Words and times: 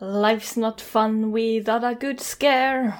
Life's 0.00 0.56
not 0.56 0.80
fun 0.80 1.32
without 1.32 1.82
a 1.82 1.94
good 1.94 2.20
scare. 2.20 2.94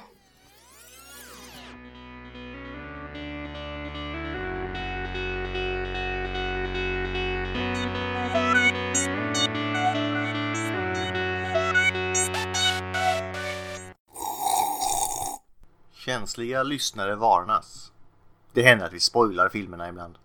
Känsliga 15.92 16.62
lyssnare 16.62 17.16
varnas. 17.16 17.92
Det 18.52 18.62
händer 18.62 18.86
att 18.86 18.92
vi 18.92 19.00
spoilar 19.00 19.48
filmerna 19.48 19.88
ibland. 19.88 20.18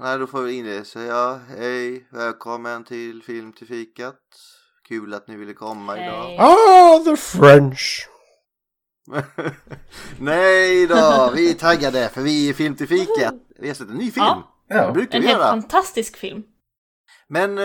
Nej, 0.00 0.18
då 0.18 0.26
får 0.26 0.42
vi 0.42 0.52
inleda 0.52 0.84
säga 0.84 1.40
hej, 1.48 2.06
välkommen 2.10 2.84
till 2.84 3.22
Film 3.22 3.52
till 3.52 3.66
fikat. 3.66 4.63
Kul 4.88 5.14
att 5.14 5.28
ni 5.28 5.36
ville 5.36 5.52
komma 5.52 5.94
Hej. 5.94 6.04
idag. 6.06 6.36
Ah, 6.40 6.98
the 7.04 7.16
French! 7.16 8.08
Nej 10.18 10.86
då, 10.86 11.32
vi 11.34 11.50
är 11.50 11.54
taggade 11.54 12.08
för 12.08 12.20
vi 12.22 12.48
är 12.48 12.52
Film 12.54 12.76
till 12.76 12.88
fikat. 12.88 13.34
Vi 13.58 13.68
har 13.68 13.74
sett 13.74 13.88
en 13.88 13.94
ny 13.96 14.10
film. 14.10 14.26
Ja. 14.26 14.50
Det 14.68 14.74
Ja. 14.74 14.92
brukar 14.92 15.16
En 15.18 15.22
vi 15.22 15.28
helt 15.28 15.38
göra. 15.40 15.50
fantastisk 15.50 16.16
film. 16.16 16.42
Men 17.28 17.58
eh, 17.58 17.64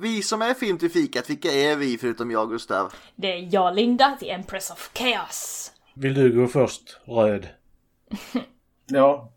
vi 0.00 0.22
som 0.22 0.42
är 0.42 0.54
Film 0.54 0.78
till 0.78 0.90
fikat, 0.90 1.30
vilka 1.30 1.48
är 1.52 1.76
vi 1.76 1.98
förutom 1.98 2.30
jag 2.30 2.42
och 2.42 2.50
Gustav? 2.50 2.92
Det 3.16 3.32
är 3.32 3.48
jag, 3.52 3.74
Linda, 3.74 4.16
the 4.20 4.30
Empress 4.30 4.70
of 4.70 4.90
Chaos. 4.94 5.72
Vill 5.94 6.14
du 6.14 6.32
gå 6.40 6.46
först? 6.46 7.00
Röd. 7.04 7.48
Ja. 8.92 9.32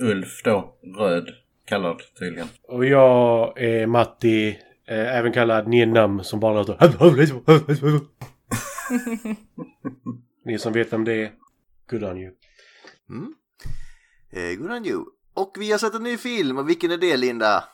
Ulf 0.00 0.42
då. 0.44 0.74
Röd. 0.98 1.28
Kallad 1.64 2.02
tydligen. 2.18 2.48
Och 2.68 2.84
jag 2.86 3.58
är 3.62 3.86
Matti, 3.86 4.58
eh, 4.88 5.16
även 5.16 5.32
kallad 5.32 5.68
Nienam, 5.68 6.24
som 6.24 6.40
bara 6.40 6.54
låter... 6.54 6.78
Ni 10.44 10.58
som 10.58 10.72
vet 10.72 10.92
vem 10.92 11.04
det 11.04 11.12
är, 11.12 11.32
good 11.90 12.04
on 12.04 12.18
you. 12.18 12.32
Mm. 13.10 13.34
Eh, 14.32 14.58
good 14.58 14.70
on 14.72 14.86
you. 14.86 15.04
Och 15.34 15.56
vi 15.58 15.70
har 15.70 15.78
sett 15.78 15.94
en 15.94 16.02
ny 16.02 16.16
film, 16.16 16.58
och 16.58 16.68
vilken 16.68 16.90
är 16.90 16.96
det 16.96 17.16
Linda? 17.16 17.64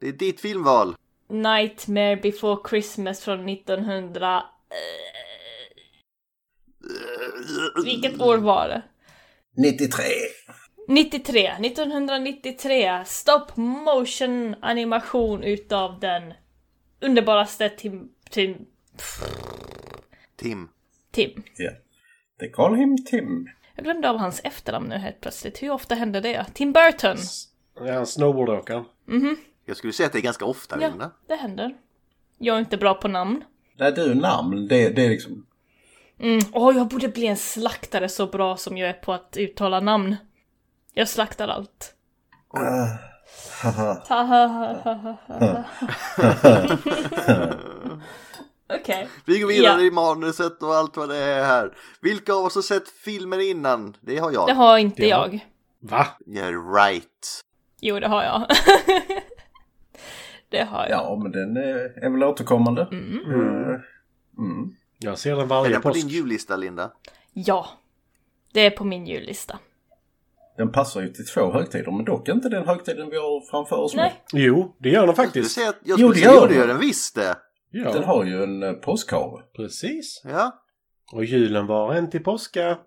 Det 0.00 0.08
är 0.08 0.12
ditt 0.12 0.40
filmval. 0.40 0.96
Nightmare 1.30 2.16
before 2.16 2.68
Christmas 2.68 3.20
från 3.20 3.48
1900... 3.48 4.42
eh, 4.70 4.82
Vilket 7.84 8.20
år 8.20 8.36
var 8.38 8.68
det? 8.68 8.82
93. 9.56 10.04
93. 10.88 11.46
1993. 11.48 13.04
Stop 13.06 13.46
motion 13.56 14.54
animation 14.62 15.42
utav 15.42 16.00
den 16.00 16.34
underbaraste 17.02 17.68
Tim... 17.68 18.08
Tim... 18.30 18.66
Tim. 20.36 20.68
Tim. 21.10 21.42
Ja. 21.56 21.70
They 22.38 22.50
call 22.50 22.74
him 22.74 23.04
Tim. 23.04 23.48
Jag 23.74 23.84
glömde 23.84 24.10
av 24.10 24.16
hans 24.18 24.40
efternamn 24.44 24.88
nu 24.88 24.96
helt 24.96 25.20
plötsligt. 25.20 25.62
Hur 25.62 25.70
ofta 25.70 25.94
händer 25.94 26.20
det? 26.20 26.46
Tim 26.54 26.72
Burton. 26.72 27.16
Det 27.80 27.88
är 27.88 27.92
han 27.92 28.06
snowboardåkaren. 28.06 28.84
Jag 29.64 29.76
skulle 29.76 29.92
säga 29.92 30.06
att 30.06 30.12
det 30.12 30.18
är 30.18 30.22
ganska 30.22 30.44
ofta 30.44 30.80
Ja, 30.80 30.88
Linda. 30.88 31.10
det 31.28 31.34
händer. 31.34 31.76
Jag 32.38 32.56
är 32.56 32.60
inte 32.60 32.76
bra 32.76 32.94
på 32.94 33.08
namn. 33.08 33.44
Nej 33.78 33.92
du, 33.92 34.14
namn. 34.14 34.68
Det, 34.68 34.88
det 34.88 35.04
är 35.04 35.08
liksom... 35.10 35.46
Mm. 36.18 36.40
Åh, 36.52 36.76
jag 36.76 36.88
borde 36.88 37.08
bli 37.08 37.26
en 37.26 37.36
slaktare 37.36 38.08
så 38.08 38.26
bra 38.26 38.56
som 38.56 38.76
jag 38.78 38.88
är 38.88 38.92
på 38.92 39.12
att 39.12 39.36
uttala 39.36 39.80
namn. 39.80 40.16
Jag 40.94 41.08
slaktar 41.08 41.48
allt. 41.48 41.94
Okej. 48.80 49.08
Vi 49.24 49.38
går 49.38 49.48
vidare 49.48 49.80
Ja. 49.80 49.86
i 49.86 49.90
manuset 49.90 50.62
och 50.62 50.74
allt 50.74 50.96
vad 50.96 51.08
det 51.08 51.16
är 51.16 51.44
här. 51.44 51.72
Vilka 52.00 52.32
av 52.34 52.44
oss 52.44 52.54
har 52.54 52.62
sett 52.62 52.88
filmen 52.88 53.40
innan? 53.40 53.96
Det 54.00 54.18
har 54.18 54.32
jag. 54.32 54.46
Det 54.48 54.52
har 54.52 54.78
inte 54.78 55.02
Det 55.02 55.10
har- 55.10 55.26
jag. 55.28 55.46
Va? 55.80 56.06
Yeah, 56.26 56.74
right. 56.74 57.40
Jo, 57.80 58.00
det 58.00 58.08
har 58.08 58.22
jag. 58.22 58.42
det 60.48 60.64
har 60.64 60.86
jag. 60.88 61.02
Ja, 61.02 61.20
men 61.22 61.32
den 61.32 61.56
är, 61.56 62.04
är 62.04 62.10
väl 62.10 62.24
återkommande. 62.24 62.88
Mm. 62.92 63.16
Eh, 63.16 63.80
Mm. 64.38 64.74
Jag 64.98 65.18
ser 65.18 65.30
den 65.30 65.40
Är 65.40 65.44
varje 65.46 65.72
den 65.72 65.82
på 65.82 65.88
påsk. 65.88 66.00
din 66.00 66.08
jullista 66.08 66.56
Linda? 66.56 66.90
Ja. 67.32 67.66
Det 68.52 68.60
är 68.60 68.70
på 68.70 68.84
min 68.84 69.06
jullista. 69.06 69.58
Den 70.56 70.72
passar 70.72 71.00
ju 71.00 71.08
till 71.08 71.26
två 71.26 71.52
högtider, 71.52 71.90
men 71.92 72.04
dock 72.04 72.28
inte 72.28 72.48
den 72.48 72.66
högtiden 72.66 73.10
vi 73.10 73.16
har 73.16 73.50
framför 73.50 73.76
oss 73.76 73.94
nu. 73.94 74.02
Nej. 74.02 74.22
Jo, 74.32 74.76
det 74.78 74.88
gör 74.88 74.98
den 75.00 75.06
Jag 75.08 75.16
faktiskt. 75.16 75.58
att 75.58 75.76
jag 75.84 76.00
Jo, 76.00 76.08
det 76.12 76.20
gör 76.20 76.34
jo, 76.34 76.40
det 76.40 76.46
den. 76.48 76.56
gör 76.56 76.66
den 76.66 76.78
visst 76.78 77.14
det. 77.14 77.36
Den 77.72 77.82
Ja, 77.84 78.02
har 78.04 78.24
ju 78.24 78.42
en 78.42 78.62
eh, 78.62 78.72
påskhare. 78.72 79.42
precis. 79.56 80.20
Ja. 80.24 80.62
Och 81.12 81.24
julen 81.24 81.66
var 81.66 81.94
en 81.94 82.10
till 82.10 82.22
påska. 82.22 82.78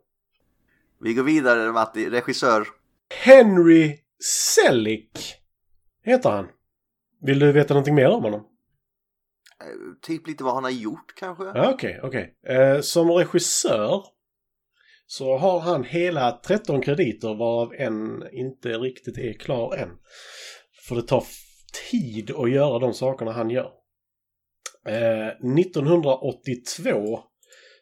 Vi 1.02 1.14
går 1.14 1.24
vidare 1.24 1.72
Matti, 1.72 2.10
regissör. 2.10 2.68
Henry 3.26 3.98
Selick 4.24 5.20
heter 6.04 6.30
han. 6.30 6.48
Vill 7.22 7.40
du 7.40 7.52
veta 7.52 7.74
någonting 7.74 7.96
mer 7.96 8.10
om 8.10 8.24
honom? 8.24 8.40
Eh, 9.62 9.66
Typ 10.02 10.28
lite 10.28 10.44
vad 10.44 10.54
han 10.54 10.64
har 10.64 10.72
gjort 10.72 11.14
kanske? 11.16 11.44
Ja, 11.44 11.72
Okej, 11.74 12.00
okej. 12.04 12.36
Eh, 12.48 12.82
som 12.82 13.12
regissör 13.12 14.04
så 15.08 15.38
har 15.38 15.60
han 15.60 15.84
hela 15.84 16.32
13 16.32 16.82
krediter 16.82 17.36
varav 17.36 17.74
en 17.74 18.24
inte 18.32 18.70
riktigt 18.78 19.18
är 19.18 19.34
klar 19.34 19.76
än. 19.76 19.90
För 20.88 20.96
det 20.96 21.02
tar 21.02 21.24
tid 21.90 22.32
att 22.32 22.52
göra 22.52 22.80
de 22.80 22.94
sakerna 22.94 23.32
han 23.32 23.50
gör. 23.50 23.72
Eh, 24.88 25.28
1982 25.28 27.20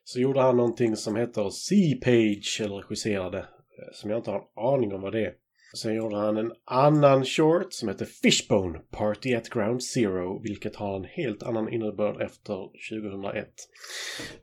så 0.03 0.19
gjorde 0.19 0.41
han 0.41 0.57
någonting 0.57 0.95
som 0.95 1.15
heter 1.15 1.49
Sea 1.49 1.97
Page, 2.03 2.61
eller 2.63 2.75
regisserade, 2.75 3.39
eh, 3.39 3.93
som 3.93 4.09
jag 4.09 4.19
inte 4.19 4.31
har 4.31 4.39
en 4.39 4.73
aning 4.73 4.93
om 4.93 5.01
vad 5.01 5.11
det 5.11 5.25
är. 5.25 5.33
Sen 5.73 5.95
gjorde 5.95 6.15
han 6.15 6.37
en 6.37 6.51
annan 6.65 7.25
short 7.25 7.73
som 7.73 7.87
heter 7.89 8.05
Fishbone 8.05 8.79
Party 8.91 9.33
at 9.33 9.49
Ground 9.49 9.83
Zero, 9.83 10.39
vilket 10.43 10.75
har 10.75 10.95
en 10.95 11.03
helt 11.03 11.43
annan 11.43 11.73
innebörd 11.73 12.21
efter 12.21 12.55
2001. 12.89 13.47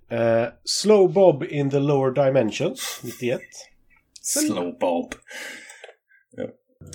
Eh, 0.09 0.49
Slow 0.65 1.13
Bob 1.13 1.45
in 1.45 1.71
the 1.71 1.79
Lower 1.79 2.11
Dimensions, 2.11 3.01
91. 3.05 3.41
Slow 4.23 4.79
Bob. 4.79 5.15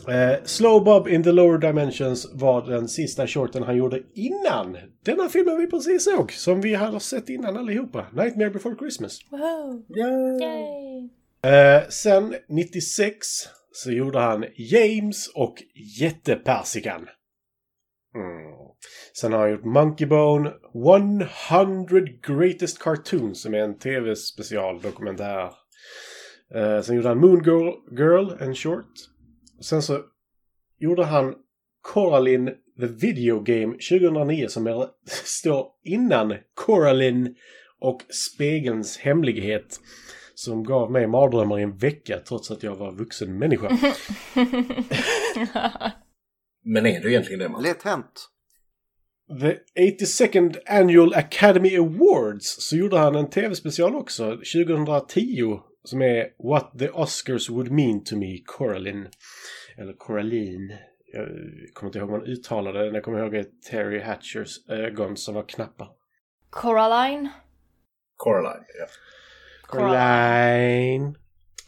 Eh, 0.09 0.43
Slow 0.43 0.83
Bob 0.83 1.07
in 1.07 1.23
the 1.23 1.31
Lower 1.31 1.57
Dimensions 1.57 2.27
var 2.33 2.61
den 2.61 2.87
sista 2.87 3.27
shorten 3.27 3.63
han 3.63 3.77
gjorde 3.77 4.01
innan 4.13 4.77
denna 5.05 5.29
filmen 5.29 5.57
vi 5.57 5.67
precis 5.67 6.03
såg, 6.03 6.31
som 6.31 6.61
vi 6.61 6.73
hade 6.73 6.99
sett 6.99 7.29
innan 7.29 7.57
allihopa. 7.57 8.05
Nightmare 8.13 8.49
before 8.49 8.75
Christmas. 8.75 9.19
Wow. 9.31 9.85
Ja. 9.87 10.07
Yay. 10.45 11.09
Eh, 11.53 11.89
sen 11.89 12.35
96 12.47 13.25
så 13.75 13.91
gjorde 13.91 14.19
han 14.19 14.45
James 14.55 15.27
och 15.27 15.55
Jättepersikan. 15.99 17.07
Mm. 18.15 18.55
Sen 19.13 19.33
har 19.33 19.39
han 19.39 19.51
gjort 19.51 19.65
Monkey 19.65 20.07
Bone 20.07 20.53
100 21.49 21.99
Greatest 22.27 22.79
Cartoons 22.79 23.41
som 23.41 23.53
är 23.53 23.57
en 23.57 23.77
tv-specialdokumentär. 23.77 25.51
Eh, 26.55 26.81
sen 26.81 26.95
gjorde 26.95 27.07
han 27.07 27.19
Moon 27.19 27.43
Girl, 27.43 27.73
Girl 27.91 28.31
en 28.39 28.55
short. 28.55 28.91
Sen 29.61 29.81
så 29.81 30.01
gjorde 30.79 31.03
han 31.03 31.35
Coraline 31.93 32.51
the 32.79 32.87
Video 32.87 33.39
Game 33.39 33.73
2009 33.73 34.47
som 34.47 34.67
är, 34.67 34.87
står 35.25 35.67
innan 35.83 36.33
Coraline 36.53 37.35
och 37.79 38.01
Spegelns 38.09 38.97
hemlighet. 38.97 39.79
Som 40.35 40.63
gav 40.63 40.91
mig 40.91 41.07
mardrömmar 41.07 41.59
i 41.59 41.63
en 41.63 41.77
vecka 41.77 42.19
trots 42.19 42.51
att 42.51 42.63
jag 42.63 42.75
var 42.75 42.91
vuxen 42.91 43.37
människa. 43.37 43.69
Men 46.63 46.85
är 46.85 46.99
du 46.99 47.09
egentligen 47.09 47.39
det, 47.39 47.49
man? 47.49 47.63
Lätt 47.63 47.83
hänt. 47.83 48.29
The 49.41 49.57
82nd 49.81 50.57
Annual 50.65 51.13
Academy 51.13 51.77
Awards 51.77 52.55
så 52.59 52.75
gjorde 52.75 52.97
han 52.97 53.15
en 53.15 53.29
tv-special 53.29 53.95
också 53.95 54.31
2010 54.31 55.59
som 55.83 56.01
är 56.01 56.29
What 56.43 56.79
the 56.79 56.89
Oscars 56.89 57.49
Would 57.49 57.71
Mean 57.71 58.03
to 58.03 58.15
Me, 58.15 58.37
Coraline. 58.45 59.07
Eller 59.77 59.93
Coraline. 59.93 60.73
Jag 61.13 61.27
kommer 61.73 61.89
inte 61.89 61.99
ihåg 61.99 62.09
hur 62.11 62.17
man 62.17 62.27
uttalade 62.27 62.79
det. 62.79 62.85
Jag 62.85 63.03
kommer 63.03 63.19
ihåg 63.19 63.35
att 63.35 63.61
Terry 63.69 63.99
Hatchers 63.99 64.69
ögon 64.69 65.17
som 65.17 65.35
var 65.35 65.43
knappa. 65.43 65.89
Coraline. 66.49 67.29
Coraline, 68.15 68.65
ja. 68.79 68.85
Coraline. 69.67 71.15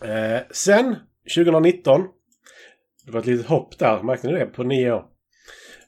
Eh, 0.03 0.41
sen, 0.51 0.95
2019. 1.35 2.01
Det 3.05 3.11
var 3.11 3.19
ett 3.19 3.25
litet 3.25 3.45
hopp 3.45 3.77
där, 3.79 4.03
märkte 4.03 4.27
ni 4.27 4.33
det? 4.33 4.45
På 4.45 4.63
nio 4.63 4.91
år. 4.93 5.05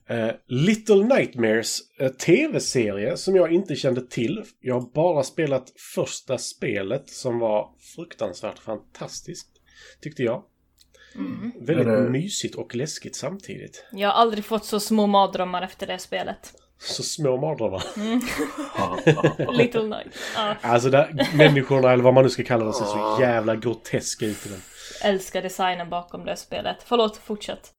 Eh, 0.10 0.30
Little 0.48 1.04
Nightmares, 1.04 1.80
eh, 2.00 2.08
tv-serie 2.12 3.18
som 3.18 3.36
jag 3.36 3.52
inte 3.52 3.76
kände 3.76 4.02
till. 4.08 4.44
Jag 4.60 4.74
har 4.80 4.94
bara 4.94 5.24
spelat 5.24 5.74
första 5.96 6.38
spelet 6.38 7.10
som 7.10 7.40
var 7.40 7.70
fruktansvärt 7.96 8.60
fantastiskt. 8.60 9.48
Tyckte 10.02 10.24
jag. 10.24 10.44
Väldigt 11.62 11.88
Men 11.88 12.04
det- 12.04 12.10
mysigt 12.10 12.56
och 12.56 12.76
läskigt 12.76 13.16
samtidigt. 13.16 13.86
Jag 13.92 14.10
har 14.10 14.16
aldrig 14.16 14.46
fått 14.46 14.66
så 14.66 14.80
små 14.80 15.08
mardrömmar 15.08 15.62
efter 15.62 15.88
det 15.88 16.00
spelet. 16.00 16.54
Så 16.80 17.04
små 17.04 17.38
mardrömmar. 17.38 17.84
Little 19.58 19.84
Night. 19.84 20.08
Ja. 20.36 20.56
Alltså 20.62 20.90
där, 20.90 21.38
människorna 21.38 21.92
eller 21.92 22.04
vad 22.04 22.14
man 22.14 22.24
nu 22.24 22.30
ska 22.30 22.44
kalla 22.44 22.66
det 22.66 22.74
ser 22.74 22.86
så 22.86 23.18
jävla 23.22 23.56
groteska 23.56 24.26
ut 24.26 24.46
i 24.46 24.50
den. 24.50 24.62
Älskar 25.04 25.42
designen 25.42 25.90
bakom 25.90 26.26
det 26.26 26.36
spelet. 26.36 26.78
Förlåt, 26.86 27.18
fortsätt. 27.18 27.74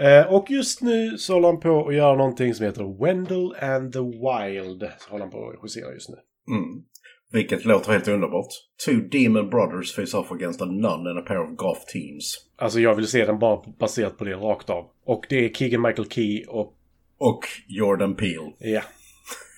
Eh, 0.00 0.34
och 0.34 0.50
just 0.50 0.82
nu 0.82 1.18
så 1.18 1.32
håller 1.32 1.48
han 1.48 1.60
på 1.60 1.88
att 1.88 1.94
göra 1.94 2.16
någonting 2.16 2.54
som 2.54 2.66
heter 2.66 3.04
Wendell 3.04 3.54
and 3.60 3.92
the 3.92 3.98
Wild. 3.98 4.90
Så 4.98 5.10
håller 5.10 5.24
han 5.24 5.30
på 5.30 5.48
att 5.48 5.54
regissera 5.54 5.92
just 5.92 6.08
nu. 6.08 6.16
Mm. 6.48 6.84
Vilket 7.32 7.64
låter 7.64 7.92
helt 7.92 8.08
underbart. 8.08 8.48
Two 8.86 8.96
demon 9.10 9.50
brothers 9.50 9.94
face 9.94 10.16
off 10.18 10.32
against 10.32 10.62
a 10.62 10.64
nun 10.64 11.06
and 11.06 11.18
a 11.18 11.22
pair 11.26 11.40
of 11.40 11.56
goth 11.56 11.80
teens. 11.92 12.46
Alltså 12.56 12.80
jag 12.80 12.94
vill 12.94 13.06
se 13.06 13.26
den 13.26 13.38
bara 13.38 13.62
baserat 13.78 14.18
på 14.18 14.24
det 14.24 14.34
rakt 14.34 14.70
av. 14.70 14.84
Och 15.04 15.26
det 15.28 15.44
är 15.44 15.48
Keegan 15.48 15.82
Michael 15.82 16.08
Key 16.08 16.44
och... 16.44 16.78
Och 17.22 17.40
Jordan 17.66 18.16
Peele. 18.16 18.52
Ja. 18.58 18.82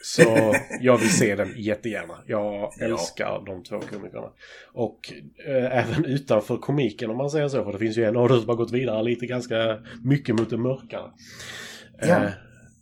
Så 0.02 0.55
jag 0.81 0.99
vill 0.99 1.11
se 1.11 1.34
den 1.34 1.55
jättegärna. 1.56 2.22
Jag 2.26 2.82
älskar 2.82 3.25
ja. 3.25 3.43
de 3.46 3.62
två 3.62 3.81
komikerna. 3.81 4.32
Och 4.72 5.12
eh, 5.46 5.78
även 5.78 6.05
utanför 6.05 6.56
komiken 6.56 7.11
om 7.11 7.16
man 7.16 7.31
säger 7.31 7.49
så. 7.49 7.64
För 7.64 7.72
det 7.72 7.78
finns 7.78 7.99
ju 7.99 8.05
en 8.05 8.16
av 8.16 8.28
dem 8.28 8.40
som 8.40 8.49
har 8.49 8.56
gått 8.56 8.72
vidare 8.72 9.02
lite 9.02 9.26
ganska 9.26 9.78
mycket 10.05 10.34
mot 10.34 10.50
det 10.50 10.56
mörkare. 10.56 11.11
Ja. 12.00 12.25
Eh, 12.25 12.31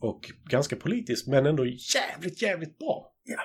och 0.00 0.30
ganska 0.50 0.76
politisk 0.76 1.26
men 1.26 1.46
ändå 1.46 1.66
jävligt, 1.66 2.42
jävligt 2.42 2.78
bra. 2.78 3.12
Ja. 3.24 3.42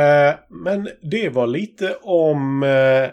Eh, 0.00 0.38
men 0.48 0.88
det 1.02 1.28
var 1.28 1.46
lite 1.46 1.94
om 2.02 2.62
eh, 2.62 3.10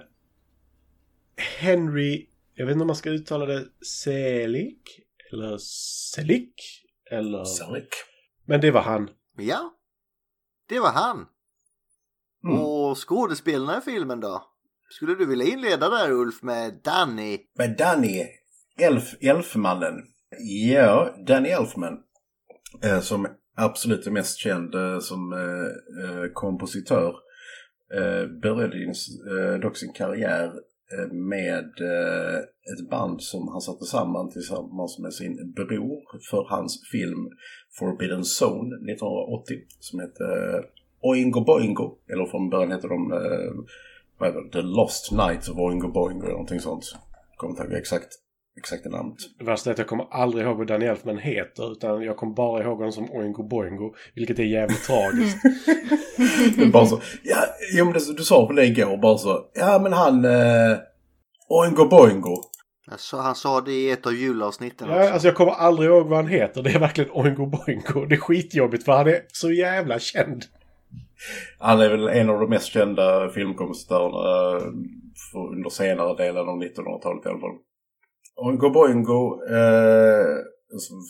Henry, 1.60 2.28
jag 2.56 2.66
vet 2.66 2.74
inte 2.74 2.82
om 2.82 2.88
man 2.88 2.96
ska 2.96 3.10
uttala 3.10 3.46
det 3.46 3.66
Selig 3.86 4.80
eller 5.32 5.58
Selig 5.58 6.54
eller... 7.18 7.44
Selig. 7.44 7.88
Men 8.46 8.62
det 8.62 8.72
var 8.72 8.82
han. 8.82 9.10
Ja, 9.38 9.74
det 10.70 10.80
var 10.80 10.92
han. 10.92 11.26
Mm. 12.44 12.60
Och 12.60 12.98
skådespelarna 13.08 13.78
i 13.78 13.82
filmen 13.82 14.20
då? 14.20 14.44
Skulle 14.90 15.16
du 15.16 15.26
vilja 15.26 15.46
inleda 15.46 15.90
där 15.90 16.12
Ulf 16.12 16.44
med 16.44 16.80
Danny? 16.84 17.40
Med 17.58 17.78
Danny, 17.78 18.26
Elf, 18.80 19.16
Elfmannen. 19.22 19.96
Ja, 20.70 21.16
Danny 21.28 21.50
Elfman. 21.50 22.00
Eh, 22.84 23.00
som 23.00 23.28
absolut 23.56 24.08
är 24.08 24.12
mest 24.12 24.38
känd 24.38 24.76
eh, 24.76 25.00
som 25.00 25.34
eh, 25.34 26.34
kompositör. 26.34 27.16
Började 28.42 28.94
dock 29.62 29.78
sin 29.78 29.94
karriär 29.94 30.52
Eh, 30.92 31.14
med 31.14 31.72
eh, 31.82 32.38
ett 32.72 32.90
band 32.90 33.22
som 33.22 33.48
han 33.48 33.62
satte 33.62 33.86
samman 33.86 34.30
tillsammans 34.30 35.00
med 35.00 35.14
sin 35.14 35.54
bror 35.56 36.02
för 36.30 36.46
hans 36.50 36.82
film 36.92 37.30
Forbidden 37.80 38.24
Zone 38.40 38.76
1980 38.92 39.56
som 39.80 40.00
hette 40.00 40.24
eh, 40.24 40.62
Oingo 41.02 41.42
Boingo. 41.42 41.98
Eller 42.12 42.26
från 42.26 42.50
början 42.50 42.72
hette 42.72 42.88
de 42.88 43.10
det, 44.20 44.52
The 44.52 44.62
Lost 44.62 45.12
Night 45.12 45.50
of 45.50 45.58
Oingo 45.58 45.92
Boingo 45.92 46.24
eller 46.24 46.32
någonting 46.32 46.60
sånt. 46.60 46.96
Kommer 47.38 47.52
inte 47.52 47.64
ihåg 47.64 47.74
exakt 47.74 48.23
exakta 48.58 48.90
namnet. 48.90 49.18
Det 49.40 49.44
värsta 49.46 49.70
är 49.70 49.72
att 49.72 49.78
jag 49.78 49.88
kommer 49.88 50.08
aldrig 50.12 50.46
ihåg 50.46 50.58
vad 50.58 50.68
Danny 50.68 50.86
Elfman 50.86 51.18
heter. 51.18 51.72
Utan 51.72 52.02
jag 52.04 52.18
kommer 52.18 52.34
bara 52.34 52.64
ihåg 52.64 52.78
honom 52.78 52.92
som 52.92 53.12
Oingo 53.12 53.44
Boingo. 53.44 53.94
Vilket 54.16 54.40
är 54.40 54.44
jävligt 54.44 54.84
tragiskt. 54.88 55.38
bara 56.74 56.86
så. 56.86 57.02
Ja, 57.24 57.38
jo, 57.74 57.86
men 57.86 57.94
det, 57.94 58.14
du 58.18 58.24
sa 58.24 58.48
på 58.48 58.54
det 58.54 58.66
igår 58.66 58.98
bara 58.98 59.18
så. 59.18 59.40
Ja 59.54 59.80
men 59.80 59.94
han... 59.94 60.26
Eh, 60.26 60.78
Oingo 61.50 61.86
Boingo. 61.86 62.36
Alltså, 62.92 63.18
han 63.18 63.36
sa 63.36 63.62
det 63.62 63.72
i 63.72 63.92
ett 63.92 64.06
av 64.06 64.14
julavsnitten 64.14 64.90
ja, 64.90 65.10
Alltså 65.10 65.28
jag 65.28 65.36
kommer 65.36 65.52
aldrig 65.52 65.90
ihåg 65.90 66.08
vad 66.08 66.18
han 66.18 66.28
heter. 66.28 66.64
Det 66.64 66.70
är 66.70 66.80
verkligen 66.80 67.12
Oingo 67.12 67.46
Boingo. 67.46 68.06
Det 68.06 68.16
är 68.16 68.20
skitjobbigt 68.20 68.86
för 68.86 68.92
han 68.92 69.08
är 69.08 69.22
så 69.28 69.52
jävla 69.52 70.00
känd. 70.00 70.44
Han 71.60 71.82
är 71.82 71.90
väl 71.90 72.08
en 72.08 72.30
av 72.30 72.40
de 72.40 72.50
mest 72.50 72.66
kända 72.68 73.30
filmkompositörerna 73.30 74.58
eh, 74.58 74.64
under 75.52 75.70
senare 75.70 76.16
delen 76.18 76.50
av 76.50 76.64
1900-talet 76.64 77.26
i 77.26 77.30
alla 77.30 77.40
fall. 77.40 77.58
Oingo 78.36 78.70
Boingo, 78.70 79.44
eh, 79.50 80.36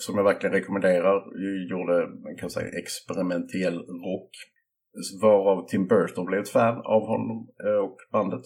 som 0.00 0.16
jag 0.16 0.24
verkligen 0.24 0.54
rekommenderar, 0.54 1.16
gjorde 1.70 2.08
man 2.22 2.36
kan 2.36 2.50
säga 2.50 2.78
experimentell 2.78 3.78
rock. 3.78 4.30
Varav 5.22 5.66
Tim 5.68 5.86
Burton 5.86 6.24
blev 6.24 6.40
ett 6.40 6.48
fan 6.48 6.78
av 6.84 7.06
honom 7.06 7.48
eh, 7.64 7.84
och 7.86 7.96
bandet. 8.12 8.44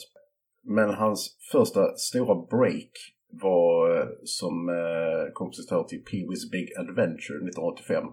Men 0.63 0.91
hans 0.91 1.37
första 1.53 1.97
stora 1.97 2.35
break 2.35 2.93
var 3.31 3.97
eh, 3.97 4.09
som 4.25 4.69
eh, 4.69 5.33
kompositör 5.33 5.83
till 5.85 6.03
Pee-Wee's 6.05 6.51
Big 6.53 6.69
Adventure 6.79 7.39
1985 7.49 8.05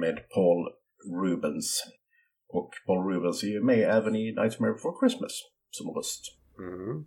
med 0.00 0.16
Paul 0.34 0.68
Rubens. 1.22 1.84
Och 2.48 2.70
Paul 2.86 3.12
Rubens 3.12 3.44
är 3.44 3.48
ju 3.48 3.62
med 3.62 3.90
även 3.98 4.16
i 4.16 4.24
Nightmare 4.24 4.72
Before 4.72 4.94
Christmas 5.00 5.32
som 5.70 5.86
röst. 5.96 6.22
Mm. 6.58 7.04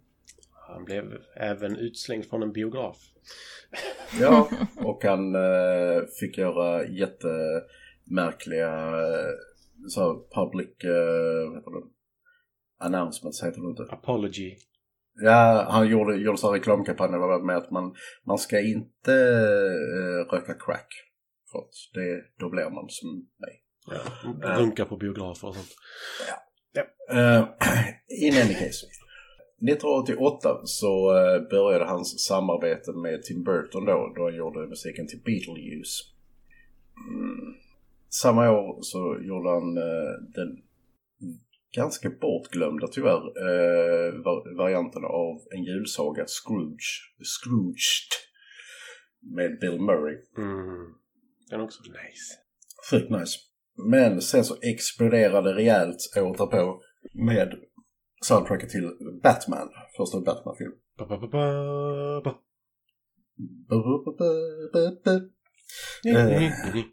Han 0.67 0.85
blev 0.85 1.03
även 1.35 1.77
utslängd 1.77 2.25
från 2.25 2.43
en 2.43 2.51
biograf. 2.51 2.97
Ja, 4.19 4.49
och 4.77 5.03
han 5.03 5.35
eh, 5.35 6.01
fick 6.19 6.37
göra 6.37 6.85
jättemärkliga 6.85 8.73
eh, 8.87 9.31
så 9.87 10.27
public 10.35 10.83
eh, 10.83 11.61
announcements 12.79 13.43
heter 13.43 13.61
det 13.61 13.67
inte. 13.69 13.93
Apology. 13.93 14.55
Ja, 15.21 15.67
han 15.69 15.87
gjorde, 15.87 16.15
gjorde 16.15 16.37
så 16.37 16.53
reklamkampanjer 16.53 17.45
med 17.45 17.57
att 17.57 17.71
man, 17.71 17.95
man 18.25 18.37
ska 18.37 18.59
inte 18.59 19.13
eh, 19.13 20.31
röka 20.33 20.53
crack. 20.53 20.87
För 21.51 21.59
att 21.59 21.73
det, 21.93 22.23
då 22.39 22.49
blir 22.49 22.69
man 22.69 22.85
som 22.89 23.09
mig. 23.39 23.61
Ja, 23.87 24.01
runka 24.57 24.85
på 24.85 24.97
biografer 24.97 25.47
och 25.47 25.55
sånt. 25.55 25.75
Ja. 26.29 26.35
ja. 26.73 27.39
Uh, 27.39 27.47
in 28.21 28.33
any 28.33 28.53
case. 28.53 28.85
1988 29.61 30.61
så 30.63 31.13
uh, 31.13 31.49
började 31.49 31.85
hans 31.85 32.25
samarbete 32.25 32.91
med 32.91 33.23
Tim 33.23 33.43
Burton 33.43 33.85
då, 33.85 34.13
då 34.15 34.23
han 34.23 34.35
gjorde 34.35 34.67
musiken 34.67 35.07
till 35.07 35.21
Beetlejuice. 35.25 36.13
Mm. 37.09 37.55
Samma 38.09 38.51
år 38.51 38.79
så 38.81 39.17
gjorde 39.21 39.49
han 39.49 39.77
uh, 39.77 40.33
den 40.35 40.61
ganska 41.75 42.09
bortglömda 42.09 42.87
tyvärr 42.87 43.23
eh, 43.47 44.13
varianten 44.57 45.03
av 45.05 45.41
en 45.51 45.63
julsaga, 45.63 46.25
Scrooge. 46.27 47.13
Scrooged. 47.23 48.11
Med 49.35 49.59
Bill 49.59 49.81
Murray. 49.81 50.17
Mm. 50.37 50.93
Den 51.49 51.59
är 51.59 51.63
också 51.63 51.81
nice. 51.83 52.35
Sjukt 52.91 53.09
nice. 53.09 53.39
Men 53.91 54.21
sen 54.21 54.43
så 54.43 54.55
exploderade 54.61 55.53
rejält 55.53 55.97
året 56.17 56.37
därpå 56.37 56.81
med 57.13 57.53
soundtracket 58.27 58.69
till 58.69 58.91
Batman. 59.23 59.69
Första 59.97 60.21
Batman-film. 60.21 60.71
Ba, 60.97 61.05
ba, 61.05 61.17
ba, 61.19 61.27
ba. 62.23 62.33
Eh, 66.05 66.83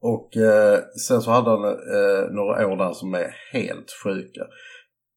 och 0.00 0.36
eh, 0.36 0.78
sen 1.08 1.22
så 1.22 1.30
hade 1.30 1.50
han 1.50 1.64
eh, 1.64 2.30
några 2.30 2.66
år 2.66 2.76
där 2.76 2.92
som 2.92 3.14
är 3.14 3.36
helt 3.52 3.90
sjuka. 4.04 4.40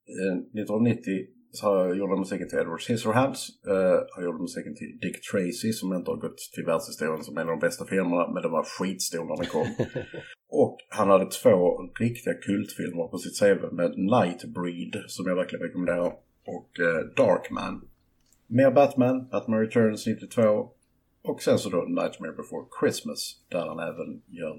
Eh, 0.08 0.38
1990 0.38 1.35
så 1.56 1.66
har 1.68 1.86
jag 1.86 1.98
gjort 1.98 2.20
musiken 2.20 2.50
till 2.50 2.60
Edward 2.60 2.82
Scissorhands. 2.82 3.50
Eh, 3.68 3.98
har 4.16 4.24
gjort 4.24 4.42
musiken 4.42 4.76
till 4.76 4.98
Dick 5.02 5.18
Tracy 5.32 5.74
som 5.74 5.94
inte 5.94 6.12
har 6.12 6.18
gått 6.18 6.38
till 6.54 6.66
världshistorien 6.66 7.24
som 7.24 7.38
en 7.38 7.50
av 7.50 7.56
de 7.58 7.60
bästa 7.60 7.86
filmerna. 7.86 8.32
Men 8.34 8.42
den 8.44 8.52
var 8.52 8.64
skitstor 8.64 9.26
när 9.26 9.38
den 9.38 9.46
kom. 9.46 9.68
och 10.64 10.78
han 10.90 11.10
hade 11.10 11.26
två 11.26 11.58
riktiga 12.00 12.34
kultfilmer 12.34 13.08
på 13.08 13.18
sitt 13.18 13.40
CV 13.40 13.76
med 13.80 13.92
Nightbreed 13.98 14.96
som 15.08 15.28
jag 15.28 15.36
verkligen 15.36 15.66
rekommenderar. 15.66 16.14
Och 16.56 16.80
eh, 16.80 17.02
Darkman. 17.18 17.88
Mer 18.48 18.72
Batman, 18.72 19.28
Batman 19.32 19.60
Returns 19.60 20.08
92. 20.08 20.70
Och 21.24 21.42
sen 21.42 21.60
så 21.60 21.70
då 21.70 21.82
Nightmare 21.82 22.32
Before 22.32 22.66
Christmas 22.80 23.20
där 23.50 23.66
han 23.68 23.80
även 23.80 24.22
gör 24.28 24.56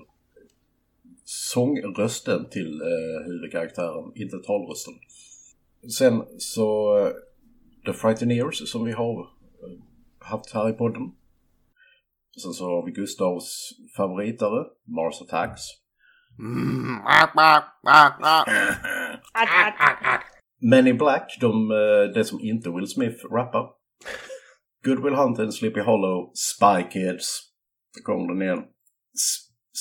sångrösten 1.25 2.49
till 2.51 2.81
eh, 2.81 3.27
huvudkaraktären, 3.27 4.13
inte 4.15 4.39
talrösten. 4.39 4.95
Sen 5.89 6.25
så 6.39 6.99
eh, 6.99 7.13
The 7.87 7.93
Frighteneers 7.93 8.71
som 8.71 8.85
vi 8.85 8.93
har 8.93 9.21
eh, 9.21 9.27
haft 10.21 10.55
här 10.55 10.71
i 10.71 10.73
podden. 10.73 11.03
Sen 12.43 12.53
så 12.53 12.65
har 12.65 12.87
vi 12.87 12.93
Gustavs 12.93 13.71
favoritare, 13.97 14.65
Mars 14.87 15.23
Attacks. 15.23 15.63
Mm. 16.39 17.01
Men 20.71 20.87
i 20.87 20.95
Black, 20.95 21.39
de, 21.41 21.71
eh, 21.71 22.15
det 22.15 22.25
som 22.25 22.41
inte 22.41 22.71
Will 22.71 22.89
Smith 22.89 23.25
rappar. 23.33 23.71
Goodwill 24.85 25.15
Hunting, 25.15 25.53
Sleepy 25.53 25.81
Hollow, 25.81 26.33
Spy 26.35 26.91
Kids. 26.93 27.41
Där 27.95 28.03
kommer 28.03 28.35
den 28.35 28.43
igen. 28.43 28.65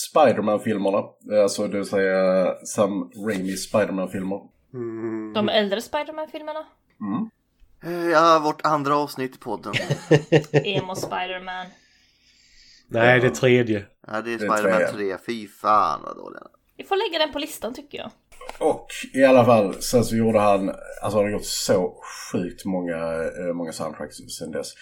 Spiderman-filmerna. 0.09 1.03
Alltså 1.43 1.67
det 1.67 1.77
vill 1.77 1.85
säga 1.85 2.53
Sam 2.65 3.12
Raimis 3.27 3.63
Spiderman-filmer. 3.63 4.54
Mm. 4.75 5.34
De 5.34 5.50
äldre 5.50 5.82
Spiderman-filmerna? 5.82 6.65
Mm. 7.01 7.29
Eh, 7.84 8.12
ja, 8.12 8.41
vårt 8.44 8.62
andra 8.65 8.98
avsnitt 8.98 9.36
i 9.36 9.39
podden. 9.39 9.74
Emo 10.51 10.96
Spiderman. 10.96 11.67
Nej, 12.88 13.20
det 13.20 13.27
är 13.27 13.32
tredje. 13.32 13.86
Ja, 14.08 14.22
det 14.22 14.34
är 14.34 14.38
Spiderman 14.38 14.77
trean. 14.77 14.94
3. 14.94 15.17
Fy 15.25 15.48
fan 15.48 16.01
vad 16.03 16.17
dålig 16.17 16.38
han 16.38 16.48
är. 16.48 16.55
Vi 16.77 16.84
får 16.84 16.96
lägga 16.96 17.25
den 17.25 17.34
på 17.34 17.39
listan 17.39 17.74
tycker 17.74 17.98
jag. 17.98 18.12
Och 18.60 18.88
i 19.13 19.24
alla 19.24 19.46
fall, 19.46 19.74
sen 19.82 20.03
så 20.03 20.15
gjorde 20.15 20.39
han, 20.39 20.70
alltså 20.70 21.17
han 21.17 21.25
har 21.25 21.29
gjort 21.29 21.46
så 21.46 21.96
sjukt 22.32 22.65
många, 22.65 22.98
eh, 23.24 23.53
många 23.53 23.72
soundtracks 23.72 24.15
sen 24.15 24.51
dess. 24.51 24.74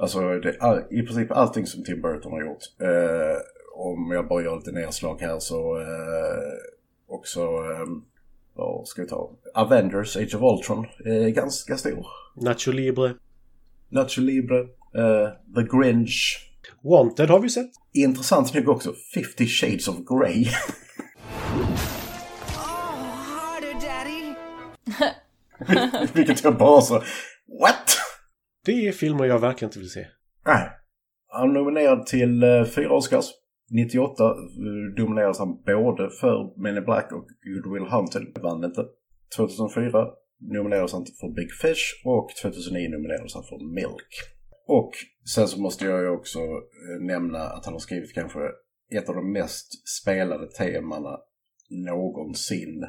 Alltså 0.00 0.38
det, 0.38 0.56
all, 0.60 0.82
i 0.90 1.02
princip 1.02 1.30
allting 1.32 1.66
som 1.66 1.84
Tim 1.84 2.00
Burton 2.00 2.32
har 2.32 2.40
gjort. 2.40 2.62
Eh, 2.80 3.36
om 3.74 4.10
jag 4.10 4.28
bara 4.28 4.42
gör 4.42 4.56
lite 4.56 4.72
nedslag 4.72 5.20
här 5.20 5.38
så 5.38 5.80
eh, 5.80 6.52
också, 7.08 7.40
eh, 7.40 7.86
vad 8.54 8.88
ska 8.88 9.02
vi 9.02 9.08
ta? 9.08 9.30
Avengers, 9.54 10.16
Age 10.16 10.34
of 10.34 10.42
Ultron, 10.42 10.86
är 11.04 11.28
ganska 11.28 11.76
stor. 11.76 12.06
Nacho 12.36 12.72
Libre. 12.72 13.14
Nacho 13.88 14.20
Libre, 14.20 14.58
eh, 14.94 15.28
The 15.54 15.62
Grinch. 15.76 16.48
Wanted 16.82 17.30
har 17.30 17.40
vi 17.40 17.48
sett. 17.48 17.70
Intressant 17.92 18.54
nog 18.54 18.68
också, 18.68 18.94
50 19.14 19.46
Shades 19.46 19.88
of 19.88 19.96
Grey. 19.96 20.46
Vilket 26.12 26.44
jag 26.44 26.58
bara 26.58 26.80
så, 26.80 26.94
what? 27.60 27.96
Det 28.64 28.88
är 28.88 28.92
filmer 28.92 29.24
jag 29.24 29.38
verkligen 29.38 29.68
inte 29.68 29.78
vill 29.78 29.90
se. 29.90 30.06
Nej. 30.46 30.70
Han 31.28 31.50
är 31.50 31.54
nominerad 31.54 32.06
till 32.06 32.42
eh, 32.42 32.64
fyra 32.64 32.92
Oscars. 32.92 33.26
98 33.72 34.24
eh, 34.24 34.34
dominerades 34.96 35.38
han 35.38 35.62
både 35.66 36.10
för 36.20 36.62
Men 36.62 36.76
in 36.76 36.84
Black 36.84 37.12
och 37.12 37.26
Good 37.46 37.72
Will 37.72 37.88
Hunting. 37.94 38.42
Vann 38.42 38.64
inte. 38.64 38.84
2004 39.36 40.06
nominerades 40.40 40.92
han 40.92 41.04
för 41.20 41.28
Big 41.28 41.52
Fish 41.62 41.84
och 42.04 42.28
2009 42.42 42.88
nominerades 42.88 43.34
han 43.34 43.44
för 43.44 43.74
Milk. 43.74 44.12
Och 44.66 44.92
sen 45.34 45.48
så 45.48 45.60
måste 45.60 45.84
jag 45.84 46.00
ju 46.02 46.08
också 46.08 46.38
eh, 46.38 46.98
nämna 47.00 47.38
att 47.38 47.64
han 47.64 47.74
har 47.74 47.78
skrivit 47.78 48.14
kanske 48.14 48.40
ett 48.96 49.08
av 49.08 49.14
de 49.14 49.32
mest 49.32 49.88
spelade 49.88 50.46
temana 50.46 51.18
någonsin. 51.70 52.84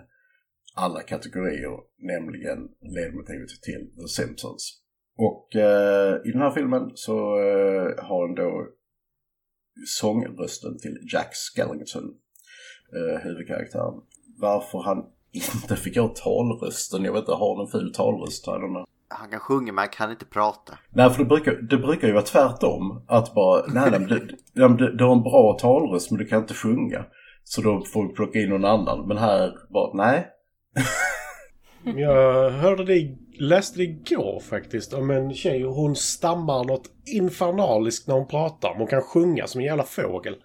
Alla 0.75 1.01
kategorier, 1.01 1.79
nämligen 1.97 2.59
ledmotivet 2.81 3.49
till 3.49 3.91
The 4.01 4.07
Simpsons. 4.07 4.83
Och 5.17 5.55
eh, 5.55 6.15
i 6.25 6.31
den 6.31 6.41
här 6.41 6.51
filmen 6.51 6.91
så 6.93 7.15
eh, 7.39 8.05
har 8.05 8.27
han 8.27 8.35
då 8.35 8.67
sångrösten 9.85 10.79
till 10.79 10.97
Jack 11.13 11.33
Skellington, 11.33 12.03
eh, 12.93 13.23
huvudkaraktären. 13.23 14.01
Varför 14.37 14.79
han 14.83 14.97
inte 15.31 15.75
fick 15.75 15.95
göra 15.95 16.07
talrösten, 16.07 17.03
jag 17.03 17.13
vet 17.13 17.19
inte, 17.19 17.31
har 17.31 17.55
han 17.55 17.65
en 17.65 17.71
ful 17.71 17.93
talröst? 17.93 18.45
Han 19.07 19.29
kan 19.29 19.39
sjunga 19.39 19.73
men 19.73 19.81
han 19.81 19.89
kan 19.89 20.11
inte 20.11 20.25
prata. 20.25 20.77
Nej, 20.89 21.09
för 21.09 21.19
det 21.19 21.25
brukar, 21.25 21.51
det 21.51 21.77
brukar 21.77 22.07
ju 22.07 22.13
vara 22.13 22.23
tvärtom. 22.23 23.05
Att 23.07 23.33
bara, 23.33 23.65
nej, 23.67 23.91
nej 23.91 23.99
du, 23.99 24.27
du, 24.53 24.95
du 24.97 25.03
har 25.03 25.15
en 25.15 25.23
bra 25.23 25.57
talröst 25.59 26.11
men 26.11 26.19
du 26.19 26.25
kan 26.25 26.41
inte 26.41 26.53
sjunga. 26.53 27.05
Så 27.43 27.61
då 27.61 27.85
får 27.85 28.07
vi 28.07 28.13
plocka 28.13 28.39
in 28.39 28.49
någon 28.49 28.65
annan. 28.65 29.07
Men 29.07 29.17
här 29.17 29.53
bara, 29.69 29.93
nej. 29.93 30.27
Jag 31.85 32.49
hörde 32.49 32.85
det, 32.85 33.15
läste 33.39 33.77
det 33.77 33.83
igår 33.83 34.39
faktiskt 34.39 34.93
om 34.93 35.09
en 35.09 35.33
tjej 35.33 35.65
och 35.65 35.73
hon 35.73 35.95
stammar 35.95 36.63
något 36.63 36.89
infernaliskt 37.05 38.07
när 38.07 38.15
hon 38.15 38.27
pratar. 38.27 38.75
Hon 38.77 38.87
kan 38.87 39.01
sjunga 39.01 39.47
som 39.47 39.61
en 39.61 39.65
jävla 39.65 39.83
fågel. 39.83 40.35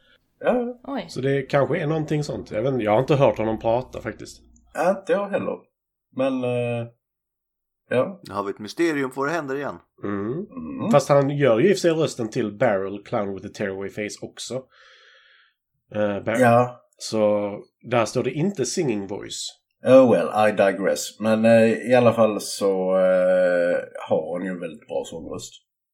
Ja, 0.41 0.81
Oj. 0.85 1.05
Så 1.09 1.21
det 1.21 1.43
kanske 1.43 1.79
är 1.79 1.87
någonting 1.87 2.25
sånt. 2.25 2.51
Jag, 2.51 2.63
vet, 2.63 2.73
inte, 2.73 2.85
jag 2.85 2.93
har 2.93 3.01
inte 3.01 3.15
hört 3.15 3.39
honom 3.39 3.59
prata 3.59 4.01
faktiskt. 4.01 4.43
inte 4.89 5.13
jag 5.13 5.29
heller. 5.29 5.57
Men, 6.17 6.45
eh, 6.45 6.87
ja. 7.91 8.21
Nu 8.23 8.35
har 8.35 8.45
vi 8.45 8.51
ett 8.51 8.59
mysterium 8.59 9.11
för 9.11 9.27
det 9.27 9.33
händer 9.33 9.57
igen. 9.57 9.77
Mm. 10.05 10.33
Mm. 10.33 10.91
Fast 10.93 11.09
han 11.09 11.31
gör 11.31 11.59
ju 11.59 11.71
i 11.71 11.75
sig 11.75 11.91
rösten 11.91 12.31
till 12.31 12.53
Barrel, 12.53 13.05
Clown 13.05 13.35
with 13.35 13.47
a 13.47 13.51
tearaway 13.55 13.89
face 13.89 14.19
också. 14.27 14.55
Uh, 15.97 16.25
Barrel. 16.25 16.41
Ja, 16.41 16.81
Så 16.97 17.53
där 17.91 18.05
står 18.05 18.23
det 18.23 18.31
inte 18.31 18.65
singing 18.65 19.07
voice. 19.07 19.59
Oh 19.85 20.11
well, 20.11 20.49
I 20.49 20.53
digress. 20.53 21.21
Men 21.21 21.45
eh, 21.45 21.91
i 21.91 21.95
alla 21.95 22.13
fall 22.13 22.41
så 22.41 22.97
eh, 22.97 23.79
har 24.09 24.39
han 24.39 24.47
ju 24.47 24.51
en 24.51 24.61
väldigt 24.61 24.89
bra 24.89 25.05
sångröst. 25.07 25.53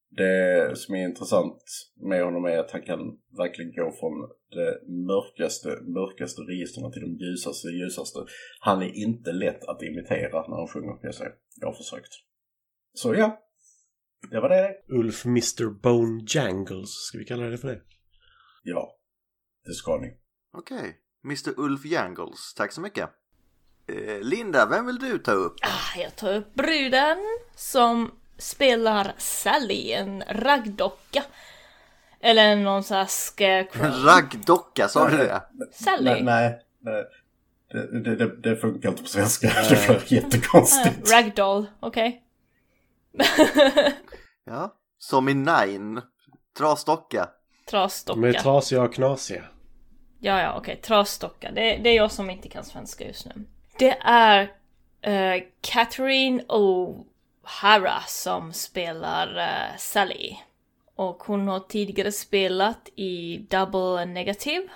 Det 0.09 0.77
som 0.77 0.95
är 0.95 1.03
intressant 1.03 1.63
med 1.95 2.23
honom 2.23 2.45
är 2.45 2.57
att 2.57 2.71
han 2.71 2.81
kan 2.81 2.99
verkligen 3.37 3.71
gå 3.71 3.91
från 3.99 4.29
det 4.51 4.81
mörkaste, 4.87 5.69
mörkaste 5.69 6.41
registren 6.41 6.91
till 6.91 7.01
de 7.01 7.25
ljusaste, 7.25 7.67
ljusaste. 7.67 8.19
Han 8.59 8.81
är 8.81 8.95
inte 8.95 9.31
lätt 9.31 9.63
att 9.63 9.83
imitera 9.83 10.47
när 10.47 10.57
han 10.57 10.67
sjunger, 10.67 10.91
kan 10.91 10.99
jag 11.01 11.15
säga. 11.15 11.31
Jag 11.61 11.67
har 11.67 11.73
försökt. 11.73 12.11
Så 12.93 13.15
ja, 13.15 13.41
det 14.31 14.39
var 14.39 14.49
det. 14.49 14.75
Ulf 14.89 15.25
Mr 15.25 15.69
Bone 15.69 16.23
Jangles, 16.27 16.89
ska 16.89 17.17
vi 17.17 17.25
kalla 17.25 17.43
det 17.43 17.57
för 17.57 17.67
det? 17.67 17.81
Ja, 18.63 18.97
det 19.65 19.73
ska 19.73 19.97
ni. 19.97 20.17
Okej. 20.53 20.97
Mr 21.25 21.59
Ulf 21.59 21.85
Jangles, 21.85 22.53
tack 22.57 22.71
så 22.71 22.81
mycket. 22.81 23.09
Eh, 23.87 24.19
Linda, 24.21 24.65
vem 24.65 24.85
vill 24.85 24.99
du 24.99 25.19
ta 25.19 25.31
upp? 25.31 25.55
Ah, 25.61 25.99
jag 25.99 26.15
tar 26.15 26.33
upp 26.33 26.53
bruden 26.53 27.17
som 27.55 28.11
spelar 28.37 29.13
Sally, 29.17 29.91
en 29.91 30.23
raggdocka. 30.29 31.23
Eller 32.19 32.55
någon 32.55 32.83
sån 32.83 32.95
här 32.97 33.03
En 33.03 33.07
scarecrow. 33.09 33.91
raggdocka, 34.05 34.87
sa 34.87 35.09
du 35.09 35.17
det? 35.17 35.41
Sally? 35.73 36.21
Nej, 36.23 36.59
nej. 36.79 37.05
Det, 37.71 37.99
det, 38.01 38.15
det, 38.15 38.35
det 38.41 38.55
funkar 38.57 38.89
inte 38.89 39.01
på 39.03 39.09
svenska. 39.09 39.47
Det 39.69 39.89
Ah, 39.89 39.99
jättekonstigt. 40.07 41.11
ragdoll, 41.11 41.65
okej. 41.79 42.23
Ja. 44.45 44.73
Som 44.97 45.29
i 45.29 45.33
Nine. 45.33 46.01
Trasdocka. 46.57 47.29
Trasdocka. 47.69 48.19
De 48.21 48.27
är 48.27 48.33
trasiga 48.33 48.81
och 48.81 48.93
knasiga. 48.93 49.43
Ja, 50.19 50.41
ja, 50.41 50.57
okej. 50.57 50.81
Trasdocka. 50.81 51.51
Det, 51.51 51.61
det 51.77 51.89
är 51.89 51.95
jag 51.95 52.11
som 52.11 52.29
inte 52.29 52.49
kan 52.49 52.63
svenska 52.63 53.07
just 53.07 53.25
nu. 53.25 53.31
Det 53.77 53.97
är 54.01 54.41
uh, 55.07 55.43
Catherine 55.61 56.43
O'Hara 56.43 57.99
som 58.07 58.53
spelar 58.53 59.37
uh, 59.37 59.77
Sally. 59.77 60.35
Och 60.95 61.23
hon 61.23 61.47
har 61.47 61.59
tidigare 61.59 62.11
spelat 62.11 62.89
i 62.95 63.37
Double 63.49 64.05
Negative. 64.05 64.67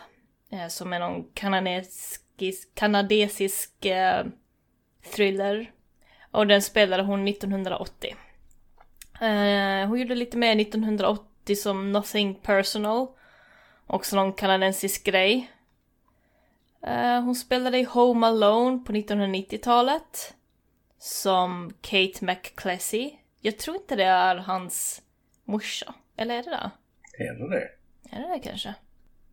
uh, 0.53 0.67
som 0.67 0.93
är 0.93 0.99
någon 0.99 1.23
kanadensisk 1.33 2.75
kanadesisk 2.75 3.71
thriller. 5.15 5.71
Och 6.31 6.47
den 6.47 6.61
spelade 6.61 7.03
hon 7.03 7.27
1980. 7.27 8.15
Hon 9.87 9.99
gjorde 9.99 10.15
lite 10.15 10.37
mer 10.37 10.61
1980 10.61 11.55
som 11.55 11.91
Nothing 11.91 12.35
Personal. 12.35 13.07
Också 13.87 14.15
någon 14.15 14.33
kanadensisk 14.33 15.03
grej. 15.03 15.51
Eh, 16.83 17.21
hon 17.21 17.35
spelade 17.35 17.77
i 17.79 17.83
Home 17.83 18.27
Alone 18.27 18.79
på 18.79 18.91
1990-talet. 18.93 20.33
Som 20.97 21.71
Kate 21.81 22.25
McCleskey. 22.25 23.11
Jag 23.41 23.57
tror 23.57 23.75
inte 23.75 23.95
det 23.95 24.03
är 24.03 24.35
hans 24.35 25.01
morsa. 25.43 25.93
Eller 26.17 26.35
är 26.35 26.43
det 26.43 26.49
det? 26.49 26.71
Är 27.23 27.33
det 27.33 27.49
det? 27.49 27.69
Är 28.15 28.21
det 28.21 28.33
det 28.33 28.39
kanske? 28.39 28.73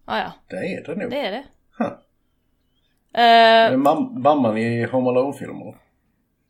Ah, 0.04 0.18
ja, 0.18 0.32
Det 0.48 0.56
är 0.56 0.84
det 0.84 0.94
nog. 0.96 1.10
det 1.10 1.20
är 1.20 1.30
det. 1.30 1.44
Huh. 1.78 1.86
Eh, 1.86 3.70
Men 3.70 3.86
mam- 3.86 4.18
mamman 4.22 4.58
i 4.58 4.84
Home 4.84 5.10
Alone-filmer. 5.10 5.76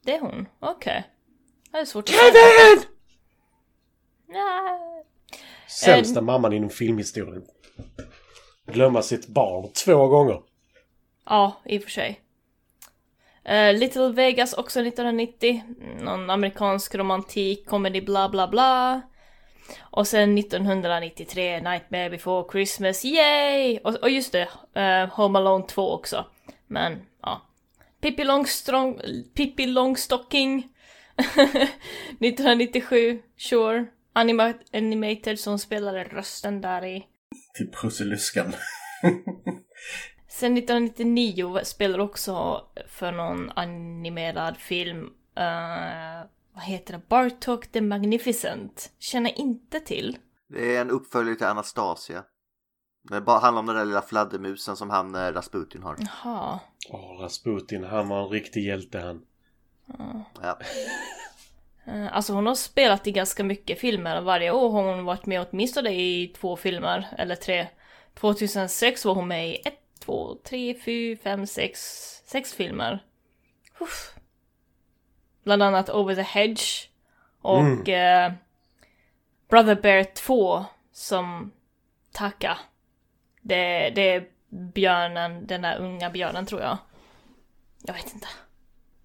det 0.04 0.14
är 0.16 0.20
hon. 0.20 0.48
Okej. 0.60 1.04
Det 1.72 1.78
är 1.78 1.84
svårt 1.84 2.08
att 2.08 2.14
säga. 2.14 2.88
Nej. 4.28 5.04
Sämsta 5.68 6.20
mamman 6.20 6.52
inom 6.52 6.70
filmhistorien. 6.70 7.46
Glömma 8.66 9.02
sitt 9.02 9.26
barn 9.28 9.70
två 9.84 10.06
gånger. 10.08 10.40
Ja, 11.26 11.62
i 11.64 11.78
och 11.78 11.82
för 11.82 11.90
sig. 11.90 12.20
Uh, 13.48 13.78
Little 13.78 14.08
Vegas 14.08 14.52
också 14.52 14.80
1990. 14.80 15.62
Någon 16.00 16.30
amerikansk 16.30 16.94
romantik, 16.94 17.66
comedy 17.66 18.00
bla 18.00 18.28
bla 18.28 18.48
bla. 18.48 19.02
Och 19.80 20.08
sen 20.08 20.38
1993, 20.38 21.60
Nightmare 21.60 22.10
before 22.10 22.52
Christmas, 22.52 23.04
yay! 23.04 23.78
Och, 23.78 23.94
och 23.94 24.10
just 24.10 24.32
det, 24.32 24.48
uh, 24.76 25.14
Home 25.14 25.38
Alone 25.38 25.64
2 25.66 25.92
också. 25.92 26.26
Men, 26.66 27.02
ja. 27.22 27.42
Pippi 28.00 28.24
Longstrong, 28.24 29.00
Pippi 29.34 29.66
Longstocking. 29.66 30.68
1997, 32.20 33.22
sure. 33.36 33.86
Anima 34.12 34.54
animated 34.72 35.40
som 35.40 35.58
spelade 35.58 36.04
rösten 36.04 36.60
där 36.60 36.84
i. 36.84 37.00
Typ 37.00 37.08
Till 37.54 37.70
Prussiluskan. 37.70 38.52
Sen 40.36 40.56
1999 40.56 41.60
spelar 41.64 41.98
också 41.98 42.64
för 42.88 43.12
någon 43.12 43.50
animerad 43.56 44.56
film, 44.56 45.04
eh, 45.36 46.26
vad 46.52 46.64
heter 46.64 46.92
det, 46.92 47.08
Bartok 47.08 47.66
the 47.66 47.80
Magnificent. 47.80 48.92
Känner 48.98 49.38
inte 49.40 49.80
till. 49.80 50.18
Det 50.48 50.76
är 50.76 50.80
en 50.80 50.90
uppföljare 50.90 51.36
till 51.36 51.46
Anastasia. 51.46 52.24
Det 53.10 53.20
bara 53.20 53.38
handlar 53.38 53.60
om 53.60 53.66
den 53.66 53.76
där 53.76 53.84
lilla 53.84 54.02
fladdermusen 54.02 54.76
som 54.76 54.90
han 54.90 55.14
eh, 55.14 55.18
Rasputin 55.32 55.82
har. 55.82 55.96
Jaha. 55.98 56.58
Åh, 56.90 57.20
Rasputin, 57.20 57.84
han 57.84 58.08
var 58.08 58.22
en 58.22 58.28
riktig 58.28 58.64
hjälte 58.66 58.98
han. 59.00 59.22
Ja. 60.42 60.58
Eh, 61.86 62.16
Alltså 62.16 62.32
hon 62.32 62.46
har 62.46 62.54
spelat 62.54 63.06
i 63.06 63.12
ganska 63.12 63.44
mycket 63.44 63.78
filmer. 63.80 64.20
Varje 64.20 64.50
år 64.50 64.70
har 64.70 64.82
hon 64.82 65.04
varit 65.04 65.26
med 65.26 65.46
åtminstone 65.50 65.90
i 65.90 66.32
två 66.36 66.56
filmer, 66.56 67.06
eller 67.18 67.34
tre. 67.36 67.66
2006 68.14 69.04
var 69.04 69.14
hon 69.14 69.28
med 69.28 69.48
i 69.48 69.54
ett, 69.64 69.80
två, 70.06 70.36
tre, 70.44 70.74
fyra, 70.84 71.18
fem, 71.22 71.46
sex, 71.46 71.78
sex 72.26 72.54
filmer. 72.54 73.04
Uff. 73.80 74.14
Bland 75.44 75.62
annat 75.62 75.90
Over 75.90 76.14
the 76.14 76.22
Hedge 76.22 76.88
och 77.40 77.88
eh, 77.88 78.32
Brother 79.48 79.74
Bear 79.74 80.04
2 80.04 80.64
som 80.92 81.52
Taka. 82.12 82.58
Det, 83.42 83.90
det 83.90 84.10
är 84.10 84.28
björnen, 84.48 85.46
den 85.46 85.62
där 85.62 85.78
unga 85.78 86.10
björnen 86.10 86.46
tror 86.46 86.60
jag. 86.60 86.78
Jag 87.82 87.94
vet 87.94 88.14
inte. 88.14 88.28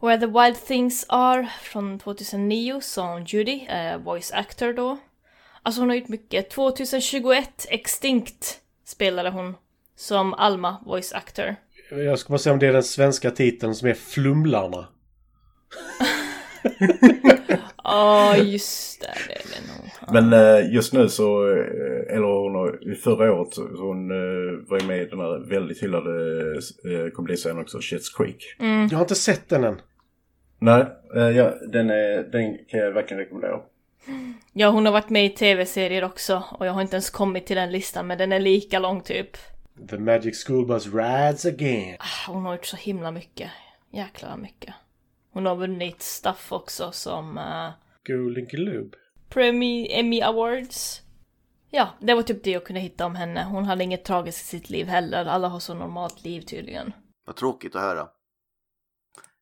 Where 0.02 0.20
the 0.20 0.26
Wild 0.26 0.66
Things 0.66 1.06
Are 1.10 1.48
från 1.62 2.00
2009 2.00 2.82
som 2.82 3.24
Judy, 3.24 3.66
eh, 3.66 3.98
voice 3.98 4.32
actor 4.32 4.74
då. 4.74 4.98
Alltså 5.64 5.82
hon 5.82 5.90
har 5.90 5.96
gjort 5.96 6.08
mycket. 6.08 6.50
2021 6.50 7.66
Extinct 7.70 8.60
spelade 8.86 9.30
hon 9.30 9.56
som 10.02 10.34
Alma, 10.34 10.78
voice 10.86 11.14
actor. 11.14 11.56
Jag 11.90 12.20
ska 12.20 12.30
bara 12.30 12.38
se 12.38 12.52
om 12.52 12.60
det 12.60 12.68
är 12.68 12.74
den 12.74 12.84
svenska 12.84 13.32
titeln 13.32 13.76
som 13.76 13.88
är 13.88 13.94
Flumlarna. 13.94 14.88
Ja, 17.84 18.38
just 18.38 19.02
det. 19.02 19.08
Det 19.28 19.34
det 19.34 19.62
nog. 19.68 20.14
Men 20.14 20.34
eh, 20.34 20.74
just 20.74 20.94
nu 20.94 21.10
så, 21.10 21.50
eh, 21.50 22.16
eller 22.16 22.42
hon 22.42 22.56
har, 22.56 22.96
förra 22.96 23.34
året 23.34 23.54
så 23.54 23.62
hon 23.62 24.12
eh, 24.12 24.70
var 24.70 24.80
ju 24.80 24.88
med 24.88 25.02
i 25.02 25.06
den 25.06 25.20
här 25.20 25.50
väldigt 25.50 25.84
hyllade 25.84 26.12
eh, 26.56 27.10
komediserien 27.14 27.60
också, 27.60 27.78
Shit's 27.78 28.18
Creek. 28.18 28.56
Jag 28.92 28.98
har 28.98 29.02
inte 29.02 29.16
sett 29.16 29.50
den 29.50 29.64
än. 29.64 29.82
Nej, 30.60 30.86
ja, 31.14 31.54
den, 31.68 31.90
är, 31.90 32.32
den 32.32 32.58
kan 32.68 32.80
jag 32.80 32.92
verkligen 32.92 33.20
rekommendera. 33.20 33.60
Ja, 34.54 34.70
hon 34.70 34.86
har 34.86 34.94
varit 34.94 35.10
med 35.10 35.26
i 35.26 35.30
tv-serier 35.30 36.04
också 36.04 36.44
och 36.52 36.66
jag 36.66 36.74
har 36.74 36.82
inte 36.82 36.96
ens 36.96 37.10
kommit 37.10 37.46
till 37.46 37.56
den 37.56 37.72
listan 37.72 38.08
men 38.08 38.18
den 38.18 38.32
är 38.32 38.40
lika 38.40 38.80
lång 38.80 39.02
typ. 39.02 39.38
The 39.90 39.98
Magic 39.98 40.44
School 40.48 40.66
Bus 40.66 40.86
rides 40.88 41.46
again. 41.46 41.98
Ah, 42.00 42.32
Hon 42.32 42.46
har 42.46 42.54
gjort 42.56 42.66
så 42.66 42.76
himla 42.78 43.12
mycket. 43.12 43.52
Jäklar 43.92 44.38
mycket. 44.38 44.74
Hon 45.34 45.46
har 45.46 45.56
vunnit 45.56 46.02
stuff 46.02 46.52
också 46.52 46.92
som 46.92 47.38
uh, 47.38 47.70
Golden 48.08 48.46
Globe. 48.46 48.98
Emmy, 49.36 49.88
Emmy 49.92 50.22
Awards. 50.22 51.02
Ja, 51.70 51.90
det 52.00 52.14
var 52.14 52.22
typ 52.24 52.44
det 52.44 52.52
jag 52.52 52.66
kunde 52.66 52.80
hitta 52.82 53.06
om 53.06 53.16
henne. 53.16 53.44
Hon 53.44 53.66
hade 53.66 53.84
inget 53.84 54.06
tragiskt 54.06 54.42
i 54.42 54.46
sitt 54.46 54.70
liv 54.70 54.88
heller. 54.88 55.26
Alla 55.26 55.48
har 55.48 55.60
så 55.60 55.74
normalt 55.74 56.24
liv 56.24 56.42
tydligen. 56.42 56.94
Vad 57.26 57.36
tråkigt 57.36 57.76
att 57.76 57.82
höra. 57.82 58.08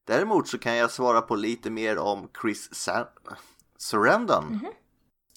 Däremot 0.07 0.47
så 0.47 0.57
kan 0.57 0.75
jag 0.75 0.91
svara 0.91 1.21
på 1.21 1.35
lite 1.35 1.69
mer 1.69 1.97
om 1.97 2.29
Chris 2.41 2.69
Sa- 2.75 3.09
Sarandon 3.77 4.67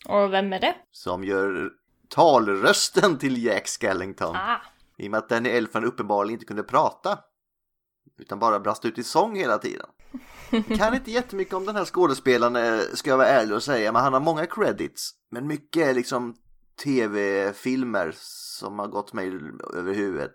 Och 0.09 0.33
vem 0.33 0.53
är 0.53 0.61
det? 0.61 0.75
som 0.91 1.25
gör 1.25 1.71
talrösten 2.09 3.19
till 3.19 3.45
Jack 3.45 3.67
Skellington. 3.69 4.37
Ah, 4.37 4.61
I 5.03 5.07
och 5.07 5.11
med 5.11 5.19
att 5.19 5.29
Danny 5.29 5.49
Elfman 5.49 5.85
uppenbarligen 5.85 6.35
inte 6.35 6.47
kunde 6.47 6.63
prata. 6.63 7.19
Utan 8.19 8.39
bara 8.39 8.61
brast 8.61 8.85
ut 8.85 8.99
i 8.99 9.03
sång 9.03 9.37
hela 9.37 9.59
tiden. 9.59 9.87
Kan 10.77 10.95
inte 10.95 11.11
jättemycket 11.11 11.55
om 11.55 11.67
den 11.67 11.77
här 11.77 11.85
skådespelaren 11.85 12.57
eh, 12.57 12.81
ska 12.95 13.11
jag 13.11 13.17
vara 13.17 13.29
ärlig 13.29 13.57
och 13.57 13.63
säga. 13.63 13.93
Men 13.93 14.03
han 14.03 14.13
har 14.13 14.21
många 14.21 14.47
credits. 14.47 15.11
Men 15.31 15.47
mycket 15.47 15.89
är 15.89 15.95
liksom 15.95 16.35
tv-filmer 16.85 18.13
som 18.17 18.79
har 18.79 18.89
gått 18.89 19.13
mig 19.13 19.41
över 19.75 19.95
huvudet. 19.95 20.35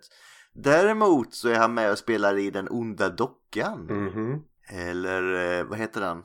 Däremot 0.52 1.34
så 1.34 1.48
är 1.48 1.58
han 1.58 1.74
med 1.74 1.90
och 1.90 1.98
spelar 1.98 2.38
i 2.38 2.50
Den 2.50 2.68
onda 2.70 3.08
dockan. 3.08 3.86
Mhm. 3.86 4.42
Eller 4.70 5.58
eh, 5.58 5.64
vad 5.64 5.78
heter 5.78 6.00
den? 6.00 6.22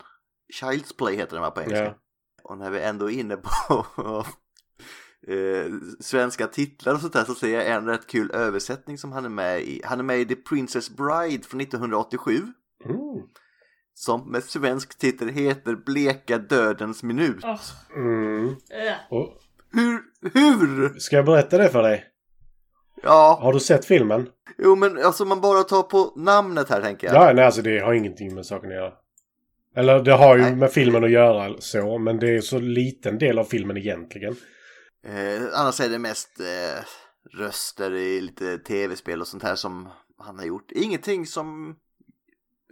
Child's 0.62 0.98
Play 0.98 1.16
heter 1.16 1.34
den 1.36 1.42
va 1.42 1.52
på 1.52 1.62
engelska. 1.62 1.86
Ja. 1.86 1.96
Och 2.44 2.58
när 2.58 2.70
vi 2.70 2.80
ändå 2.82 3.12
är 3.12 3.20
inne 3.20 3.38
på 3.38 3.86
eh, 5.27 5.72
svenska 6.00 6.48
titlar 6.48 6.94
och 6.94 7.00
sånt 7.01 7.13
där 7.13 7.24
så 7.24 7.36
ser 7.36 7.53
jag 7.53 7.68
en 7.68 7.86
rätt 7.86 8.08
kul 8.08 8.32
översättning 8.34 8.98
som 8.98 9.12
han 9.12 9.25
är 9.25 9.30
med 9.30 9.62
i. 9.62 9.82
Han 9.86 10.00
är 10.00 10.03
med 10.03 10.20
i 10.20 10.25
The 10.25 10.36
Princess 10.36 10.89
Bride 10.89 11.44
från 11.44 11.62
1987 11.62 12.34
Mm. 12.86 12.98
som 13.94 14.32
med 14.32 14.44
svensk 14.44 14.98
titel 14.98 15.30
heter 15.30 15.75
Bleka 15.75 16.38
dödens 16.38 17.03
minut. 17.03 17.40
åh, 17.44 17.59
Mm. 17.96 18.55
Och, 19.09 19.33
Hur? 19.72 20.00
Hur? 20.33 21.00
ska 21.00 21.16
jag 21.16 21.25
berätta 21.25 21.57
det 21.57 21.70
för 21.70 21.83
dig? 21.83 22.05
Ja, 23.03 23.40
Har 23.42 23.53
du 23.53 23.59
sett 23.59 23.86
filmen? 23.86 24.27
jo 24.57 24.75
men 24.75 24.98
alltså 25.05 25.25
man 25.25 25.42
bara 25.42 25.64
tar 25.64 25.83
på 25.83 26.14
namnet 26.16 26.70
här 26.70 26.81
tänker 26.81 27.07
jag. 27.07 27.16
Ja, 27.16 27.33
nej 27.33 27.46
alltså 27.46 27.62
det 27.62 27.79
har 27.79 27.94
ingenting 27.94 28.36
med 28.36 28.46
saken 28.46 28.70
att 28.70 28.75
göra. 28.75 28.94
Eller 29.75 30.00
det 30.03 30.12
har 30.14 30.36
ju 30.38 30.42
Nej. 30.42 30.55
med 30.55 30.72
filmen 30.72 31.03
att 31.03 31.12
göra 31.12 31.53
så, 31.59 31.98
men 31.98 32.20
det 32.20 32.36
är 32.36 32.42
så 32.42 32.59
liten 32.59 33.18
del 33.20 33.40
av 33.40 33.44
filmen 33.44 33.77
egentligen. 33.77 34.36
Eh, 35.07 35.44
annars 35.53 35.79
är 35.79 35.89
det 35.89 36.00
mest 36.00 36.39
eh, 36.39 36.83
röster 37.39 37.96
i 37.96 38.22
lite 38.22 38.57
tv-spel 38.57 39.22
och 39.22 39.27
sånt 39.27 39.44
här 39.44 39.55
som 39.55 39.89
han 40.18 40.39
har 40.39 40.46
gjort. 40.46 40.72
Ingenting 40.72 41.25
som 41.25 41.75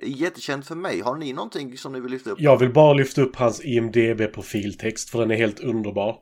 är 0.01 0.07
jättekänt 0.07 0.67
för 0.67 0.75
mig. 0.75 1.01
Har 1.01 1.15
ni 1.15 1.33
någonting 1.33 1.77
som 1.77 1.93
ni 1.93 1.99
vill 1.99 2.11
lyfta 2.11 2.29
upp? 2.29 2.41
Jag 2.41 2.57
vill 2.57 2.73
bara 2.73 2.93
lyfta 2.93 3.21
upp 3.21 3.35
hans 3.35 3.61
IMDB-profiltext 3.61 5.09
för 5.09 5.19
den 5.19 5.31
är 5.31 5.35
helt 5.35 5.59
underbar. 5.59 6.15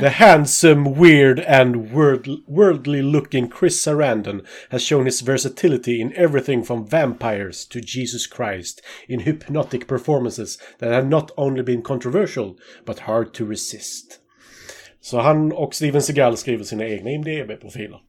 The 0.00 0.08
handsome, 0.08 0.90
weird 0.90 1.40
and 1.40 1.76
world- 1.76 2.44
worldly 2.46 3.02
looking 3.02 3.50
Chris 3.58 3.82
Sarandon 3.82 4.46
has 4.70 4.82
shown 4.82 5.04
his 5.06 5.22
versatility 5.22 6.00
in 6.00 6.12
everything 6.16 6.62
from 6.64 6.86
vampires 6.86 7.68
to 7.68 7.78
Jesus 7.78 8.26
Christ 8.36 8.82
in 9.08 9.20
hypnotic 9.20 9.86
performances 9.86 10.58
that 10.80 10.92
have 10.92 11.08
not 11.08 11.30
only 11.36 11.62
been 11.62 11.82
controversial 11.82 12.56
but 12.84 12.98
hard 12.98 13.32
to 13.34 13.46
resist. 13.46 14.19
Så 15.00 15.20
han 15.20 15.52
och 15.52 15.74
Steven 15.74 16.02
Seagal 16.02 16.36
skriver 16.36 16.64
sina 16.64 16.84
egna 16.84 17.10
IMDB-profiler. 17.10 18.00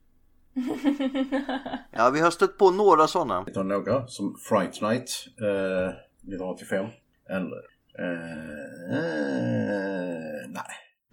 Ja, 1.92 2.10
vi 2.10 2.20
har 2.20 2.32
stött 2.32 2.58
på 2.58 2.72
några 2.72 3.08
sådana. 3.08 3.44
Vi 3.48 3.54
några 3.64 4.08
som 4.08 4.38
Fright 4.50 4.82
Night 4.82 5.10
eh, 5.42 5.90
1985. 5.90 6.86
Eller... 7.30 7.62
Eh, 8.00 8.98
eh, 8.98 10.50
nej. 10.50 10.64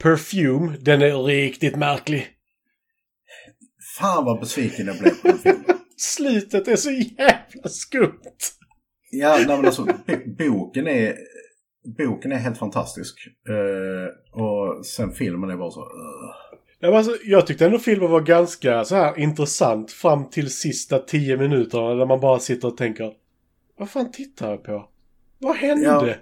Perfume, 0.02 0.76
den 0.80 1.02
är 1.02 1.22
riktigt 1.22 1.76
märklig. 1.76 2.26
Fan 3.98 4.24
vad 4.24 4.40
besviken 4.40 4.86
jag 4.86 4.98
blev 4.98 5.10
på 5.10 5.28
den 5.28 5.38
filmen. 5.38 5.64
Slutet 5.96 6.68
är 6.68 6.76
så 6.76 6.90
jävla 6.90 7.68
skumt. 7.68 8.20
Ja, 9.10 9.36
nej, 9.36 9.46
men 9.56 9.66
alltså 9.66 9.84
bo- 9.84 10.34
boken 10.38 10.86
är... 10.88 11.14
Boken 11.84 12.32
är 12.32 12.36
helt 12.36 12.58
fantastisk. 12.58 13.28
Eh, 13.48 14.40
och 14.42 14.86
sen 14.86 15.12
filmen 15.12 15.50
är 15.50 15.56
bara 15.56 15.70
så... 15.70 15.80
Uh. 15.80 15.88
Ja, 16.80 16.96
alltså, 16.96 17.16
jag 17.24 17.46
tyckte 17.46 17.66
ändå 17.66 17.78
filmen 17.78 18.10
var 18.10 18.20
ganska 18.20 18.84
så 18.84 18.94
här 18.94 19.18
intressant 19.18 19.90
fram 19.90 20.30
till 20.30 20.50
sista 20.50 20.98
tio 20.98 21.36
minuterna 21.36 21.94
där 21.94 22.06
man 22.06 22.20
bara 22.20 22.38
sitter 22.38 22.68
och 22.68 22.76
tänker 22.76 23.12
Vad 23.78 23.90
fan 23.90 24.12
tittar 24.12 24.50
jag 24.50 24.64
på? 24.64 24.88
Vad 25.38 25.56
hände? 25.56 26.18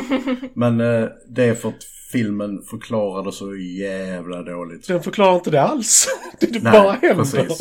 Men 0.54 0.80
eh, 0.80 1.08
det 1.28 1.44
är 1.44 1.54
för 1.54 1.68
att 1.68 1.84
filmen 2.12 2.62
förklarade 2.62 3.32
så 3.32 3.56
jävla 3.56 4.42
dåligt. 4.42 4.88
Den 4.88 5.02
förklarar 5.02 5.34
inte 5.34 5.50
det 5.50 5.62
alls. 5.62 6.06
Det, 6.40 6.46
det 6.46 6.62
Nej, 6.62 6.72
bara 6.72 6.92
händer. 6.92 7.14
precis. 7.14 7.58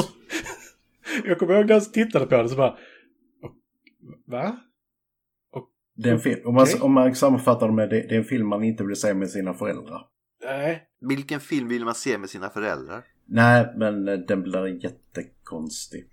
Jag 1.26 1.40
kommer 1.40 1.54
ihåg 1.54 1.66
när 1.66 1.74
jag 1.74 1.94
tittade 1.94 2.26
på 2.26 2.36
den 2.36 2.50
så 2.50 2.56
bara 2.56 2.78
Va? 4.28 4.58
Det 5.96 6.10
är 6.10 6.14
en 6.14 6.20
film, 6.20 6.40
om, 6.46 6.54
man, 6.54 6.64
Okej. 6.64 6.82
om 6.82 6.94
man 6.94 7.16
sammanfattar 7.16 7.68
det 7.68 7.74
med 7.74 7.90
det, 7.90 8.02
det 8.02 8.16
är 8.16 8.20
en 8.20 8.24
film 8.24 8.48
man 8.48 8.64
inte 8.64 8.84
vill 8.84 8.96
se 8.96 9.14
med 9.14 9.30
sina 9.30 9.54
föräldrar. 9.54 10.02
Nej. 10.46 10.84
Vilken 11.02 11.40
film 11.40 11.68
vill 11.68 11.86
man 11.86 11.96
se 11.96 12.18
med 12.18 12.30
sina 12.30 12.50
föräldrar? 12.50 13.04
Nej, 13.28 13.74
men 13.76 14.08
eh, 14.08 14.14
den 14.14 14.44
blir 14.44 14.84
jättekonstig. 14.84 16.06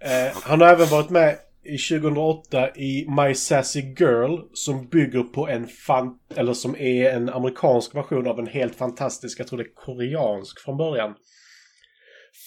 Eh, 0.00 0.36
han 0.42 0.60
har 0.60 0.68
även 0.68 0.88
varit 0.88 1.10
med 1.10 1.36
i 1.64 1.78
2008 1.78 2.70
i 2.76 3.06
My 3.08 3.34
Sassy 3.34 3.80
Girl 3.80 4.38
som 4.52 4.88
bygger 4.88 5.22
på 5.22 5.48
en 5.48 5.66
fan... 5.66 6.18
Eller 6.34 6.52
som 6.52 6.76
är 6.76 7.10
en 7.10 7.28
amerikansk 7.28 7.94
version 7.94 8.26
av 8.26 8.38
en 8.38 8.46
helt 8.46 8.74
fantastisk, 8.74 9.40
jag 9.40 9.46
tror 9.46 9.58
det 9.58 9.64
är 9.64 9.74
koreansk 9.74 10.60
från 10.60 10.76
början. 10.76 11.14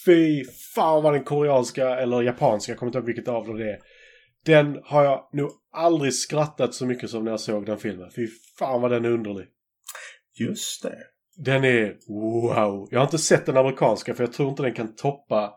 Fy 0.06 0.44
fan 0.76 1.04
vad 1.04 1.14
den 1.14 1.24
koreanska 1.24 1.96
eller 1.96 2.22
japanska, 2.22 2.72
jag 2.72 2.80
kommer 2.80 2.90
inte 2.90 2.98
ihåg 2.98 3.06
vilket 3.06 3.28
av 3.28 3.48
dem 3.48 3.58
det 3.58 3.72
är. 3.72 3.80
Den 4.46 4.80
har 4.84 5.04
jag 5.04 5.30
nog 5.34 5.52
aldrig 5.74 6.14
skrattat 6.14 6.74
så 6.74 6.86
mycket 6.86 7.10
som 7.10 7.24
när 7.24 7.32
jag 7.32 7.40
såg 7.40 7.66
den 7.66 7.78
filmen. 7.78 8.12
Fy 8.16 8.28
fan 8.60 8.82
vad 8.82 8.92
den 8.92 9.06
är 9.06 9.10
underlig. 9.12 9.48
Just 10.40 10.84
det. 10.84 10.98
Den 11.38 11.64
är 11.64 11.98
wow. 12.08 12.88
Jag 12.92 13.00
har 13.00 13.06
inte 13.06 13.18
sett 13.18 13.46
den 13.46 13.58
amerikanska 13.58 14.14
för 14.14 14.24
jag 14.24 14.34
tror 14.34 14.50
inte 14.50 14.64
den 14.64 14.74
kan 14.74 14.96
toppa 14.96 15.54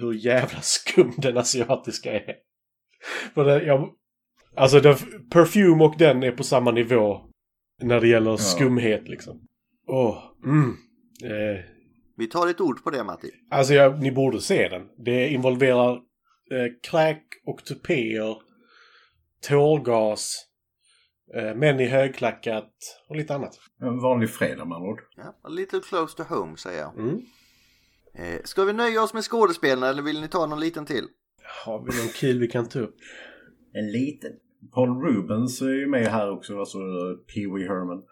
hur 0.00 0.12
jävla 0.12 0.60
skum 0.60 1.12
den 1.16 1.38
asiatiska 1.38 2.12
är. 2.12 2.34
För 3.34 3.44
det, 3.44 3.62
jag, 3.64 3.90
alltså 4.56 4.80
den, 4.80 4.96
Perfume 5.30 5.84
och 5.84 5.94
den 5.98 6.22
är 6.22 6.32
på 6.32 6.44
samma 6.44 6.70
nivå 6.70 7.20
när 7.82 8.00
det 8.00 8.08
gäller 8.08 8.36
skumhet 8.36 9.08
liksom. 9.08 9.40
Åh, 9.88 10.18
mm. 10.44 10.76
Eh, 11.24 11.64
Vi 12.16 12.26
tar 12.26 12.48
ett 12.50 12.60
ord 12.60 12.84
på 12.84 12.90
det 12.90 13.04
Matti. 13.04 13.30
alltså 13.50 13.74
jag, 13.74 14.02
ni 14.02 14.12
borde 14.12 14.40
se 14.40 14.68
den. 14.68 14.82
Det 15.04 15.28
involverar 15.28 16.00
eh, 16.50 16.90
kräk 16.90 17.24
och 17.46 17.64
tupéer, 17.64 18.36
tårgas, 19.48 20.46
Eh, 21.34 21.54
män 21.54 21.80
i 21.80 21.86
högklackat 21.86 22.72
och 23.08 23.16
lite 23.16 23.34
annat. 23.34 23.60
En 23.80 24.00
vanlig 24.00 24.30
fredag 24.30 24.64
med 24.64 24.76
andra 24.76 24.88
ord. 24.88 25.00
Ja, 25.16 25.38
a 25.42 25.48
little 25.48 25.80
close 25.80 26.16
to 26.16 26.34
home 26.34 26.56
säger 26.56 26.80
jag. 26.80 26.98
Mm. 26.98 27.20
Eh, 28.14 28.40
ska 28.44 28.64
vi 28.64 28.72
nöja 28.72 29.02
oss 29.02 29.14
med 29.14 29.22
skådespelarna 29.22 29.88
eller 29.88 30.02
vill 30.02 30.20
ni 30.20 30.28
ta 30.28 30.46
någon 30.46 30.60
liten 30.60 30.86
till? 30.86 31.04
Har 31.64 31.78
vi 31.78 31.84
någon 31.84 32.12
kul 32.14 32.40
vi 32.40 32.48
kan 32.48 32.68
ta 32.68 32.78
upp? 32.78 32.96
En 33.72 33.92
liten. 33.92 34.32
Paul 34.74 35.02
Rubens 35.02 35.62
är 35.62 35.66
ju 35.66 35.86
med 35.86 36.06
här 36.06 36.30
också, 36.30 36.58
alltså 36.58 36.78
Pee 37.34 37.54
Wee 37.54 37.68
Herman. 37.68 38.02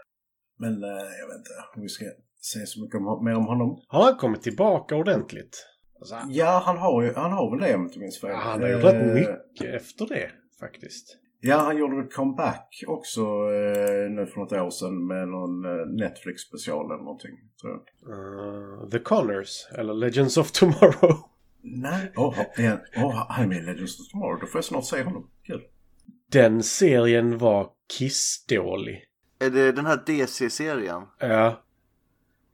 Men 0.58 0.82
eh, 0.82 0.88
jag 1.20 1.26
vet 1.28 1.38
inte 1.38 1.50
om 1.76 1.82
vi 1.82 1.88
ska 1.88 2.04
säga 2.52 2.66
så 2.66 2.80
mycket 2.80 2.96
om, 2.96 3.24
mer 3.24 3.34
om 3.34 3.46
honom. 3.46 3.84
Har 3.88 4.04
han 4.04 4.16
kommit 4.16 4.42
tillbaka 4.42 4.96
ordentligt? 4.96 5.66
Alltså, 6.12 6.16
Ja, 6.28 6.62
han 6.66 6.76
har, 6.78 7.02
ju, 7.02 7.12
han 7.14 7.32
har 7.32 7.50
väl 7.50 7.60
det 7.60 7.74
om 7.74 7.80
jag 7.80 7.88
inte 7.88 7.98
minns 7.98 8.20
fel. 8.20 8.30
ja, 8.30 8.36
han 8.36 8.62
har 8.62 8.68
gjort 8.68 8.84
Eh, 8.84 8.90
rätt 8.90 9.14
mycket 9.14 9.74
efter 9.74 10.06
det 10.06 10.30
faktiskt. 10.60 11.18
Ja, 11.40 11.56
han 11.56 11.76
gjorde 11.76 12.00
ett 12.00 12.14
comeback 12.14 12.84
också 12.86 13.20
eh, 13.20 14.10
nu 14.10 14.26
för 14.26 14.40
något 14.40 14.52
år 14.52 14.70
sedan 14.70 15.06
med 15.06 15.28
någon 15.28 15.64
eh, 15.64 15.86
Netflix-special 15.86 16.86
eller 16.86 17.04
någonting. 17.04 17.30
tror 17.60 17.72
jag. 17.72 18.10
Uh, 18.12 18.88
The 18.90 18.98
Connors, 18.98 19.66
eller 19.78 19.94
Legends 19.94 20.36
of 20.36 20.50
Tomorrow. 20.52 21.18
Nej, 21.62 22.12
oh, 22.16 22.40
oh, 22.96 23.26
han 23.28 23.44
är 23.44 23.48
med 23.48 23.58
i 23.58 23.60
Legends 23.60 24.00
of 24.00 24.08
Tomorrow. 24.08 24.40
Då 24.40 24.46
får 24.46 24.58
jag 24.58 24.64
snart 24.64 24.84
se 24.84 25.02
honom. 25.02 25.30
Kul. 25.46 25.62
Den 26.32 26.62
serien 26.62 27.38
var 27.38 27.68
kissdålig. 27.98 29.04
Är 29.38 29.50
det 29.50 29.72
den 29.72 29.86
här 29.86 30.02
DC-serien? 30.06 31.02
Ja, 31.18 31.63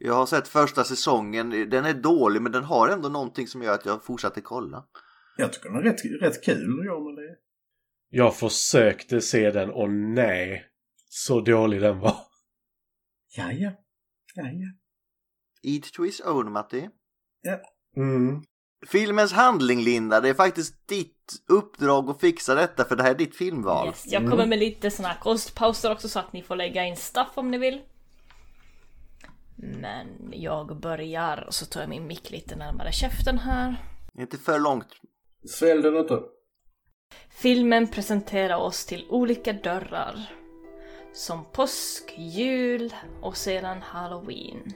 Jag 0.03 0.15
har 0.15 0.27
sett 0.27 0.49
första 0.49 0.85
säsongen. 0.85 1.51
Den 1.71 1.85
är 1.85 1.95
dålig 1.95 2.43
men 2.43 2.53
den 2.53 2.65
har 2.65 2.89
ändå 2.89 3.09
någonting 3.09 3.47
som 3.47 3.63
gör 3.63 3.75
att 3.75 3.87
jag 3.87 4.05
fortsatte 4.05 4.41
kolla. 4.41 4.85
Jag 5.37 5.53
tycker 5.53 5.69
den 5.69 5.79
är 5.79 5.83
rätt, 5.83 6.23
rätt 6.23 6.45
kul. 6.45 6.83
Ja, 6.87 7.01
men 7.01 7.15
det... 7.15 7.37
jag 8.11 8.37
försökte 8.37 9.21
se 9.21 9.51
den 9.51 9.71
och 9.71 9.91
nej, 9.91 10.65
så 11.09 11.41
dålig 11.41 11.81
den 11.81 11.99
var. 11.99 12.17
Ja, 13.37 13.53
ja. 13.53 13.71
Ja, 14.35 14.43
ja. 14.43 14.69
Eat 15.63 15.93
to 15.93 16.03
his 16.03 16.21
own, 16.21 16.53
Matti. 16.53 16.89
Mm. 17.97 18.43
Filmens 18.87 19.33
handling, 19.33 19.81
Linda. 19.81 20.21
Det 20.21 20.29
är 20.29 20.35
faktiskt 20.35 20.89
ditt 20.89 21.43
uppdrag 21.49 22.11
att 22.11 22.21
fixa 22.21 22.55
detta 22.55 22.85
för 22.85 22.97
det 22.97 23.03
här 23.03 23.11
är 23.11 23.19
ditt 23.19 23.37
filmval. 23.37 23.87
Yes. 23.87 24.07
Jag 24.07 24.31
kommer 24.31 24.47
med 24.47 24.59
lite 24.59 24.91
såna 24.91 25.09
här 25.09 25.21
kostpauser 25.21 25.93
också 25.93 26.09
så 26.09 26.19
att 26.19 26.33
ni 26.33 26.43
får 26.43 26.57
lägga 26.57 26.87
in 26.87 26.97
stuff 26.97 27.31
om 27.35 27.51
ni 27.51 27.59
vill. 27.59 27.81
Men 29.63 30.33
jag 30.33 30.81
börjar 30.81 31.45
och 31.47 31.55
så 31.55 31.67
tar 31.67 31.81
jag 31.81 31.91
min 31.91 32.07
mick 32.07 32.31
lite 32.31 32.57
närmare 32.57 32.93
käften 32.93 33.39
här. 33.39 33.77
Inte 34.19 34.37
för 34.37 34.59
långt. 34.59 34.87
Svälj 35.49 35.83
den 35.83 35.97
inte. 35.97 36.21
Filmen 37.31 37.89
presenterar 37.89 38.57
oss 38.57 38.87
till 38.87 39.07
olika 39.09 39.53
dörrar. 39.53 40.33
Som 41.13 41.45
påsk, 41.53 42.15
jul 42.17 42.95
och 43.21 43.37
sedan 43.37 43.83
halloween. 43.83 44.73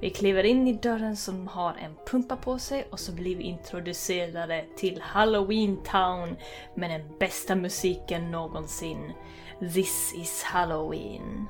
Vi 0.00 0.10
kliver 0.10 0.44
in 0.44 0.68
i 0.68 0.72
dörren 0.72 1.16
som 1.16 1.48
har 1.48 1.74
en 1.74 1.96
pumpa 2.06 2.36
på 2.36 2.58
sig 2.58 2.88
och 2.90 3.00
så 3.00 3.12
blir 3.12 3.36
vi 3.36 3.44
introducerade 3.44 4.64
till 4.76 5.00
Halloween 5.00 5.76
Town 5.84 6.36
med 6.76 6.90
den 6.90 7.18
bästa 7.18 7.54
musiken 7.54 8.30
någonsin. 8.30 9.12
This 9.74 10.14
is 10.16 10.42
Halloween. 10.42 11.46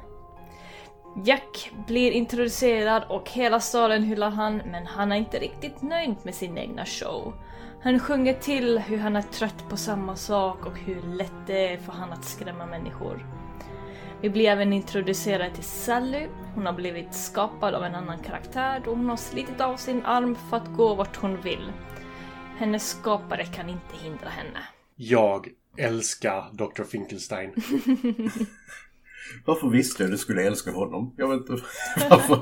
Jack 1.17 1.73
blir 1.87 2.13
introducerad 2.13 3.05
och 3.09 3.31
hela 3.31 3.61
staden 3.61 4.03
hyllar 4.03 4.31
han, 4.31 4.57
men 4.57 4.87
han 4.87 5.13
är 5.13 5.17
inte 5.17 5.39
riktigt 5.39 5.83
nöjd 5.83 6.17
med 6.23 6.35
sin 6.35 6.59
egna 6.59 6.87
show. 6.87 7.35
Han 7.83 7.99
sjunger 7.99 8.35
till 8.35 8.79
hur 8.79 8.99
han 8.99 9.17
är 9.17 9.23
trött 9.23 9.69
på 9.69 9.77
samma 9.77 10.17
sak 10.17 10.67
och 10.67 10.79
hur 10.79 11.03
lätt 11.03 11.47
det 11.47 11.73
är 11.73 11.79
för 11.79 11.93
han 11.93 12.13
att 12.13 12.25
skrämma 12.25 12.67
människor. 12.67 13.27
Vi 14.21 14.31
blir 14.31 14.49
även 14.49 14.73
introducerade 14.73 15.55
till 15.55 15.65
Sally. 15.65 16.27
Hon 16.55 16.67
har 16.67 16.73
blivit 16.73 17.15
skapad 17.15 17.75
av 17.75 17.85
en 17.85 17.95
annan 17.95 18.19
karaktär 18.19 18.83
då 18.85 18.91
hon 18.91 19.09
har 19.09 19.17
slitit 19.17 19.61
av 19.61 19.77
sin 19.77 20.05
arm 20.05 20.37
för 20.51 20.57
att 20.57 20.77
gå 20.77 20.95
vart 20.95 21.17
hon 21.17 21.41
vill. 21.41 21.73
Hennes 22.59 22.91
skapare 22.91 23.45
kan 23.45 23.69
inte 23.69 23.97
hindra 24.03 24.29
henne. 24.29 24.59
Jag 24.97 25.49
älskar 25.77 26.51
Dr. 26.53 26.83
Finkelstein. 26.83 27.55
Varför 29.47 29.69
visste 29.69 30.03
jag 30.03 30.09
att 30.09 30.13
du 30.13 30.19
skulle 30.19 30.43
älska 30.43 30.71
honom? 30.71 31.15
Jag 31.19 31.29
vet 31.29 31.37
inte 31.51 31.53
varför. 32.11 32.39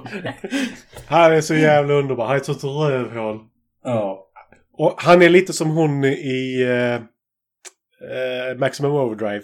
Han 1.06 1.32
är 1.32 1.40
så 1.40 1.54
jävla 1.54 1.94
underbar. 1.94 2.24
Han 2.26 2.34
är 2.36 2.40
ett 2.40 2.44
sånt 2.46 2.64
rövhål. 2.64 3.38
ja. 3.84 4.26
Och 4.72 4.94
han 5.02 5.22
är 5.22 5.28
lite 5.28 5.52
som 5.52 5.70
hon 5.70 6.04
i 6.04 6.64
uh, 6.64 6.94
uh, 6.94 8.58
Maximum 8.58 8.92
Overdrive. 8.92 9.42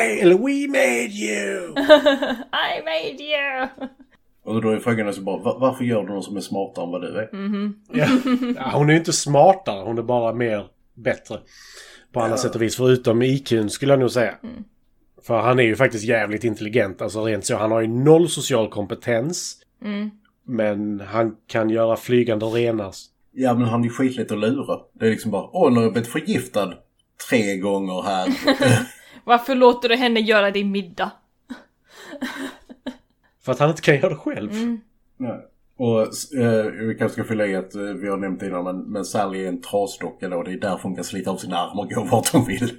I, 0.00 0.20
eller 0.20 0.34
we 0.34 0.68
made 0.68 1.12
you! 1.12 1.68
I 2.52 2.82
made 2.84 3.22
you! 3.22 3.68
Och 4.44 4.62
då 4.62 4.70
är 4.70 4.78
frågan 4.78 5.06
alltså 5.06 5.22
bara, 5.22 5.42
"Va- 5.42 5.58
varför 5.60 5.84
gör 5.84 6.02
du 6.02 6.08
någon 6.08 6.22
som 6.22 6.36
är 6.36 6.40
smartare 6.40 6.84
än 6.84 6.90
vad 6.90 7.02
du 7.02 7.18
är? 7.18 7.28
ja. 7.92 8.06
ja, 8.56 8.70
hon 8.74 8.88
är 8.88 8.92
ju 8.92 8.98
inte 8.98 9.12
smartare, 9.12 9.84
hon 9.84 9.98
är 9.98 10.02
bara 10.02 10.32
mer 10.34 10.66
bättre. 10.94 11.38
På 12.12 12.20
alla 12.20 12.36
sätt 12.36 12.54
och 12.54 12.62
vis, 12.62 12.76
förutom 12.76 13.22
IQn 13.22 13.68
skulle 13.70 13.92
jag 13.92 14.00
nog 14.00 14.10
säga. 14.10 14.34
För 15.26 15.38
han 15.38 15.58
är 15.58 15.62
ju 15.62 15.76
faktiskt 15.76 16.04
jävligt 16.04 16.44
intelligent, 16.44 17.02
alltså 17.02 17.24
rent 17.24 17.44
så. 17.44 17.56
Han 17.56 17.70
har 17.70 17.80
ju 17.80 17.88
noll 17.88 18.28
social 18.28 18.68
kompetens. 18.68 19.56
Men 20.44 21.00
han 21.00 21.36
kan 21.46 21.70
göra 21.70 21.96
flygande 21.96 22.46
renar. 22.46 22.94
Ja, 23.32 23.54
men 23.54 23.68
han 23.68 23.80
är 23.80 23.84
ju 23.84 23.90
skitlätt 23.90 24.32
att 24.32 24.38
lura. 24.38 24.80
Det 24.92 25.06
är 25.06 25.10
liksom 25.10 25.30
bara, 25.30 25.48
åh, 25.52 25.70
nu 25.70 25.76
har 25.76 25.82
jag 25.82 25.92
blivit 25.92 26.12
förgiftad 26.12 26.74
tre 27.30 27.56
gånger 27.56 28.02
här. 28.02 28.28
Varför 29.24 29.54
låter 29.54 29.88
du 29.88 29.96
henne 29.96 30.20
göra 30.20 30.50
din 30.50 30.70
middag? 30.70 31.10
För 33.44 33.52
att 33.52 33.58
han 33.58 33.70
inte 33.70 33.82
kan 33.82 33.96
göra 33.96 34.08
det 34.08 34.16
själv. 34.16 34.52
Nej. 35.16 35.40
Och 35.78 36.00
eh, 36.40 36.64
vi 36.64 36.96
kanske 36.98 37.12
ska 37.12 37.24
fylla 37.24 37.46
i 37.46 37.56
att 37.56 37.74
eh, 37.74 37.82
vi 37.82 38.08
har 38.08 38.16
nämnt 38.16 38.42
innan, 38.42 38.64
men, 38.64 38.78
men 38.78 39.04
Sally 39.04 39.44
är 39.44 39.48
en 39.48 39.62
trasdocka 39.62 40.28
då. 40.28 40.42
Det 40.42 40.52
är 40.52 40.60
därför 40.60 40.82
hon 40.82 40.94
kan 40.94 41.04
slita 41.04 41.30
av 41.30 41.36
sina 41.36 41.56
armar 41.56 41.82
och 41.82 41.90
gå 41.90 42.04
vart 42.04 42.32
hon 42.32 42.44
vill. 42.44 42.70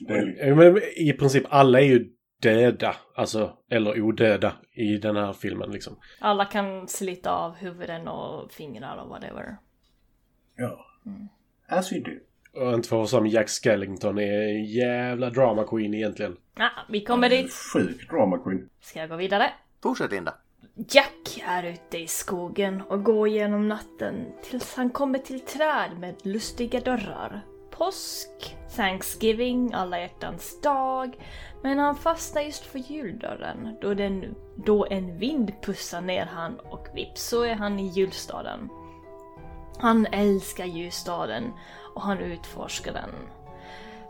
Det 0.00 0.14
är, 0.14 0.46
Ja, 0.48 0.54
Men 0.54 0.80
I 0.96 1.12
princip 1.12 1.44
alla 1.48 1.80
är 1.80 1.84
ju 1.84 2.10
döda. 2.42 2.96
Alltså, 3.14 3.52
eller 3.70 4.00
odöda 4.02 4.52
i 4.72 4.96
den 4.98 5.16
här 5.16 5.32
filmen 5.32 5.70
liksom. 5.70 5.96
Alla 6.20 6.44
kan 6.44 6.88
slita 6.88 7.30
av 7.30 7.54
huvuden 7.54 8.08
och 8.08 8.52
fingrar 8.52 8.96
och 8.96 9.08
whatever. 9.08 9.56
ja. 10.56 10.86
As 11.68 11.92
you 11.92 12.02
do. 12.04 12.10
Och 12.60 12.74
inte 12.74 12.88
för 12.88 13.04
som 13.04 13.26
Jack 13.26 13.48
Skellington 13.48 14.18
är 14.18 14.42
en 14.42 14.64
jävla 14.64 15.30
drama 15.30 15.64
queen 15.64 15.94
egentligen. 15.94 16.36
Ja, 16.58 16.70
vi 16.88 17.00
kommer 17.04 17.28
dit. 17.28 17.52
Sjuk 17.52 18.10
drama 18.10 18.38
queen. 18.38 18.68
Ska 18.80 19.00
jag 19.00 19.08
gå 19.08 19.16
vidare? 19.16 19.50
Fortsätt 19.82 20.10
Linda. 20.10 20.34
Jack 20.90 21.42
är 21.46 21.62
ute 21.62 21.98
i 21.98 22.06
skogen 22.06 22.80
och 22.88 23.04
går 23.04 23.28
genom 23.28 23.68
natten 23.68 24.14
tills 24.42 24.74
han 24.74 24.90
kommer 24.90 25.18
till 25.18 25.40
träd 25.40 25.98
med 25.98 26.14
lustiga 26.22 26.80
dörrar. 26.80 27.40
Påsk, 27.78 28.56
Thanksgiving, 28.76 29.72
alla 29.74 30.00
hjärtans 30.00 30.60
dag. 30.60 31.16
Men 31.62 31.78
han 31.78 31.96
fastnar 31.96 32.42
just 32.42 32.64
för 32.64 32.78
juldörren 32.78 33.76
då, 33.80 33.94
den, 33.94 34.34
då 34.56 34.86
en 34.90 35.18
vind 35.18 35.52
pussar 35.62 36.00
ner 36.00 36.26
han 36.26 36.58
och 36.58 36.88
vips 36.94 37.28
så 37.28 37.42
är 37.42 37.54
han 37.54 37.78
i 37.78 37.86
julstaden. 37.86 38.68
Han 39.78 40.06
älskar 40.06 40.64
julstaden 40.64 41.52
och 41.94 42.02
han 42.02 42.18
utforskar 42.18 42.92
den. 42.92 43.10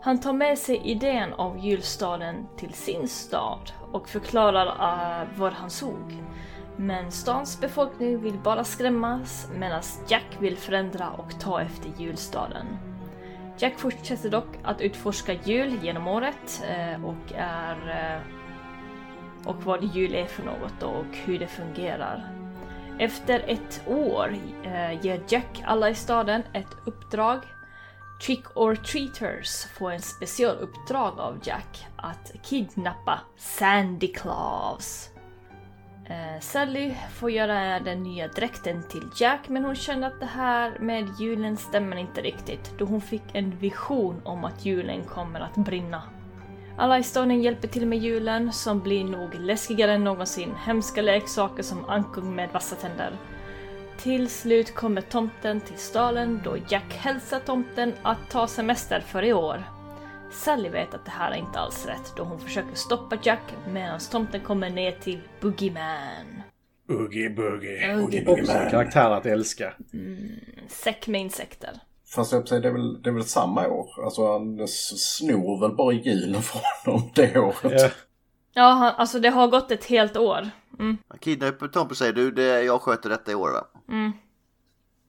Han 0.01 0.19
tar 0.19 0.33
med 0.33 0.57
sig 0.57 0.81
idén 0.83 1.33
av 1.33 1.57
julstaden 1.65 2.47
till 2.57 2.73
sin 2.73 3.07
stad 3.07 3.71
och 3.91 4.09
förklarar 4.09 4.65
eh, 4.65 5.21
uh, 5.21 5.39
vad 5.39 5.53
han 5.53 5.69
såg. 5.69 6.23
Men 6.77 7.11
stans 7.11 7.61
befolkning 7.61 8.21
vill 8.21 8.39
bara 8.39 8.63
skrämmas 8.63 9.47
medan 9.55 9.81
Jack 10.07 10.37
vill 10.39 10.57
förändra 10.57 11.11
och 11.11 11.39
ta 11.39 11.61
efter 11.61 11.91
julstaden. 11.97 12.65
Jack 13.59 13.79
fortsätter 13.79 14.29
dock 14.29 14.47
att 14.63 14.81
utforska 14.81 15.33
jul 15.33 15.79
genom 15.83 16.07
året 16.07 16.63
eh, 16.69 17.05
och 17.05 17.33
är 17.35 17.89
eh, 17.89 18.37
och 19.47 19.63
vad 19.63 19.83
jul 19.83 20.15
är 20.15 20.25
för 20.25 20.43
något 20.43 20.83
och 20.83 21.17
hur 21.25 21.39
det 21.39 21.47
fungerar. 21.47 22.29
Efter 22.99 23.39
ett 23.47 23.81
år 23.87 24.37
eh, 24.63 25.05
ger 25.05 25.23
Jack 25.27 25.63
alla 25.65 25.89
i 25.89 25.95
staden 25.95 26.43
ett 26.53 26.77
uppdrag. 26.85 27.39
Trick 28.25 28.57
or 28.57 28.75
treaters 28.75 29.65
får 29.65 29.91
en 29.91 30.01
specialuppdrag 30.01 31.19
av 31.19 31.39
Jack 31.43 31.87
att 31.95 32.31
kidnappa 32.43 33.19
Sandy 33.37 34.07
Claus. 34.07 35.09
Eh, 36.09 36.39
Sally 36.41 36.95
får 37.13 37.31
göra 37.31 37.79
den 37.79 38.03
nya 38.03 38.27
dräkten 38.27 38.83
till 38.83 39.09
Jack 39.15 39.49
men 39.49 39.65
hon 39.65 39.75
känner 39.75 40.07
att 40.07 40.19
det 40.19 40.25
här 40.25 40.79
med 40.79 41.07
julen 41.19 41.57
stämmer 41.57 41.97
inte 41.97 42.21
riktigt 42.21 42.73
då 42.77 42.85
hon 42.85 43.01
fick 43.01 43.23
en 43.33 43.57
vision 43.57 44.21
om 44.23 44.43
att 44.43 44.65
julen 44.65 45.03
kommer 45.03 45.39
att 45.39 45.55
brinna. 45.55 46.03
Alla 46.77 46.99
i 46.99 47.03
staden 47.03 47.41
hjälper 47.41 47.67
till 47.67 47.87
med 47.87 47.99
julen 47.99 48.53
som 48.53 48.79
blir 48.79 49.03
nog 49.03 49.35
läskigare 49.35 49.93
än 49.93 50.03
någonsin. 50.03 50.53
Hemska 50.65 51.01
leksaker 51.01 51.63
som 51.63 51.85
ankung 51.85 52.35
med 52.35 52.49
vassa 52.53 52.75
tänder. 52.75 53.11
Till 53.97 54.29
slut 54.29 54.75
kommer 54.75 55.01
tomten 55.01 55.61
till 55.61 55.77
staden 55.77 56.41
då 56.43 56.57
Jack 56.69 56.93
hälsar 56.93 57.39
tomten 57.39 57.93
att 58.01 58.29
ta 58.29 58.47
semester 58.47 58.99
för 58.99 59.23
i 59.23 59.33
år. 59.33 59.76
Sally 60.31 60.69
vet 60.69 60.93
att 60.93 61.05
det 61.05 61.11
här 61.11 61.31
är 61.31 61.35
inte 61.35 61.59
alls 61.59 61.85
rätt 61.85 62.13
då 62.17 62.23
hon 62.23 62.39
försöker 62.39 62.75
stoppa 62.75 63.17
Jack 63.23 63.41
medan 63.67 63.99
tomten 63.99 64.41
kommer 64.41 64.69
ner 64.69 64.91
till 64.91 65.19
Boogeyman. 65.41 66.41
Oogie 66.89 67.29
Boogie. 67.29 67.95
Oogie 67.95 68.27
Också 68.27 68.51
en 68.51 68.69
karaktär 68.69 69.09
att 69.11 69.25
älska. 69.25 69.73
Säck 70.67 71.07
med 71.07 71.21
insekter. 71.21 71.79
Fast 72.15 72.31
jag 72.31 72.47
säga, 72.47 72.61
det, 72.61 72.67
är 72.67 72.71
väl, 72.71 73.01
det 73.01 73.09
är 73.09 73.13
väl 73.13 73.23
samma 73.23 73.67
år. 73.67 74.03
Alltså 74.05 74.31
han 74.31 74.67
snor 74.67 75.59
väl 75.61 75.75
bara 75.75 75.93
hjulen 75.93 76.41
från 76.41 76.61
honom 76.85 77.09
det 77.15 77.39
året. 77.39 77.81
Ja. 77.81 77.89
Ja, 78.53 78.69
han, 78.69 78.93
alltså 78.95 79.19
det 79.19 79.29
har 79.29 79.47
gått 79.47 79.71
ett 79.71 79.85
helt 79.85 80.17
år. 80.17 80.49
Mm, 80.79 80.97
Han 81.07 81.19
kidnappar 81.19 81.67
Tomten 81.67 81.95
säger 81.95 82.13
du, 82.13 82.31
det, 82.31 82.61
jag 82.63 82.81
sköter 82.81 83.09
detta 83.09 83.31
i 83.31 83.35
år 83.35 83.51
va? 83.51 83.67
mm. 83.89 84.11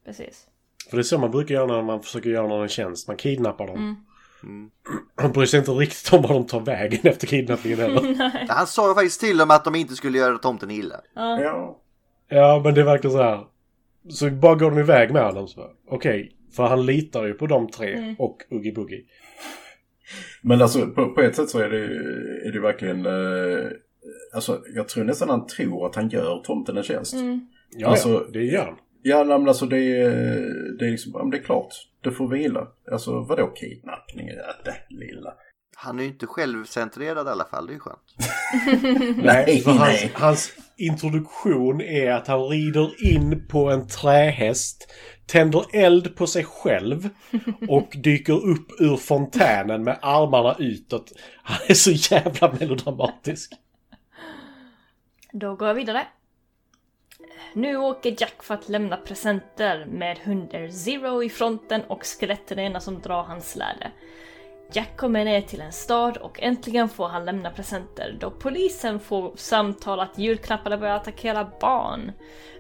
Precis. 0.05 0.47
För 0.91 0.97
det 0.97 1.01
är 1.01 1.05
så 1.05 1.19
man 1.19 1.31
brukar 1.31 1.55
göra 1.55 1.67
när 1.67 1.83
man 1.83 2.03
försöker 2.03 2.31
göra 2.31 2.47
någon 2.49 2.63
en 2.63 2.69
tjänst. 2.69 3.09
Man 3.09 3.17
kidnappar 3.17 3.67
dem. 3.67 3.77
Mm. 3.77 3.97
Mm. 4.43 4.71
Han 5.17 5.33
bryr 5.33 5.47
sig 5.47 5.59
inte 5.59 5.71
riktigt 5.71 6.13
om 6.13 6.23
vad 6.23 6.31
de 6.31 6.47
tar 6.47 6.61
vägen 6.61 7.01
efter 7.03 7.27
kidnappningen 7.27 7.79
heller. 7.79 8.49
Han 8.49 8.67
sa 8.67 8.89
ju 8.89 8.95
faktiskt 8.95 9.21
till 9.21 9.39
dem 9.39 9.51
att 9.51 9.65
de 9.65 9.75
inte 9.75 9.95
skulle 9.97 10.19
göra 10.19 10.39
tomten 10.39 10.71
illa. 10.71 11.01
Ja. 11.15 11.81
ja, 12.29 12.61
men 12.65 12.75
det 12.75 12.83
verkar 12.83 13.09
så 13.09 13.23
här. 13.23 13.41
Så 14.09 14.31
bara 14.31 14.55
går 14.55 14.71
de 14.71 14.79
iväg 14.79 15.13
med 15.13 15.25
honom. 15.25 15.49
så. 15.49 15.71
Okej, 15.89 16.33
för 16.57 16.67
han 16.67 16.87
litar 16.87 17.25
ju 17.27 17.35
på 17.35 17.47
de 17.47 17.69
tre 17.71 17.95
Mm. 17.95 18.15
och 18.19 18.39
Oogie 18.51 18.73
Boogie. 18.75 19.05
Men 20.43 20.63
alltså 20.63 20.87
på, 20.87 21.15
på 21.15 21.21
ett 21.21 21.37
sätt 21.37 21.49
så 21.51 21.59
är 21.59 21.71
det, 21.71 21.85
är 22.49 22.53
det 22.53 22.61
verkligen... 22.61 23.07
Eh, 23.07 23.67
alltså 24.35 24.61
jag 24.75 24.89
tror 24.89 25.05
nästan 25.05 25.29
han 25.29 25.47
tror 25.47 25.87
att 25.87 25.95
han 25.95 26.09
gör 26.09 26.43
tomten 26.45 26.77
en 26.77 26.83
tjänst. 26.83 27.15
Mm. 27.15 27.41
Ja, 27.71 27.89
Alltså- 27.89 28.09
ja, 28.09 28.27
det 28.33 28.45
gör 28.45 28.65
han. 28.65 28.77
Ja, 29.09 29.25
nej, 29.25 29.39
men 29.39 29.49
alltså 29.49 29.67
det 29.67 29.79
är, 29.79 30.11
det 30.79 30.87
är 30.87 30.91
liksom, 30.91 31.31
det 31.31 31.37
är 31.37 31.43
klart. 31.43 31.75
Du 32.01 32.13
får 32.13 32.29
vila. 32.29 32.67
Alltså 32.93 33.21
vadå 33.21 33.47
kidnappning? 33.47 34.29
Ja, 34.29 34.55
det 34.65 34.95
lilla. 34.95 35.35
Han 35.77 35.99
är 35.99 36.03
ju 36.03 36.09
inte 36.09 36.27
självcentrerad 36.27 37.27
i 37.27 37.31
alla 37.31 37.45
fall, 37.45 37.67
det 37.67 37.73
är 37.73 37.75
ju 37.75 37.81
skönt. 37.81 39.17
Nej, 39.25 39.61
för 39.61 39.71
hans, 39.71 40.03
nej. 40.03 40.13
hans 40.15 40.53
introduktion 40.77 41.81
är 41.81 42.11
att 42.11 42.27
han 42.27 42.49
rider 42.49 43.13
in 43.15 43.47
på 43.49 43.71
en 43.71 43.87
trähäst, 43.87 44.93
tänder 45.27 45.65
eld 45.73 46.17
på 46.17 46.27
sig 46.27 46.45
själv 46.45 47.09
och 47.69 47.97
dyker 48.03 48.47
upp 48.47 48.81
ur 48.81 48.97
fontänen 48.97 49.85
med 49.85 49.99
armarna 50.03 50.57
utåt. 50.59 51.13
Han 51.43 51.59
är 51.69 51.75
så 51.75 52.15
jävla 52.15 52.53
melodramatisk. 52.61 53.53
Då 55.33 55.55
går 55.55 55.69
jag 55.69 55.75
vidare. 55.75 56.07
Nu 57.53 57.77
åker 57.77 58.17
Jack 58.19 58.43
för 58.43 58.55
att 58.55 58.69
lämna 58.69 58.97
presenter 58.97 59.87
med 59.87 60.19
hunden 60.19 60.73
Zero 60.73 61.23
i 61.23 61.31
fronten 61.31 61.83
och 61.83 62.05
skelettrena 62.05 62.81
som 62.81 63.01
drar 63.01 63.23
hans 63.23 63.51
släde. 63.51 63.91
Jack 64.73 64.97
kommer 64.97 65.25
ner 65.25 65.41
till 65.41 65.61
en 65.61 65.73
stad 65.73 66.17
och 66.17 66.43
äntligen 66.43 66.89
får 66.89 67.09
han 67.09 67.25
lämna 67.25 67.51
presenter 67.51 68.17
då 68.21 68.31
polisen 68.31 69.01
får 69.01 69.33
samtal 69.37 70.01
att 70.01 70.19
julklapparna 70.19 70.77
börjar 70.79 70.97
attackera 70.97 71.51
barn. 71.61 72.13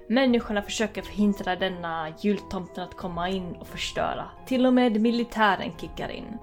Människorna 0.08 0.62
försöker 0.62 1.02
förhindra 1.02 1.56
denna 1.56 2.08
jultomten 2.20 2.84
att 2.84 2.96
komma 2.96 3.28
in 3.28 3.52
och 3.52 3.68
förstöra. 3.68 4.24
Till 4.46 4.66
och 4.66 4.74
med 4.74 5.00
militären 5.00 5.72
kickar 5.80 6.08
in. 6.08 6.38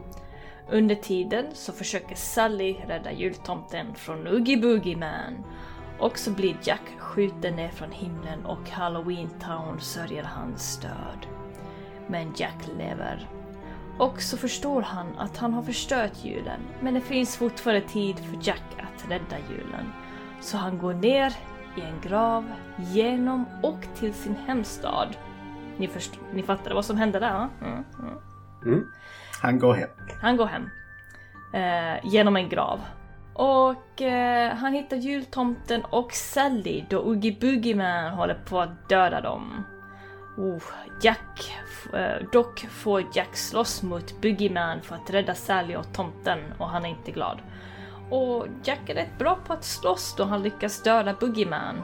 Under 0.70 0.96
tiden 0.96 1.46
så 1.54 1.72
försöker 1.72 2.16
Sally 2.16 2.76
rädda 2.88 3.12
jultomten 3.12 3.96
från 3.96 4.28
Oogie 4.28 4.58
Boogie 4.58 4.98
Man. 4.98 5.46
Och 6.00 6.18
så 6.18 6.32
blir 6.32 6.58
Jack 6.64 6.82
skjuten 7.00 7.56
ner 7.56 7.70
från 7.70 7.92
himlen 7.92 8.46
och 8.46 8.70
Halloween 8.70 9.30
Town 9.30 9.80
sörjer 9.80 10.24
hans 10.24 10.78
död. 10.78 11.28
Men 12.08 12.34
Jack 12.36 12.68
lever. 12.78 13.30
Och 14.00 14.22
så 14.22 14.38
förstår 14.38 14.82
han 14.82 15.08
att 15.18 15.38
han 15.38 15.54
har 15.54 15.64
förstört 15.64 16.12
julen, 16.24 16.60
men 16.82 16.94
det 16.94 17.02
finns 17.02 17.38
fortfarande 17.38 17.88
tid 17.88 18.20
för 18.20 18.38
Jack 18.42 18.64
att 18.78 19.12
rädda 19.12 19.38
julen. 19.50 19.94
Så 20.42 20.58
han 20.58 20.78
går 20.78 20.94
ner 20.94 21.34
i 21.78 21.82
en 21.82 22.02
grav, 22.02 22.46
genom 22.78 23.46
och 23.64 23.80
till 23.96 24.14
sin 24.14 24.36
hemstad. 24.48 25.08
Ni, 25.78 25.88
först- 25.88 26.20
ni 26.34 26.44
fattade 26.44 26.76
vad 26.76 26.86
som 26.86 26.98
hände 26.98 27.20
där? 27.20 27.34
va? 27.34 27.50
Mm, 27.62 27.84
mm. 28.66 28.86
Han 29.42 29.60
går 29.60 29.74
hem. 29.74 29.90
Han 30.22 30.38
går 30.38 30.46
hem. 30.46 30.70
Eh, 31.54 32.00
genom 32.04 32.36
en 32.36 32.50
grav. 32.50 32.80
Och 33.36 34.02
eh, 34.02 34.56
han 34.56 34.74
hittar 34.74 34.98
jultomten 34.98 35.86
och 35.90 36.14
Sally 36.14 36.84
då 36.90 37.00
Oogie 37.00 37.38
Boogie 37.42 37.76
Man 37.76 38.14
håller 38.14 38.34
på 38.34 38.62
att 38.62 38.90
döda 38.90 39.22
dem. 39.22 39.64
Oh, 40.38 40.64
Jack, 41.02 41.54
eh, 41.94 42.28
dock 42.32 42.60
får 42.60 43.04
Jack 43.14 43.36
slåss 43.36 43.84
mot 43.84 44.22
Boogie 44.22 44.50
Man 44.50 44.82
för 44.82 44.96
att 44.96 45.10
rädda 45.10 45.36
Sally 45.36 45.76
och 45.76 45.94
tomten 45.94 46.40
och 46.58 46.70
han 46.70 46.86
är 46.86 46.90
inte 46.90 47.12
glad. 47.12 47.40
Och 48.10 48.48
Jack 48.64 48.90
är 48.90 48.96
rätt 48.96 49.18
bra 49.18 49.38
på 49.48 49.54
att 49.54 49.64
slåss 49.64 50.16
då 50.16 50.24
han 50.24 50.44
lyckas 50.44 50.84
döda 50.84 51.14
Boogie 51.20 51.50
Man. 51.50 51.82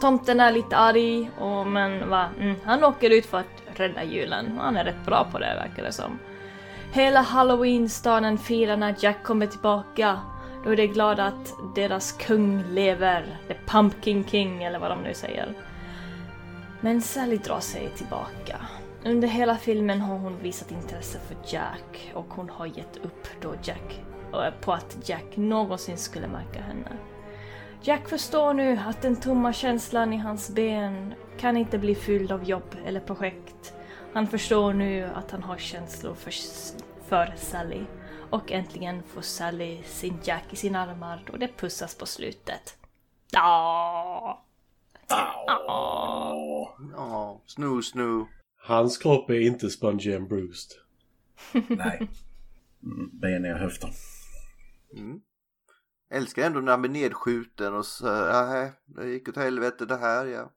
Tomten 0.00 0.40
är 0.40 0.52
lite 0.52 0.76
arg, 0.76 1.30
och, 1.38 1.66
men 1.66 2.10
va, 2.10 2.28
mm, 2.40 2.56
han 2.64 2.84
åker 2.84 3.10
ut 3.10 3.26
för 3.26 3.38
att 3.38 3.62
rädda 3.80 4.04
julen. 4.04 4.58
och 4.58 4.64
Han 4.64 4.76
är 4.76 4.84
rätt 4.84 5.06
bra 5.06 5.26
på 5.32 5.38
det 5.38 5.54
verkar 5.54 5.82
det 5.82 5.92
som. 5.92 6.18
Hela 6.92 7.20
halloween-staden 7.20 8.38
firar 8.38 8.76
när 8.76 8.94
Jack 8.98 9.22
kommer 9.22 9.46
tillbaka. 9.46 10.18
Då 10.64 10.70
är 10.70 10.76
de 10.76 10.86
glada 10.86 11.24
att 11.24 11.54
deras 11.74 12.12
kung 12.12 12.62
lever. 12.70 13.38
The 13.48 13.54
Pumpkin 13.66 14.24
King 14.24 14.62
eller 14.62 14.78
vad 14.78 14.90
de 14.90 15.02
nu 15.02 15.14
säger. 15.14 15.54
Men 16.80 17.02
Sally 17.02 17.36
drar 17.36 17.60
sig 17.60 17.90
tillbaka. 17.96 18.56
Under 19.04 19.28
hela 19.28 19.56
filmen 19.56 20.00
har 20.00 20.18
hon 20.18 20.38
visat 20.38 20.70
intresse 20.70 21.18
för 21.18 21.36
Jack 21.54 22.12
och 22.14 22.26
hon 22.28 22.50
har 22.50 22.66
gett 22.66 22.96
upp 22.96 23.28
då 23.40 23.54
Jack 23.62 24.02
eh, 24.32 24.50
på 24.60 24.72
att 24.72 24.96
Jack 25.08 25.36
någonsin 25.36 25.96
skulle 25.96 26.28
märka 26.28 26.62
henne. 26.62 26.96
Jack 27.82 28.08
förstår 28.08 28.54
nu 28.54 28.78
att 28.86 29.02
den 29.02 29.16
tomma 29.16 29.52
känslan 29.52 30.12
i 30.12 30.16
hans 30.16 30.50
ben 30.50 31.14
kan 31.38 31.56
inte 31.56 31.78
bli 31.78 31.94
fylld 31.94 32.32
av 32.32 32.44
jobb 32.44 32.76
eller 32.86 33.00
projekt. 33.00 33.74
Han 34.12 34.26
förstår 34.26 34.72
nu 34.72 35.10
att 35.14 35.30
han 35.30 35.42
har 35.42 35.58
känslor 35.58 36.14
för, 36.14 36.32
för 37.08 37.34
Sally. 37.36 37.80
Och 38.30 38.52
äntligen 38.52 39.02
får 39.02 39.22
Sally 39.22 39.82
sin 39.82 40.18
Jack 40.24 40.44
i 40.52 40.56
sina 40.56 40.80
armar 40.80 41.24
och 41.32 41.38
det 41.38 41.48
pussas 41.56 41.94
på 41.94 42.06
slutet. 42.06 42.78
Ja. 43.30 44.44
Åh. 45.68 46.70
Ja, 46.92 47.42
snoo 47.46 47.82
snoo. 47.82 48.28
Hans 48.66 48.98
kropp 48.98 49.30
är 49.30 49.40
inte 49.40 49.70
spongy 49.70 50.14
and 50.16 50.28
bruised. 50.28 50.70
Nej. 51.68 52.10
Mm, 52.82 53.10
beniga 53.20 53.56
höfter. 53.56 53.90
Mm. 54.96 55.20
Älskar 56.10 56.42
ändå 56.46 56.60
när 56.60 56.70
han 56.70 56.82
blir 56.82 56.92
nedskjuten 56.92 57.74
och 57.74 57.86
så, 57.86 58.06
ja, 58.06 58.70
det 58.86 59.08
gick 59.08 59.28
åt 59.28 59.36
helvete 59.36 59.86
det 59.86 59.96
här 59.96 60.26
ja. 60.26 60.52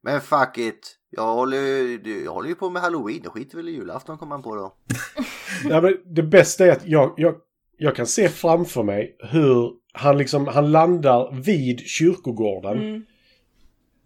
Men 0.00 0.20
fuck 0.20 0.58
it. 0.58 0.98
Jag 1.14 1.34
håller, 1.34 1.56
ju- 1.58 2.22
jag 2.24 2.32
håller 2.32 2.48
ju 2.48 2.54
på 2.54 2.70
med 2.70 2.82
halloween, 2.82 3.20
jag 3.24 3.32
skiter 3.32 3.56
väl 3.56 3.68
i 3.68 3.72
julafton 3.72 4.18
kommer 4.18 4.36
man 4.36 4.42
på 4.42 4.54
då. 4.56 4.74
Ja, 5.70 5.80
men 5.80 5.96
det 6.14 6.22
bästa 6.22 6.66
är 6.66 6.72
att 6.72 6.86
jag, 6.86 7.14
jag, 7.16 7.34
jag 7.78 7.96
kan 7.96 8.06
se 8.06 8.28
framför 8.28 8.82
mig 8.82 9.16
hur 9.30 9.70
han 9.92 10.18
liksom, 10.18 10.46
han 10.46 10.72
landar 10.72 11.42
vid 11.42 11.80
kyrkogården. 11.80 12.78
Mm. 12.78 13.02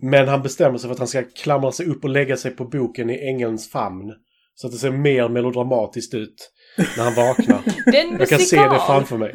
Men 0.01 0.29
han 0.29 0.43
bestämmer 0.43 0.79
sig 0.79 0.89
för 0.89 0.93
att 0.93 0.99
han 0.99 1.09
ska 1.09 1.23
klamra 1.23 1.73
sig 1.73 1.87
upp 1.87 2.05
och 2.05 2.11
lägga 2.11 2.37
sig 2.37 2.51
på 2.51 2.65
boken 2.65 3.11
i 3.11 3.29
ängelns 3.29 3.71
famn. 3.71 4.13
Så 4.55 4.67
att 4.67 4.73
det 4.73 4.79
ser 4.79 4.91
mer 4.91 5.29
melodramatiskt 5.29 6.15
ut 6.15 6.53
när 6.97 7.05
han 7.05 7.15
vaknar. 7.15 7.63
Det 7.93 8.01
är 8.01 8.05
en 8.09 8.19
Jag 8.19 8.29
kan 8.29 8.39
se 8.39 8.57
det 8.57 8.81
framför 8.87 9.17
mig. 9.19 9.33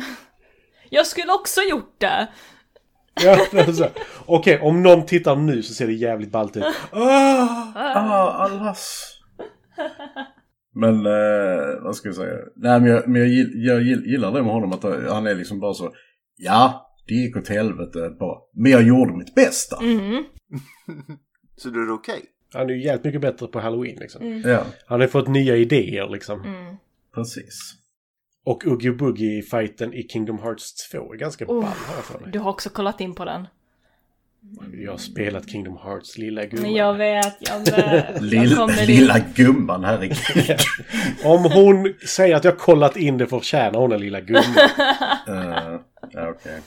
Jag 0.89 1.07
skulle 1.07 1.33
också 1.33 1.61
gjort 1.61 1.95
det! 1.97 2.27
Ja, 3.23 3.45
det 3.51 3.59
är 3.59 3.71
så 3.71 3.83
här. 3.83 3.91
Okej, 4.25 4.59
om 4.61 4.83
någon 4.83 5.05
tittar 5.05 5.35
nu 5.35 5.63
så 5.63 5.73
ser 5.73 5.87
det 5.87 5.93
jävligt 5.93 6.31
ballt 6.31 6.57
ut. 6.57 6.63
Ah, 6.91 7.71
ah, 7.75 8.31
allas. 8.31 9.07
Men, 10.73 11.05
eh, 11.05 11.81
vad 11.83 11.95
ska 11.95 12.07
jag 12.07 12.15
säga? 12.15 12.35
Nej, 12.55 12.79
men 12.79 12.89
jag, 12.89 13.07
men 13.07 13.21
jag, 13.21 13.29
jag 13.55 13.81
gill- 13.81 14.05
gillar 14.05 14.31
det 14.31 14.43
med 14.43 14.51
honom 14.53 14.71
att 14.73 14.83
han 15.09 15.27
är 15.27 15.35
liksom 15.35 15.59
bara 15.59 15.73
så. 15.73 15.91
Ja, 16.37 16.91
det 17.07 17.13
gick 17.13 17.37
åt 17.37 17.47
helvete 17.47 18.09
bara. 18.19 18.37
Men 18.55 18.71
jag 18.71 18.83
gjorde 18.83 19.13
mitt 19.17 19.35
bästa. 19.35 19.77
Mm. 19.81 20.23
Så 21.57 21.69
då 21.69 21.79
är 21.79 21.85
det 21.85 21.93
okej. 21.93 22.21
Han 22.53 22.69
är 22.69 22.73
ju 22.73 22.83
jävligt 22.83 23.03
mycket 23.03 23.21
bättre 23.21 23.47
på 23.47 23.59
halloween 23.59 23.97
liksom. 23.99 24.21
Mm. 24.21 24.49
Ja, 24.51 24.63
Han 24.85 25.01
har 25.01 25.07
fått 25.07 25.27
nya 25.27 25.55
idéer 25.55 26.09
liksom. 26.09 26.41
Mm. 26.41 26.75
precis. 27.15 27.73
Och 28.43 28.65
Oogie 28.67 28.91
Boogie-fighten 28.91 29.93
i 29.93 30.03
Kingdom 30.07 30.39
Hearts 30.39 30.89
2 30.91 31.13
är 31.13 31.17
ganska 31.17 31.45
Oh. 31.45 31.47
ball 31.61 31.63
har 31.63 31.95
jag 31.95 32.03
för 32.05 32.19
mig. 32.19 32.31
Du 32.31 32.39
har 32.39 32.49
också 32.49 32.69
kollat 32.69 33.01
in 33.01 33.15
på 33.15 33.25
den. 33.25 33.47
Jag 34.73 34.91
har 34.91 34.97
spelat 34.97 35.49
Kingdom 35.49 35.77
Hearts, 35.83 36.17
lilla 36.17 36.45
gumman. 36.45 36.61
Men 36.61 36.73
jag 36.73 36.93
vet, 36.93 37.37
jag 37.39 37.59
vet. 37.59 37.75
Jag 38.15 38.21
Lill, 38.21 38.55
kommer 38.55 38.73
dit. 38.75 38.87
lilla 38.87 39.19
gumman, 39.35 39.83
herregud. 39.83 40.57
Om 41.23 41.43
hon 41.43 41.93
säger 42.07 42.35
att 42.35 42.43
jag 42.43 42.57
kollat 42.57 42.97
in 42.97 43.17
det 43.17 43.27
förtjänar 43.27 43.79
hon 43.79 43.91
en 43.91 43.99
lilla 44.01 44.21
gumman. 44.21 44.43
uh, 45.29 45.79
ja, 46.11 46.29
okej. 46.29 46.61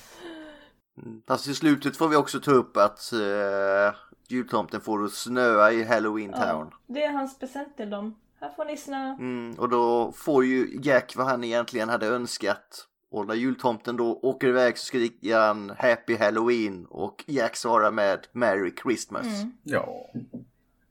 Mm. 1.03 1.23
Fast 1.29 1.49
i 1.49 1.55
slutet 1.55 1.97
får 1.97 2.09
vi 2.09 2.17
också 2.17 2.41
ta 2.41 2.51
upp 2.51 2.77
att 2.77 3.11
uh, 3.15 3.95
jultomten 4.29 4.81
får 4.81 5.05
att 5.05 5.13
snöa 5.13 5.73
i 5.73 5.85
halloween 5.85 6.33
town. 6.33 6.69
Ja, 6.71 6.95
det 6.95 7.05
är 7.05 7.13
hans 7.13 7.39
present 7.39 7.77
till 7.77 7.91
dem. 7.91 8.15
Här 8.45 8.51
får 8.51 8.65
ni 8.65 8.77
snö. 8.77 9.17
Mm, 9.19 9.55
och 9.59 9.69
då 9.69 10.13
får 10.13 10.45
ju 10.45 10.81
Jack 10.83 11.17
vad 11.17 11.27
han 11.27 11.45
egentligen 11.45 11.89
hade 11.89 12.07
önskat. 12.07 12.89
Och 13.11 13.27
när 13.27 13.35
jultomten 13.35 13.97
då 13.97 14.21
åker 14.23 14.49
iväg 14.49 14.79
så 14.79 14.87
skriker 14.87 15.39
han 15.39 15.71
Happy 15.79 16.17
Halloween 16.17 16.87
och 16.87 17.25
Jack 17.27 17.57
svarar 17.57 17.91
med 17.91 18.27
Merry 18.33 18.75
Christmas. 18.83 19.27
Mm. 19.27 19.53
Ja. 19.63 20.11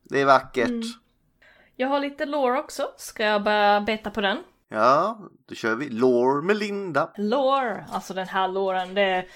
Det 0.03 0.21
är 0.21 0.25
vackert. 0.25 0.69
Mm. 0.69 0.83
Jag 1.75 1.87
har 1.87 1.99
lite 1.99 2.25
lore 2.25 2.59
också. 2.59 2.87
Ska 2.97 3.23
jag 3.23 3.43
börja 3.43 3.81
beta 3.81 4.11
på 4.11 4.21
den? 4.21 4.37
Ja, 4.69 5.19
då 5.45 5.55
kör 5.55 5.75
vi. 5.75 5.89
Lore 5.89 6.41
med 6.41 6.57
Linda. 6.57 7.11
Lore, 7.17 7.85
alltså 7.91 8.13
den 8.13 8.27
här 8.27 8.47
loren, 8.47 8.93
det 8.93 9.01
är... 9.01 9.27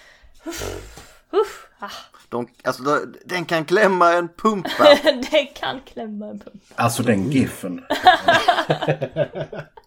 Uff, 1.32 1.68
ah. 1.80 1.92
De, 2.30 2.48
alltså, 2.63 2.84
den 3.26 3.46
kan 3.46 3.66
klämma 3.66 4.13
en 4.13 4.30
pumpa. 4.30 4.98
det 5.32 5.46
kan 5.46 5.82
klämma 5.82 6.26
en 6.26 6.40
pump. 6.40 6.63
Alltså 6.76 7.04
den 7.04 7.32
giffen. 7.32 7.84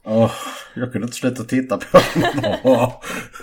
oh, 0.05 0.33
jag 0.74 0.92
kunde 0.92 1.05
inte 1.05 1.16
sluta 1.16 1.44
titta 1.44 1.79
på 1.79 2.00
den. 2.14 2.44
Oh. 2.64 2.92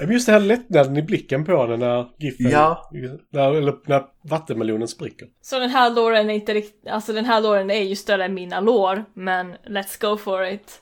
Just 0.09 0.25
det 0.25 0.31
här 0.31 0.39
lättnaden 0.39 0.97
i 0.97 1.01
blicken 1.01 1.45
på 1.45 1.65
den 1.65 1.79
när 1.79 2.09
giffen... 2.17 2.49
Ja. 2.51 2.89
När, 3.29 3.55
eller 3.55 3.75
när 3.85 4.03
vattenmelonen 4.21 4.87
spricker. 4.87 5.27
Så 5.41 5.59
den 5.59 5.69
här 5.69 5.89
låren 5.89 6.29
är 6.29 6.33
inte 6.33 6.53
riktigt, 6.53 6.87
alltså 6.87 7.13
den 7.13 7.25
här 7.25 7.41
låren 7.41 7.71
är 7.71 7.83
ju 7.83 7.95
större 7.95 8.25
än 8.25 8.33
mina 8.33 8.59
lår, 8.59 9.05
men 9.13 9.55
let's 9.55 10.01
go 10.01 10.17
for 10.17 10.45
it. 10.45 10.81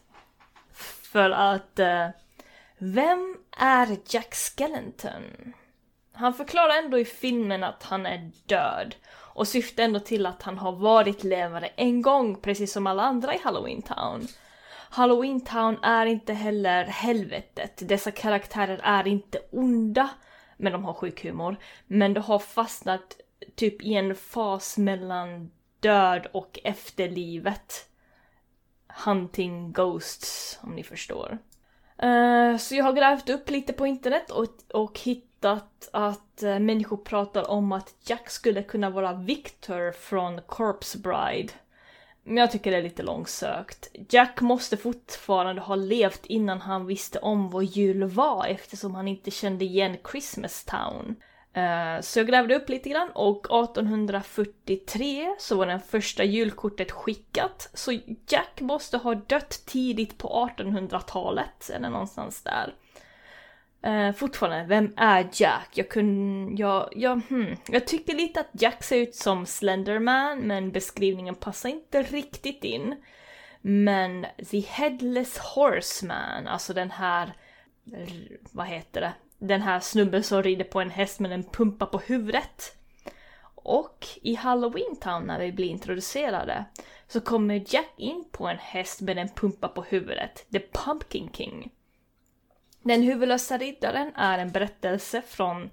För 1.11 1.29
att, 1.29 1.79
eh, 1.79 2.07
vem 2.77 3.37
är 3.57 3.97
Jack 4.09 4.33
Skellington? 4.33 5.23
Han 6.15 6.33
förklarar 6.33 6.83
ändå 6.83 6.99
i 6.99 7.05
filmen 7.05 7.63
att 7.63 7.83
han 7.83 8.05
är 8.05 8.31
död 8.45 8.95
och 9.35 9.47
syftar 9.47 9.83
ändå 9.83 9.99
till 9.99 10.25
att 10.25 10.43
han 10.43 10.57
har 10.57 10.71
varit 10.71 11.23
levande 11.23 11.67
en 11.75 12.01
gång, 12.01 12.35
precis 12.35 12.73
som 12.73 12.87
alla 12.87 13.03
andra 13.03 13.35
i 13.35 13.39
Halloween 13.43 13.81
Town. 13.81 14.27
Halloween 14.89 15.41
Town 15.41 15.77
är 15.83 16.05
inte 16.05 16.33
heller 16.33 16.85
helvetet. 16.85 17.87
Dessa 17.87 18.11
karaktärer 18.11 18.79
är 18.83 19.07
inte 19.07 19.39
onda, 19.51 20.09
men 20.57 20.71
de 20.71 20.85
har 20.85 20.93
sjuk 20.93 21.23
humor. 21.23 21.57
Men 21.87 22.13
de 22.13 22.19
har 22.19 22.39
fastnat 22.39 23.17
typ 23.55 23.81
i 23.81 23.93
en 23.93 24.15
fas 24.15 24.77
mellan 24.77 25.51
död 25.79 26.27
och 26.31 26.59
efterlivet. 26.63 27.89
Hunting 29.05 29.71
ghosts, 29.71 30.59
om 30.61 30.75
ni 30.75 30.83
förstår. 30.83 31.37
Uh, 32.03 32.57
så 32.57 32.75
jag 32.75 32.83
har 32.83 32.93
grävt 32.93 33.29
upp 33.29 33.49
lite 33.49 33.73
på 33.73 33.87
internet 33.87 34.31
och, 34.31 34.47
och 34.73 34.99
hittat 35.35 35.89
att 35.93 36.43
uh, 36.43 36.59
människor 36.59 36.97
pratar 36.97 37.49
om 37.51 37.71
att 37.71 37.95
Jack 38.05 38.29
skulle 38.29 38.63
kunna 38.63 38.89
vara 38.89 39.13
Victor 39.13 39.91
från 39.91 40.41
Corpse 40.41 40.97
Bride. 40.97 41.53
Men 42.23 42.37
jag 42.37 42.51
tycker 42.51 42.71
det 42.71 42.77
är 42.77 42.83
lite 42.83 43.03
långsökt. 43.03 43.89
Jack 44.09 44.41
måste 44.41 44.77
fortfarande 44.77 45.61
ha 45.61 45.75
levt 45.75 46.25
innan 46.25 46.61
han 46.61 46.85
visste 46.85 47.19
om 47.19 47.49
vad 47.49 47.63
jul 47.63 48.03
var 48.03 48.45
eftersom 48.47 48.95
han 48.95 49.07
inte 49.07 49.31
kände 49.31 49.65
igen 49.65 49.97
Christmas 50.11 50.65
Town. 50.65 51.15
Uh, 51.57 52.01
så 52.01 52.19
jag 52.19 52.27
grävde 52.27 52.55
upp 52.55 52.69
lite 52.69 52.89
grann 52.89 53.09
och 53.13 53.45
1843 53.63 55.35
så 55.39 55.55
var 55.55 55.67
det 55.67 55.79
första 55.87 56.23
julkortet 56.23 56.91
skickat. 56.91 57.69
Så 57.73 57.91
Jack 58.27 58.61
måste 58.61 58.97
ha 58.97 59.15
dött 59.15 59.63
tidigt 59.65 60.17
på 60.17 60.49
1800-talet, 60.57 61.69
eller 61.73 61.89
någonstans 61.89 62.41
där. 62.41 62.73
Uh, 63.85 64.11
fortfarande, 64.11 64.65
vem 64.67 64.93
är 64.97 65.29
Jack? 65.33 65.69
Jag 65.73 65.89
kunde, 65.89 66.61
jag, 66.61 66.89
jag, 66.95 67.21
hmm. 67.29 67.55
jag 67.67 67.87
tycker 67.87 68.15
lite 68.15 68.39
att 68.39 68.49
Jack 68.51 68.83
ser 68.83 68.97
ut 68.97 69.15
som 69.15 69.45
Slenderman, 69.45 70.39
men 70.39 70.71
beskrivningen 70.71 71.35
passar 71.35 71.69
inte 71.69 72.03
riktigt 72.03 72.63
in. 72.63 72.95
Men 73.61 74.25
The 74.51 74.59
Headless 74.59 75.37
Horseman, 75.37 76.47
alltså 76.47 76.73
den 76.73 76.91
här, 76.91 77.33
vad 78.51 78.67
heter 78.67 79.01
det? 79.01 79.13
Den 79.37 79.61
här 79.61 79.79
snubben 79.79 80.23
som 80.23 80.43
rider 80.43 80.63
på 80.63 80.81
en 80.81 80.89
häst 80.89 81.19
med 81.19 81.31
en 81.31 81.43
pumpa 81.43 81.85
på 81.85 81.97
huvudet. 81.97 82.77
Och 83.55 84.07
i 84.21 84.35
Halloween 84.35 84.95
Town 85.01 85.23
när 85.23 85.39
vi 85.39 85.51
blir 85.51 85.69
introducerade 85.69 86.65
så 87.07 87.21
kommer 87.21 87.63
Jack 87.67 87.93
in 87.97 88.25
på 88.31 88.47
en 88.47 88.57
häst 88.57 89.01
med 89.01 89.17
en 89.17 89.29
pumpa 89.29 89.67
på 89.67 89.81
huvudet, 89.81 90.45
The 90.51 90.59
Pumpkin 90.59 91.29
King. 91.33 91.71
Den 92.87 93.03
huvudlösa 93.03 93.57
riddaren 93.57 94.11
är 94.15 94.39
en 94.39 94.51
berättelse 94.51 95.21
från 95.27 95.69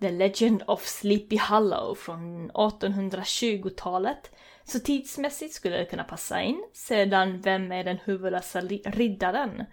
The 0.00 0.10
Legend 0.10 0.62
of 0.66 0.86
Sleepy 0.86 1.38
Hollow 1.38 1.94
från 1.94 2.50
1820-talet. 2.50 4.30
Så 4.64 4.80
tidsmässigt 4.80 5.54
skulle 5.54 5.76
det 5.76 5.84
kunna 5.84 6.04
passa 6.04 6.42
in. 6.42 6.64
Sedan, 6.72 7.40
vem 7.40 7.72
är 7.72 7.84
den 7.84 7.98
huvudlösa 8.04 8.60
riddaren? 8.60 9.64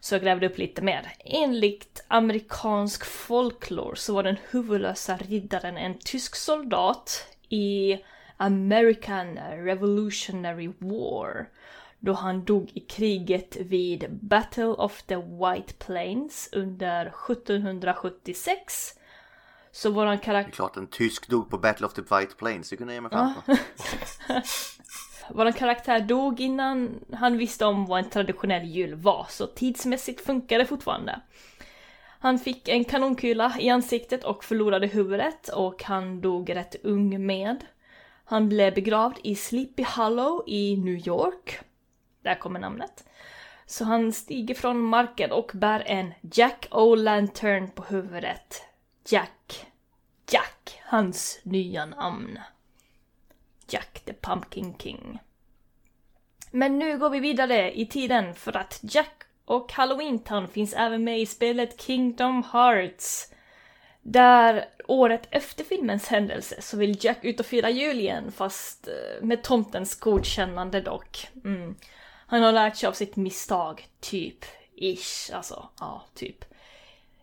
Så 0.00 0.14
jag 0.14 0.22
grävde 0.22 0.46
upp 0.46 0.58
lite 0.58 0.82
mer. 0.82 1.12
Enligt 1.18 2.04
amerikansk 2.08 3.04
folklore 3.04 3.96
så 3.96 4.14
var 4.14 4.22
den 4.22 4.36
huvudlösa 4.50 5.16
riddaren 5.16 5.76
en 5.76 5.98
tysk 5.98 6.36
soldat 6.36 7.26
i 7.48 7.98
American 8.36 9.38
Revolutionary 9.38 10.72
War 10.78 11.46
då 12.02 12.12
han 12.12 12.44
dog 12.44 12.70
i 12.74 12.80
kriget 12.80 13.56
vid 13.56 14.06
Battle 14.10 14.64
of 14.64 15.02
the 15.02 15.16
White 15.16 15.74
Plains 15.74 16.48
under 16.52 17.06
1776. 17.06 18.94
Så 19.72 19.90
våran 19.90 20.16
Det 20.16 20.22
är 20.22 20.24
karaktär... 20.24 20.52
klart 20.52 20.76
en 20.76 20.86
tysk 20.86 21.28
dog 21.28 21.50
på 21.50 21.58
Battle 21.58 21.86
of 21.86 21.92
the 21.94 22.02
White 22.02 22.34
Plains, 22.34 22.70
det 22.70 22.76
kunde 22.76 22.92
jag 22.92 22.96
ge 22.96 23.00
mig 23.00 23.10
fram 23.10 23.32
på. 23.46 23.56
Våran 25.34 25.52
karaktär 25.52 26.00
dog 26.00 26.40
innan 26.40 27.04
han 27.12 27.38
visste 27.38 27.66
om 27.66 27.86
vad 27.86 27.98
en 27.98 28.10
traditionell 28.10 28.64
jul 28.64 28.94
var, 28.94 29.26
så 29.30 29.46
tidsmässigt 29.46 30.20
funkar 30.20 30.58
det 30.58 30.66
fortfarande. 30.66 31.20
Han 32.18 32.38
fick 32.38 32.68
en 32.68 32.84
kanonkula 32.84 33.56
i 33.60 33.68
ansiktet 33.68 34.24
och 34.24 34.44
förlorade 34.44 34.86
huvudet 34.86 35.48
och 35.48 35.82
han 35.82 36.20
dog 36.20 36.54
rätt 36.54 36.76
ung 36.82 37.26
med. 37.26 37.64
Han 38.24 38.48
blev 38.48 38.74
begravd 38.74 39.18
i 39.22 39.34
Sleepy 39.34 39.84
Hollow 39.84 40.44
i 40.46 40.76
New 40.76 41.08
York. 41.08 41.60
Där 42.22 42.34
kommer 42.34 42.60
namnet. 42.60 43.04
Så 43.66 43.84
han 43.84 44.12
stiger 44.12 44.54
från 44.54 44.80
marken 44.80 45.32
och 45.32 45.50
bär 45.54 45.82
en 45.86 46.14
Jack 46.20 46.68
O'Lantern 46.70 47.70
på 47.70 47.82
huvudet. 47.82 48.62
Jack. 49.08 49.66
Jack, 50.30 50.80
hans 50.84 51.40
nya 51.42 51.86
namn. 51.86 52.38
Jack 53.68 54.00
the 54.04 54.12
Pumpkin 54.12 54.74
King. 54.78 55.18
Men 56.50 56.78
nu 56.78 56.98
går 56.98 57.10
vi 57.10 57.20
vidare 57.20 57.78
i 57.78 57.86
tiden 57.86 58.34
för 58.34 58.56
att 58.56 58.80
Jack 58.82 59.22
och 59.44 59.72
Halloween 59.72 60.18
Town 60.18 60.48
finns 60.48 60.74
även 60.74 61.04
med 61.04 61.20
i 61.20 61.26
spelet 61.26 61.80
Kingdom 61.80 62.42
Hearts. 62.52 63.32
Där 64.02 64.64
året 64.86 65.28
efter 65.30 65.64
filmens 65.64 66.08
händelse 66.08 66.62
så 66.62 66.76
vill 66.76 67.04
Jack 67.04 67.24
ut 67.24 67.40
och 67.40 67.46
fira 67.46 67.70
jul 67.70 68.00
igen 68.00 68.32
fast 68.32 68.88
eh, 68.88 69.24
med 69.24 69.42
tomtens 69.42 70.00
godkännande 70.00 70.80
dock. 70.80 71.28
Mm. 71.44 71.74
Han 72.32 72.42
har 72.42 72.52
lärt 72.52 72.76
sig 72.76 72.86
av 72.86 72.92
sitt 72.92 73.16
misstag, 73.16 73.86
typ. 74.00 74.44
Ish, 74.76 75.34
alltså. 75.34 75.68
Ja, 75.80 76.02
typ. 76.14 76.44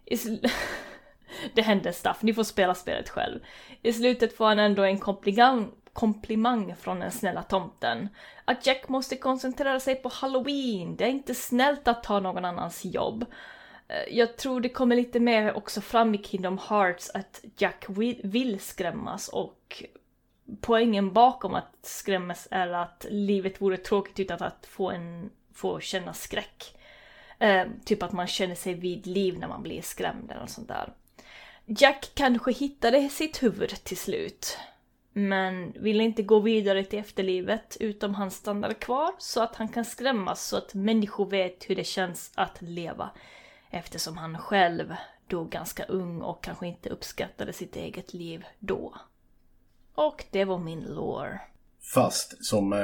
Det 1.54 1.62
händer 1.62 1.92
stuff, 1.92 2.18
ni 2.22 2.34
får 2.34 2.44
spela 2.44 2.76
spelet 2.76 3.10
själv. 3.10 3.40
I 3.82 3.94
slutet 3.94 4.38
får 4.38 4.46
han 4.46 4.60
ändå 4.60 4.84
en 4.84 5.00
komplimang, 5.00 5.72
komplimang 5.94 6.76
från 6.76 7.00
den 7.00 7.12
snälla 7.12 7.44
tomten. 7.44 8.10
Att 8.46 8.68
Jack 8.68 8.90
måste 8.90 9.16
koncentrera 9.16 9.80
sig 9.80 9.96
på 9.96 10.10
halloween, 10.10 10.96
det 10.96 11.04
är 11.04 11.10
inte 11.10 11.36
snällt 11.36 11.88
att 11.88 12.04
ta 12.04 12.20
någon 12.20 12.46
annans 12.46 12.86
jobb. 12.86 13.26
Eh, 13.88 14.18
jag 14.18 14.38
tror 14.38 14.62
det 14.62 14.70
kommer 14.70 14.96
lite 14.96 15.20
mer 15.20 15.58
också 15.58 15.82
fram 15.82 16.16
i 16.16 16.24
Kingdom 16.24 16.60
Hearts 16.70 17.12
att 17.14 17.44
Jack 17.58 17.86
vill 18.24 18.60
skrämmas 18.60 19.28
och 19.28 19.84
poängen 20.62 21.14
bakom 21.14 21.56
att 21.56 21.76
skrämmas 21.82 22.48
är 22.52 22.68
att 22.68 23.06
livet 23.10 23.62
vore 23.62 23.78
tråkigt 23.78 24.20
utan 24.20 24.44
att 24.44 24.66
få, 24.66 24.92
en, 24.92 25.30
få 25.54 25.80
känna 25.80 26.14
skräck. 26.14 26.76
Eh, 27.40 27.68
typ 27.86 28.04
att 28.04 28.12
man 28.12 28.28
känner 28.28 28.56
sig 28.56 28.74
vid 28.74 29.08
liv 29.08 29.40
när 29.40 29.48
man 29.48 29.64
blir 29.64 29.82
skrämd 29.82 30.32
eller 30.32 30.48
sånt 30.48 30.68
där. 30.68 30.94
Jack 31.66 32.12
kanske 32.14 32.52
hittade 32.52 33.10
sitt 33.10 33.44
huvud 33.44 33.70
till 33.70 33.98
slut. 33.98 34.58
Men 35.14 35.72
ville 35.72 36.04
inte 36.04 36.24
gå 36.24 36.40
vidare 36.40 36.84
till 36.84 37.00
efterlivet 37.00 37.78
utom 37.80 38.16
han 38.16 38.32
stannar 38.32 38.74
kvar 38.74 39.12
så 39.18 39.44
att 39.44 39.56
han 39.56 39.68
kan 39.68 39.86
skrämmas 39.86 40.48
så 40.48 40.58
att 40.58 40.74
människor 40.74 41.26
vet 41.26 41.70
hur 41.70 41.76
det 41.76 41.84
känns 41.84 42.32
att 42.36 42.62
leva. 42.62 43.10
Eftersom 43.70 44.18
han 44.18 44.38
själv 44.38 44.96
dog 45.28 45.50
ganska 45.50 45.84
ung 45.84 46.22
och 46.22 46.44
kanske 46.44 46.68
inte 46.68 46.90
uppskattade 46.90 47.54
sitt 47.54 47.76
eget 47.76 48.14
liv 48.14 48.46
då. 48.60 48.96
Och 50.08 50.26
det 50.32 50.46
var 50.46 50.60
min 50.60 50.82
lore. 50.82 51.42
Fast 51.94 52.46
som 52.46 52.74
eh, 52.74 52.80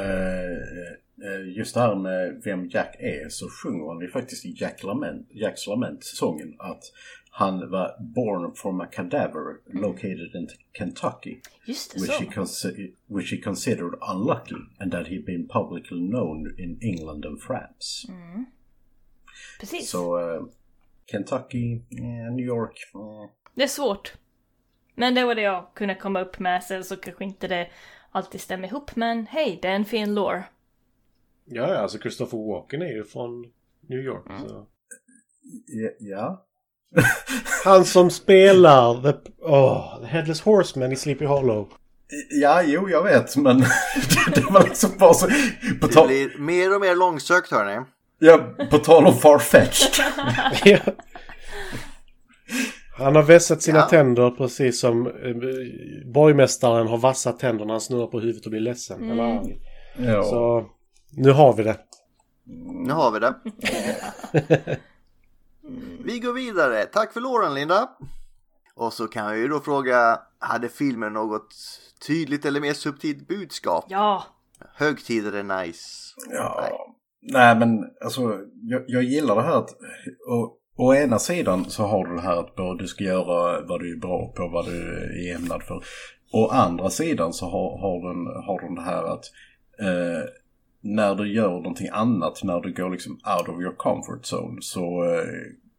Eh, 1.23 1.57
just 1.57 1.73
det 1.73 1.79
här 1.79 1.95
med 1.95 2.41
vem 2.43 2.67
Jack 2.69 2.95
är 2.99 3.29
så 3.29 3.49
sjunger 3.49 3.93
han 3.93 4.01
ju 4.01 4.07
faktiskt 4.07 4.45
i 4.45 4.55
Jack 4.57 4.83
Lament, 4.83 5.27
Jacks 5.31 5.67
Lament-sången 5.67 6.55
att 6.59 6.83
han 7.29 7.69
var 7.69 7.95
born 7.99 8.55
from 8.55 8.81
a 8.81 8.87
cadaver 8.91 9.57
located 9.73 10.35
in 10.35 10.49
Kentucky. 10.73 11.37
Just 11.65 11.93
det, 11.93 12.01
which 12.01 12.47
så. 12.47 12.67
he, 12.67 12.91
which 13.07 13.31
he 13.31 13.37
considered 13.37 13.93
unlucky 14.01 14.55
and 14.79 14.91
that 14.91 15.07
he'd 15.07 15.25
been 15.25 15.47
publicly 15.47 15.99
known 15.99 16.55
in 16.59 16.77
England 16.81 17.25
and 17.25 17.41
France. 17.41 18.07
Precis. 19.59 19.89
Så 19.89 20.19
eh, 20.19 20.43
Kentucky, 21.11 21.73
eh, 21.75 22.33
New 22.35 22.45
York. 22.45 22.91
eh. 22.93 23.29
Det 23.55 23.63
är 23.63 23.67
svårt. 23.67 24.13
Men 24.95 25.15
det 25.15 25.25
var 25.25 25.35
det 25.35 25.41
jag 25.41 25.65
kunde 25.75 25.95
komma 25.95 26.21
upp 26.21 26.39
med. 26.39 26.63
Sen 26.63 26.83
så 26.83 26.95
kanske 26.95 27.23
inte 27.23 27.47
det 27.47 27.67
alltid 28.11 28.41
stämmer 28.41 28.67
ihop. 28.67 28.95
Men 28.95 29.25
hej, 29.27 29.59
det 29.61 29.67
är 29.67 29.75
en 29.75 29.85
fin 29.85 30.15
lore. 30.15 30.43
Ja, 31.45 31.69
ja, 31.73 31.77
alltså 31.77 31.99
Christopher 31.99 32.37
Walken 32.37 32.81
är 32.81 32.93
ju 32.95 33.03
från 33.03 33.45
New 33.89 33.99
York. 33.99 34.25
Så. 34.47 34.65
Ja. 35.99 36.45
Han 37.65 37.85
som 37.85 38.09
spelar 38.11 39.01
the, 39.01 39.31
oh, 39.41 40.01
the 40.01 40.07
Headless 40.07 40.41
Horseman 40.41 40.91
i 40.91 40.95
Sleepy 40.95 41.25
Hollow. 41.25 41.73
Ja, 42.29 42.61
jo, 42.63 42.89
jag 42.89 43.03
vet, 43.03 43.35
men 43.35 43.59
det 44.35 44.45
var 44.49 44.63
liksom 44.63 44.89
bara 44.97 45.13
så... 45.13 45.27
På, 45.81 45.87
Det 45.87 46.07
blir 46.07 46.37
mer 46.39 46.75
och 46.75 46.81
mer 46.81 46.95
långsökt 46.95 47.51
hörni. 47.51 47.85
ja, 48.19 48.37
på 48.71 48.77
tal 48.77 49.05
om 49.05 49.13
farfetched. 49.17 50.05
Ja. 50.63 50.79
Han 52.97 53.15
har 53.15 53.23
vässat 53.23 53.61
sina 53.61 53.77
Ja. 53.77 53.87
tänder 53.89 54.31
precis 54.31 54.79
som 54.79 55.07
eh, 55.07 55.13
borgmästaren 56.13 56.87
har 56.87 56.97
vassat 56.97 57.39
tänderna. 57.39 57.73
Han 57.73 57.81
snurrar 57.81 58.07
på 58.07 58.19
huvudet 58.19 58.45
och 58.45 58.51
blir 58.51 58.61
ledsen. 58.61 59.11
Eller 59.11 59.23
arg. 59.23 59.59
Ja. 59.97 60.23
Så 60.23 60.65
nu 61.11 61.31
har 61.31 61.53
vi 61.53 61.63
det. 61.63 61.77
Nu 62.85 62.93
har 62.93 63.11
vi 63.11 63.19
det. 63.19 63.35
Vi 66.05 66.19
går 66.19 66.33
vidare. 66.33 66.85
Tack 66.85 67.13
för 67.13 67.21
låren 67.21 67.53
Linda. 67.53 67.89
Och 68.75 68.93
så 68.93 69.07
kan 69.07 69.25
jag 69.25 69.37
ju 69.37 69.47
då 69.47 69.59
fråga, 69.59 70.19
hade 70.39 70.69
filmen 70.69 71.13
något 71.13 71.47
tydligt 72.07 72.45
eller 72.45 72.61
mer 72.61 72.73
subtilt 72.73 73.27
budskap? 73.27 73.85
Ja, 73.87 74.23
Högtider 74.75 75.31
är 75.33 75.43
nice. 75.65 76.13
Ja. 76.31 76.59
Nej. 76.61 76.71
Nej. 77.21 77.55
men 77.55 77.79
alltså 78.03 78.21
jag, 78.61 78.83
jag 78.87 79.03
gillar 79.03 79.35
det 79.35 79.41
här 79.41 79.57
att 79.57 79.69
å, 80.29 80.53
å 80.75 80.93
ena 80.93 81.19
sidan 81.19 81.65
så 81.69 81.83
har 81.83 82.07
du 82.07 82.15
det 82.15 82.21
här 82.21 82.39
att 82.39 82.79
du 82.79 82.87
ska 82.87 83.03
göra 83.03 83.61
vad 83.61 83.79
du 83.79 83.91
är 83.91 83.99
bra 83.99 84.33
på, 84.35 84.47
vad 84.47 84.65
du 84.65 84.81
är 85.29 85.35
ämnad 85.35 85.63
för. 85.63 85.83
Å 86.31 86.47
andra 86.47 86.89
sidan 86.89 87.33
så 87.33 87.45
har, 87.45 87.77
har, 87.77 88.07
den, 88.07 88.43
har 88.43 88.61
den 88.61 88.75
det 88.75 88.81
här 88.81 89.03
att 89.03 89.25
eh, 89.79 90.29
när 90.81 91.15
du 91.15 91.33
gör 91.33 91.49
någonting 91.49 91.89
annat, 91.91 92.43
när 92.43 92.61
du 92.61 92.73
går 92.73 92.89
liksom 92.89 93.13
out 93.13 93.49
of 93.49 93.61
your 93.61 93.75
comfort 93.75 94.21
zone 94.33 94.57
så 94.61 95.03
eh, 95.03 95.23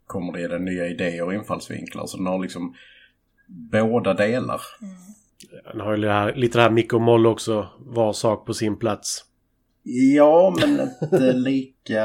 kommer 0.07 0.33
det 0.33 0.49
dig 0.49 0.61
nya 0.61 0.87
idéer 0.87 1.23
och 1.23 1.35
infallsvinklar. 1.35 2.07
Så 2.07 2.17
den 2.17 2.27
har 2.27 2.39
liksom 2.39 2.75
båda 3.47 4.15
delar. 4.15 4.61
Han 5.65 5.81
har 5.81 5.97
ju 5.97 6.03
det 6.03 6.13
här, 6.13 6.35
lite 6.35 6.59
det 6.59 6.63
här 6.63 6.71
Mick 6.71 6.93
och 6.93 7.01
Moll 7.01 7.27
också. 7.27 7.69
Var 7.79 8.13
sak 8.13 8.47
på 8.47 8.55
sin 8.55 8.77
plats. 8.77 9.25
Ja, 10.17 10.55
men 10.61 10.81
inte 11.03 11.33
lika... 11.33 12.03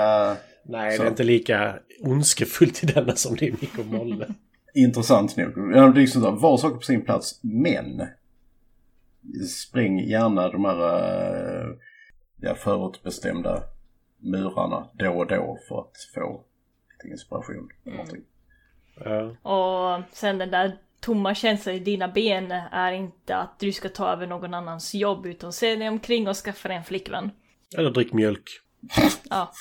Nej, 0.65 0.97
Så. 0.97 1.03
det 1.03 1.07
är 1.07 1.11
inte 1.11 1.23
lika 1.23 1.79
ondskefullt 2.03 2.83
i 2.83 2.85
denna 2.85 3.15
som 3.15 3.35
det 3.35 3.47
är 3.47 3.51
Mick 3.51 3.77
och 3.77 3.85
Molle. 3.85 4.27
Intressant 4.73 5.37
nog. 5.37 5.53
Ja, 5.57 5.81
det 5.81 5.99
är 5.99 6.01
liksom 6.01 6.21
så 6.21 6.29
här, 6.29 6.37
var 6.37 6.57
saker 6.57 6.75
på 6.75 6.81
sin 6.81 7.01
plats, 7.05 7.39
men 7.43 8.07
spräng 9.49 9.99
gärna 9.99 10.49
de 10.49 10.65
här 10.65 10.79
äh, 10.79 11.75
ja, 12.41 12.55
förutbestämda 12.55 13.63
murarna 14.17 14.89
då 14.93 15.11
och 15.11 15.27
då 15.27 15.57
för 15.67 15.79
att 15.79 15.97
få 16.15 16.43
lite 16.91 17.11
inspiration. 17.11 17.69
någonting. 17.83 18.21
Ja. 19.05 19.35
och 19.51 20.03
sen 20.11 20.37
den 20.37 20.51
där 20.51 20.77
tomma 20.99 21.35
känslan 21.35 21.75
i 21.75 21.79
dina 21.79 22.07
ben 22.07 22.51
är 22.71 22.91
inte 22.91 23.35
att 23.35 23.59
du 23.59 23.71
ska 23.71 23.89
ta 23.89 24.13
över 24.13 24.27
någon 24.27 24.53
annans 24.53 24.93
jobb 24.93 25.25
utan 25.25 25.53
se 25.53 25.75
dig 25.75 25.89
omkring 25.89 26.27
och 26.27 26.35
skaffa 26.35 26.67
dig 26.67 26.77
en 26.77 26.83
flickvän. 26.83 27.31
Eller 27.77 27.91
drick 27.91 28.13
mjölk. 28.13 28.49
Ja, 29.29 29.51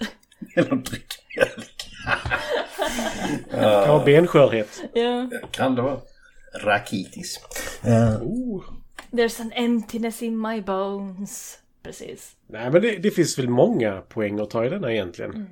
Eller 0.56 0.76
drick 0.76 1.06
mjölk. 1.36 1.90
Kan 3.50 3.88
ha 3.88 4.04
benskörhet. 4.04 4.84
ja. 4.94 5.30
Kan 5.50 5.74
det 5.74 5.82
vara. 5.82 6.00
Rakitis. 6.62 7.40
Oh. 8.22 8.64
There's 9.10 9.40
an 9.40 9.52
emptiness 9.52 10.22
in 10.22 10.40
my 10.40 10.60
bones. 10.60 11.58
Precis. 11.82 12.36
Nej, 12.46 12.70
men 12.70 12.82
det, 12.82 12.96
det 12.96 13.10
finns 13.10 13.38
väl 13.38 13.48
många 13.48 14.00
poäng 14.00 14.40
att 14.40 14.50
ta 14.50 14.64
i 14.64 14.68
denna 14.68 14.92
egentligen. 14.92 15.48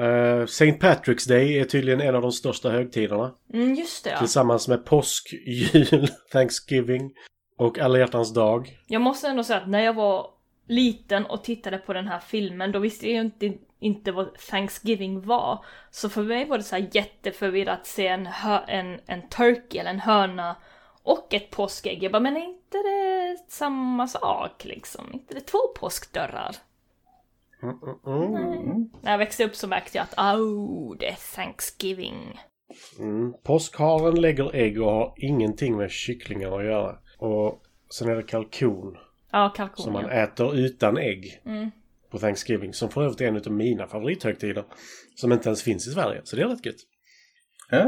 Uh, 0.00 0.42
St. 0.42 0.72
Patrick's 0.72 1.28
Day 1.28 1.58
är 1.58 1.64
tydligen 1.64 2.00
en 2.00 2.14
av 2.14 2.22
de 2.22 2.32
största 2.32 2.70
högtiderna. 2.70 3.34
Mm, 3.54 3.74
just 3.74 4.04
det 4.04 4.10
ja. 4.10 4.18
Tillsammans 4.18 4.68
med 4.68 4.84
påsk, 4.84 5.32
jul, 5.46 6.08
Thanksgiving 6.32 7.12
och 7.58 7.78
alla 7.78 7.98
hjärtans 7.98 8.34
dag. 8.34 8.78
Jag 8.86 9.02
måste 9.02 9.28
ändå 9.28 9.44
säga 9.44 9.60
att 9.60 9.68
när 9.68 9.80
jag 9.80 9.94
var 9.94 10.26
liten 10.68 11.26
och 11.26 11.44
tittade 11.44 11.78
på 11.78 11.92
den 11.92 12.08
här 12.08 12.20
filmen 12.20 12.72
då 12.72 12.78
visste 12.78 13.10
jag 13.10 13.24
inte, 13.24 13.52
inte 13.82 14.12
vad 14.12 14.34
Thanksgiving 14.34 15.20
var. 15.20 15.64
Så 15.90 16.08
för 16.08 16.22
mig 16.22 16.44
var 16.44 16.58
det 16.58 16.64
så 16.64 16.76
här 16.76 16.88
jätteförvirrat 16.92 17.80
att 17.80 17.86
se 17.86 18.06
en, 18.06 18.28
en, 18.68 19.00
en 19.06 19.28
turkey 19.28 19.80
eller 19.80 19.90
en 19.90 20.00
höna 20.00 20.56
och 21.02 21.34
ett 21.34 21.50
påskägg. 21.50 22.02
Jag 22.02 22.12
bara, 22.12 22.20
men 22.20 22.36
är 22.36 22.44
inte 22.44 22.78
det 22.78 23.38
samma 23.48 24.08
sak 24.08 24.64
liksom? 24.64 25.10
inte 25.12 25.34
det 25.34 25.40
två 25.40 25.58
påskdörrar? 25.76 26.56
Mm, 27.62 27.78
mm, 28.06 28.34
mm. 28.34 28.90
När 29.00 29.10
jag 29.10 29.18
växte 29.18 29.44
upp 29.44 29.56
så 29.56 29.68
märkte 29.68 29.98
jag 29.98 30.04
att 30.04 30.38
oh, 30.38 30.96
det 30.98 31.08
är 31.08 31.34
Thanksgiving. 31.34 32.40
Mm. 32.98 33.34
Påskharen 33.42 34.20
lägger 34.20 34.56
ägg 34.56 34.82
och 34.82 34.92
har 34.92 35.14
ingenting 35.16 35.76
med 35.76 35.90
kycklingar 35.90 36.58
att 36.58 36.64
göra. 36.64 36.98
Och 37.18 37.62
sen 37.90 38.08
är 38.08 38.16
det 38.16 38.22
kalkon 38.22 38.96
Ja, 39.32 39.52
som 39.56 39.66
kalkon 39.66 39.92
man 39.92 40.02
ja. 40.02 40.10
äter 40.10 40.54
utan 40.54 40.98
ägg 40.98 41.42
Mm. 41.44 41.70
På 42.12 42.18
Thanksgiving. 42.18 42.74
Som 42.74 42.88
för 42.90 43.02
övrigt 43.02 43.20
är 43.20 43.24
en 43.26 43.36
av 43.36 43.52
mina 43.52 43.86
favorithögtider. 43.86 44.64
Som 45.16 45.32
inte 45.32 45.48
ens 45.48 45.62
finns 45.62 45.86
i 45.86 45.90
Sverige. 45.90 46.20
Så 46.24 46.36
det 46.36 46.42
är 46.42 46.46
rätt 46.48 46.66
gött. 46.66 46.76
Ja. 47.70 47.86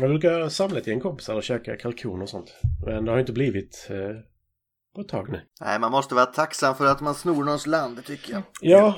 Jag 0.00 0.08
brukar 0.10 0.48
samla 0.48 0.78
ett 0.78 0.86
gäng 0.86 1.00
kompisar 1.00 1.34
och 1.34 1.42
käka 1.42 1.76
kalkon 1.76 2.22
och 2.22 2.28
sånt. 2.28 2.54
Men 2.86 3.04
det 3.04 3.10
har 3.10 3.18
inte 3.18 3.32
blivit 3.32 3.86
eh, 3.90 3.96
på 4.94 5.00
ett 5.00 5.08
tag 5.08 5.28
nu. 5.32 5.40
Nej, 5.60 5.78
man 5.78 5.90
måste 5.92 6.14
vara 6.14 6.26
tacksam 6.26 6.74
för 6.76 6.86
att 6.86 7.00
man 7.00 7.14
snor 7.14 7.44
någons 7.44 7.66
land, 7.66 7.96
det 7.96 8.02
tycker 8.02 8.32
jag. 8.32 8.42
Ja, 8.60 8.96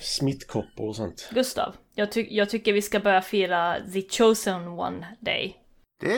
smittkoppor 0.00 0.88
och 0.88 0.96
sånt. 0.96 1.30
Gustav, 1.34 1.74
jag, 1.94 2.12
ty- 2.12 2.28
jag 2.30 2.50
tycker 2.50 2.72
vi 2.72 2.82
ska 2.82 3.00
börja 3.00 3.22
fira 3.22 3.76
the 3.92 4.02
chosen 4.10 4.68
one 4.68 5.06
day. 5.20 5.56
Det, 6.00 6.16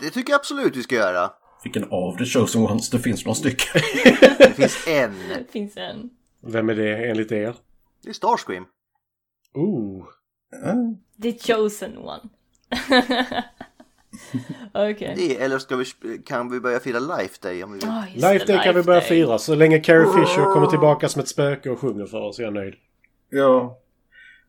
det 0.00 0.10
tycker 0.10 0.30
jag 0.32 0.38
absolut 0.38 0.76
vi 0.76 0.82
ska 0.82 0.94
göra. 0.94 1.30
Vilken 1.64 1.84
av 1.84 2.16
the 2.18 2.24
chosen 2.24 2.62
ones? 2.62 2.90
Det 2.90 2.98
finns 2.98 3.24
några 3.24 3.34
stycken. 3.34 3.80
Det 4.38 4.52
finns 4.56 4.86
en. 4.88 5.14
Det 5.28 5.52
finns 5.52 5.76
en. 5.76 6.10
Vem 6.46 6.68
är 6.68 6.74
det 6.74 7.10
enligt 7.10 7.32
er? 7.32 7.56
Det 8.02 8.08
är 8.08 8.12
Starscream. 8.12 8.64
Oh, 9.54 10.04
Ja. 10.62 10.74
The 11.22 11.38
chosen 11.38 11.98
one. 11.98 12.20
Okej. 14.74 15.14
Det, 15.16 15.36
eller 15.42 15.58
ska 15.58 15.76
vi, 15.76 15.84
kan 16.26 16.50
vi 16.50 16.60
börja 16.60 16.80
fira 16.80 16.98
Life 16.98 17.38
Day 17.42 17.62
om 17.62 17.72
vi 17.72 17.78
vill? 17.78 17.88
Just 18.14 18.14
Life 18.32 18.44
det, 18.46 18.52
Day 18.52 18.64
kan 18.64 18.74
vi 18.74 18.78
Life 18.78 18.86
börja 18.86 19.00
Day. 19.00 19.08
fira. 19.08 19.38
Så 19.38 19.54
länge 19.54 19.78
Carrie 19.80 20.06
Fisher 20.06 20.52
kommer 20.52 20.66
tillbaka 20.66 21.08
som 21.08 21.20
ett 21.22 21.28
spöke 21.28 21.70
och 21.70 21.78
sjunger 21.78 22.06
för 22.06 22.20
oss 22.20 22.38
är 22.38 22.42
jag 22.42 22.52
nöjd. 22.52 22.74
ja. 23.30 23.80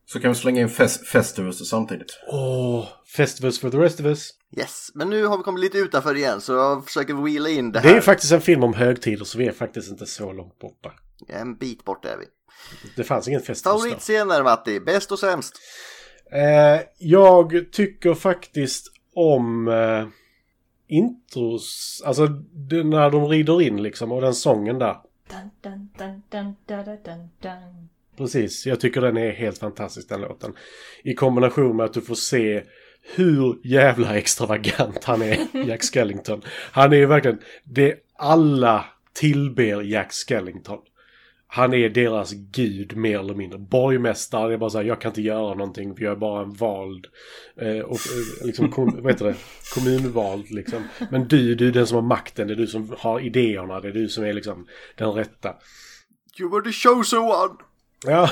Så 0.08 0.20
kan 0.20 0.32
vi 0.32 0.36
slänga 0.36 0.62
in 0.62 0.70
fest- 0.70 1.08
Festivus 1.08 1.70
samtidigt. 1.70 2.20
Åh, 2.28 2.88
Festivus 3.16 3.60
for 3.60 3.70
the 3.70 3.78
rest 3.78 4.00
of 4.00 4.06
us. 4.06 4.30
Yes, 4.58 4.92
men 4.94 5.10
nu 5.10 5.26
har 5.26 5.38
vi 5.38 5.44
kommit 5.44 5.62
lite 5.64 5.78
utanför 5.78 6.16
igen 6.16 6.42
så 6.42 6.54
jag 6.54 6.86
försöker 6.86 7.14
wheela 7.14 7.50
in 7.50 7.72
det 7.72 7.80
Det 7.80 7.88
här. 7.90 7.96
är 7.98 8.02
faktiskt 8.02 8.32
en 8.34 8.42
film 8.42 8.64
om 8.64 8.74
högtider 8.74 9.26
så 9.26 9.38
vi 9.38 9.48
är 9.48 9.52
faktiskt 9.52 9.92
inte 9.92 10.06
så 10.06 10.32
långt 10.34 10.60
borta. 10.60 10.94
En 11.28 11.56
bit 11.56 11.86
bort 11.86 12.06
är 12.06 12.18
vi. 12.18 12.26
Det 12.96 13.04
fanns 13.04 13.28
ingen 13.28 13.42
Festivus 13.42 13.64
då. 13.64 13.70
Favoritscener 13.70 14.44
Matti, 14.44 14.80
bäst 14.80 15.12
och 15.12 15.20
sämst? 15.20 15.60
Eh, 16.32 16.82
jag 16.98 17.66
tycker 17.72 18.14
faktiskt 18.14 18.88
om 19.16 19.68
eh, 19.68 20.08
intros, 20.88 22.02
alltså 22.06 22.28
det, 22.54 22.84
när 22.84 23.10
de 23.10 23.28
rider 23.28 23.62
in 23.62 23.84
liksom 23.84 24.12
och 24.12 24.22
den 24.22 24.34
sången 24.34 24.80
där. 24.80 24.98
Dun, 25.30 25.50
dun, 25.62 25.90
dun, 25.98 26.22
dun, 26.30 26.56
dun, 26.68 26.86
dun, 26.86 26.98
dun, 27.04 27.30
dun. 27.42 27.90
Precis, 28.18 28.66
jag 28.66 28.80
tycker 28.80 29.02
den 29.02 29.18
är 29.18 29.32
helt 29.32 29.58
fantastisk 29.58 30.10
den 30.10 30.22
låten. 30.22 30.54
I 31.04 31.14
kombination 31.14 31.76
med 31.78 31.86
att 31.86 31.94
du 31.94 32.02
får 32.02 32.16
se 32.16 32.64
hur 33.16 33.60
jävla 33.64 34.18
extravagant 34.18 35.04
han 35.04 35.22
är, 35.22 35.38
Jack 35.68 35.84
Skellington. 35.84 36.42
Han 36.72 36.94
är 36.94 36.98
ju 36.98 37.06
verkligen, 37.06 37.40
det 37.64 37.96
alla 38.16 38.86
tillber 39.14 39.82
Jack 39.82 40.12
Skellington. 40.14 40.80
Han 41.48 41.74
är 41.74 41.90
deras 41.90 42.34
gud 42.34 42.98
mer 42.98 43.20
eller 43.20 43.34
mindre. 43.34 43.60
Borgmästare 43.60 44.54
är 44.54 44.58
bara 44.58 44.70
så 44.70 44.78
här, 44.78 44.86
jag 44.86 45.02
kan 45.02 45.10
inte 45.10 45.22
göra 45.22 45.54
någonting 45.54 45.96
för 45.96 46.04
jag 46.04 46.12
är 46.12 46.16
bara 46.16 46.42
en 46.42 46.54
vald. 46.54 47.08
Eh, 47.62 47.80
och, 47.80 47.96
eh, 47.96 48.46
liksom, 48.46 48.72
kom, 48.72 49.02
vad 49.02 49.12
heter 49.12 49.26
det? 49.26 49.36
Kommunvald 49.74 50.52
liksom. 50.52 50.84
Men 51.12 51.28
du, 51.28 51.56
du 51.56 51.68
är 51.68 51.72
den 51.72 51.88
som 51.88 51.96
har 51.96 52.02
makten, 52.02 52.48
det 52.48 52.54
är 52.54 52.56
du 52.56 52.68
som 52.68 52.96
har 52.98 53.20
idéerna, 53.20 53.80
det 53.80 53.88
är 53.88 53.94
du 53.94 54.10
som 54.10 54.24
är 54.24 54.34
liksom 54.34 54.68
den 54.96 55.12
rätta. 55.12 55.56
You 56.40 56.52
were 56.52 56.64
the 56.64 56.72
chosen 56.72 57.20
one! 57.20 57.56
Ja. 58.06 58.30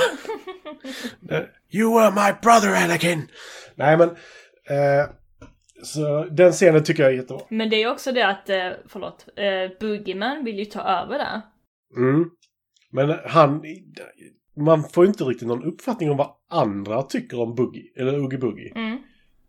you 1.72 2.00
were 2.00 2.12
my 2.12 2.34
brother 2.42 2.84
Anakin! 2.84 3.28
Nej 3.76 3.98
men... 3.98 4.10
Eh, 4.10 5.10
så 5.84 6.24
den 6.32 6.52
scenen 6.52 6.84
tycker 6.84 7.04
jag 7.04 7.12
är 7.12 7.16
jättebra. 7.16 7.46
Men 7.50 7.70
det 7.70 7.84
är 7.84 7.92
också 7.92 8.12
det 8.12 8.28
att, 8.28 8.50
eh, 8.50 8.70
förlåt, 8.88 9.26
eh, 9.36 9.78
Boogieman 9.80 10.44
vill 10.44 10.60
ju 10.60 10.66
ta 10.66 10.82
över 10.82 11.18
det. 11.18 11.42
Mm. 11.98 12.30
Men 12.94 13.16
han... 13.26 13.64
Man 14.56 14.84
får 14.84 15.06
inte 15.06 15.24
riktigt 15.24 15.48
någon 15.48 15.64
uppfattning 15.64 16.12
om 16.12 16.18
vad 16.18 16.30
andra 16.50 17.02
tycker 17.04 17.40
om 17.40 17.56
Boogie, 17.56 17.84
eller 17.96 18.20
Oogie 18.20 18.40
Boogie. 18.40 18.72
Mm. 18.76 18.98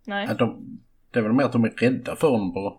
Nej. 0.07 0.29
De, 0.39 0.79
det 1.11 1.19
är 1.19 1.23
väl 1.23 1.33
mer 1.33 1.45
att 1.45 1.53
de 1.53 1.65
är 1.65 1.71
rädda 1.71 2.17
för 2.17 2.29
honom 2.29 2.53
bara. 2.53 2.73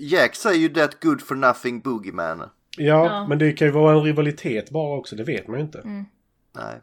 Jack 0.00 0.34
säger 0.34 0.60
ju 0.60 0.68
that 0.68 1.00
good 1.00 1.20
for 1.22 1.34
nothing 1.34 1.80
boogeyman. 1.80 2.38
Ja, 2.38 2.50
Ja. 2.78 3.26
men 3.28 3.38
det 3.38 3.52
kan 3.52 3.66
ju 3.68 3.72
vara 3.72 3.92
en 3.96 4.02
rivalitet 4.02 4.70
bara 4.70 4.98
också, 4.98 5.16
det 5.16 5.24
vet 5.24 5.48
man 5.48 5.58
ju 5.58 5.64
inte. 5.64 5.80
Nej. 6.54 6.74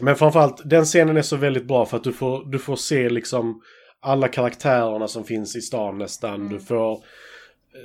Men 0.00 0.16
framförallt, 0.16 0.62
den 0.64 0.84
scenen 0.84 1.16
är 1.16 1.22
så 1.22 1.36
väldigt 1.36 1.64
bra 1.64 1.86
för 1.86 1.96
att 1.96 2.04
du 2.04 2.12
får, 2.12 2.44
du 2.44 2.58
får 2.58 2.76
se 2.76 3.08
liksom 3.08 3.62
alla 4.00 4.28
karaktärerna 4.28 5.08
som 5.08 5.24
finns 5.24 5.56
i 5.56 5.60
stan 5.60 5.98
nästan. 5.98 6.48
Du 6.48 6.60
får 6.60 6.92
eh, 6.92 6.98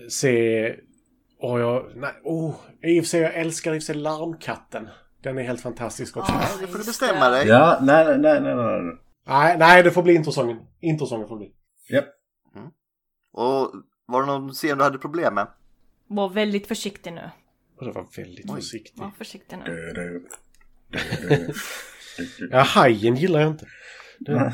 se... 0.10 0.76
Åh, 1.40 1.60
jag... 1.60 1.92
Nej, 1.96 2.12
oh, 2.24 2.56
i 2.84 3.00
och 3.00 3.04
för 3.04 3.10
sig, 3.10 3.22
jag 3.22 3.36
älskar 3.36 3.74
i 3.74 3.78
och 3.78 3.82
för 3.82 3.86
sig 3.86 3.96
Larmkatten. 3.96 4.90
Den 5.24 5.38
är 5.38 5.44
helt 5.44 5.62
fantastisk 5.62 6.18
också. 6.18 6.34
Ja. 6.34 6.48
Det 6.62 6.68
får 6.68 6.78
du 6.78 6.86
bestämma 6.86 7.30
dig. 7.30 7.48
Ja, 7.48 7.80
nej, 7.82 8.06
nej, 8.06 8.18
nej, 8.18 8.42
nej, 8.42 8.56
nej. 8.56 8.98
Nej, 9.28 9.58
nej, 9.58 9.84
det 9.84 9.92
får 9.92 10.04
bli 10.04 10.14
introsången. 10.14 10.58
Introsången 10.82 11.28
får 11.28 11.36
det 11.36 11.40
bli. 11.40 11.54
Japp. 11.96 12.06
Och 13.34 13.72
var 14.06 14.22
det 14.22 14.28
någon 14.28 14.50
scen 14.54 14.78
du 14.78 14.84
hade 14.84 14.98
problem 14.98 15.34
med? 15.36 15.48
Var 16.08 16.30
väldigt 16.30 16.68
försiktig 16.68 17.14
nu. 17.14 17.30
Och 17.80 17.86
det 17.86 17.92
var 17.92 18.08
väldigt 18.18 18.52
försiktig. 18.52 19.02
Var 19.02 19.12
försiktig 19.18 19.58
nu. 19.58 19.64
Du, 19.66 19.94
du, 19.94 20.28
du, 20.90 21.00
du, 21.28 21.36
du. 21.38 21.54
Ja, 22.52 22.60
hajen 22.60 23.16
gillar 23.16 23.40
jag 23.40 23.50
inte. 23.50 23.68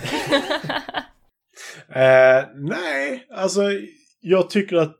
Eh, 1.89 2.45
nej, 2.55 3.27
alltså 3.31 3.61
jag 4.19 4.49
tycker 4.49 4.75
att 4.75 4.95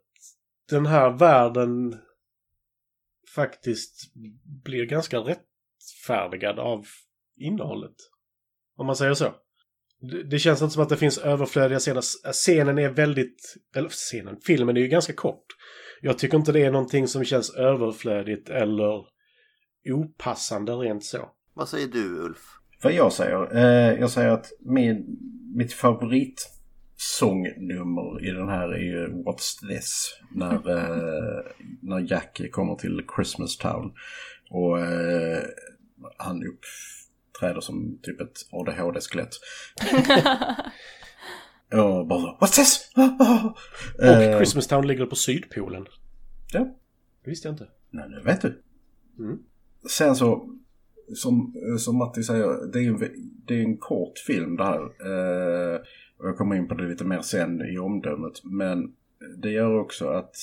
den 0.74 0.86
här 0.86 1.10
världen 1.10 1.96
faktiskt 3.36 4.14
blir 4.64 4.86
ganska 4.86 5.18
rättfärdigad 5.18 6.60
av 6.60 6.86
innehållet. 7.38 7.96
Om 8.78 8.86
man 8.86 8.96
säger 8.96 9.14
så. 9.14 9.36
Det, 10.30 10.40
känns 10.40 10.62
inte 10.62 10.74
som 10.74 10.84
att 10.84 10.90
det 10.90 10.98
finns 10.98 11.18
överflödiga 11.18 11.80
scener. 11.80 12.02
Scenen 12.32 12.80
är 12.80 12.90
väldigt... 12.90 13.56
Eller 13.76 13.90
scenen, 13.90 14.38
filmen 14.46 14.78
är 14.78 14.82
ju 14.82 14.88
ganska 14.88 15.14
kort. 15.14 15.46
Jag 16.02 16.18
tycker 16.18 16.38
inte 16.38 16.52
det 16.52 16.66
är 16.66 16.72
någonting 16.72 17.08
som 17.08 17.24
känns 17.24 17.56
överflödigt 17.56 18.50
eller 18.50 19.06
opassande 19.90 20.74
rent 20.74 21.04
så. 21.06 21.30
Vad 21.54 21.70
säger 21.70 21.88
du 21.88 22.20
Ulf? 22.20 22.40
Vad 22.84 22.94
jag 22.94 23.14
säger? 23.14 23.56
Eh, 23.56 24.00
jag 24.00 24.10
säger 24.10 24.30
att 24.30 24.52
min, 24.60 25.18
mitt 25.56 25.74
favoritsångnummer 27.04 28.26
i 28.26 28.32
den 28.32 28.50
här 28.50 28.70
är 28.70 28.84
ju 28.84 29.08
What's 29.08 29.68
This? 29.70 30.18
När, 30.32 30.54
eh, 30.78 31.44
när 31.82 32.12
Jack 32.12 32.42
kommer 32.52 32.76
till 32.76 33.06
Christmas 33.16 33.58
Town. 33.58 33.94
Och 34.50 34.80
eh, 34.80 35.44
han 36.18 36.44
uppträder 36.44 37.62
som 37.62 38.00
typ 38.02 38.22
ett 38.22 38.38
ADHD-skelett. 38.52 39.30
och 41.74 42.08
bara 42.08 42.22
så, 42.22 42.38
What's 42.42 42.56
this? 42.56 42.92
Och 44.00 44.06
Eh, 44.06 44.38
Christmas 44.38 44.68
Town 44.68 44.88
ligger 44.88 45.06
på 45.06 45.16
Sydpolen. 45.16 45.86
Ja, 46.54 46.60
Det 47.24 47.30
visste 47.30 47.48
jag 47.48 47.54
inte. 47.54 47.68
nej, 47.90 48.10
nu 48.10 48.22
vet 48.22 48.42
du. 48.42 48.62
Mm. 49.20 49.40
Sen 49.90 50.16
så, 50.16 50.50
som, 51.16 51.54
som 51.80 51.98
Matti 51.98 52.24
säger, 52.24 52.72
det 52.74 52.80
är, 52.80 52.88
en, 52.88 53.00
det 53.48 53.56
är 53.56 53.62
en 53.62 53.78
kort 53.78 54.20
film 54.20 54.58
det 54.58 54.64
här. 54.64 54.82
Eh, 54.82 55.82
och 56.24 56.30
jag 56.30 56.38
kommer 56.38 56.56
in 56.56 56.68
på 56.68 56.76
det 56.76 56.88
lite 56.88 57.06
mer 57.06 57.22
sen 57.22 57.62
i 57.62 57.78
omdömet. 57.78 58.44
Men 58.44 58.96
det 59.38 59.52
gör 59.52 59.80
också 59.80 60.08
att 60.08 60.36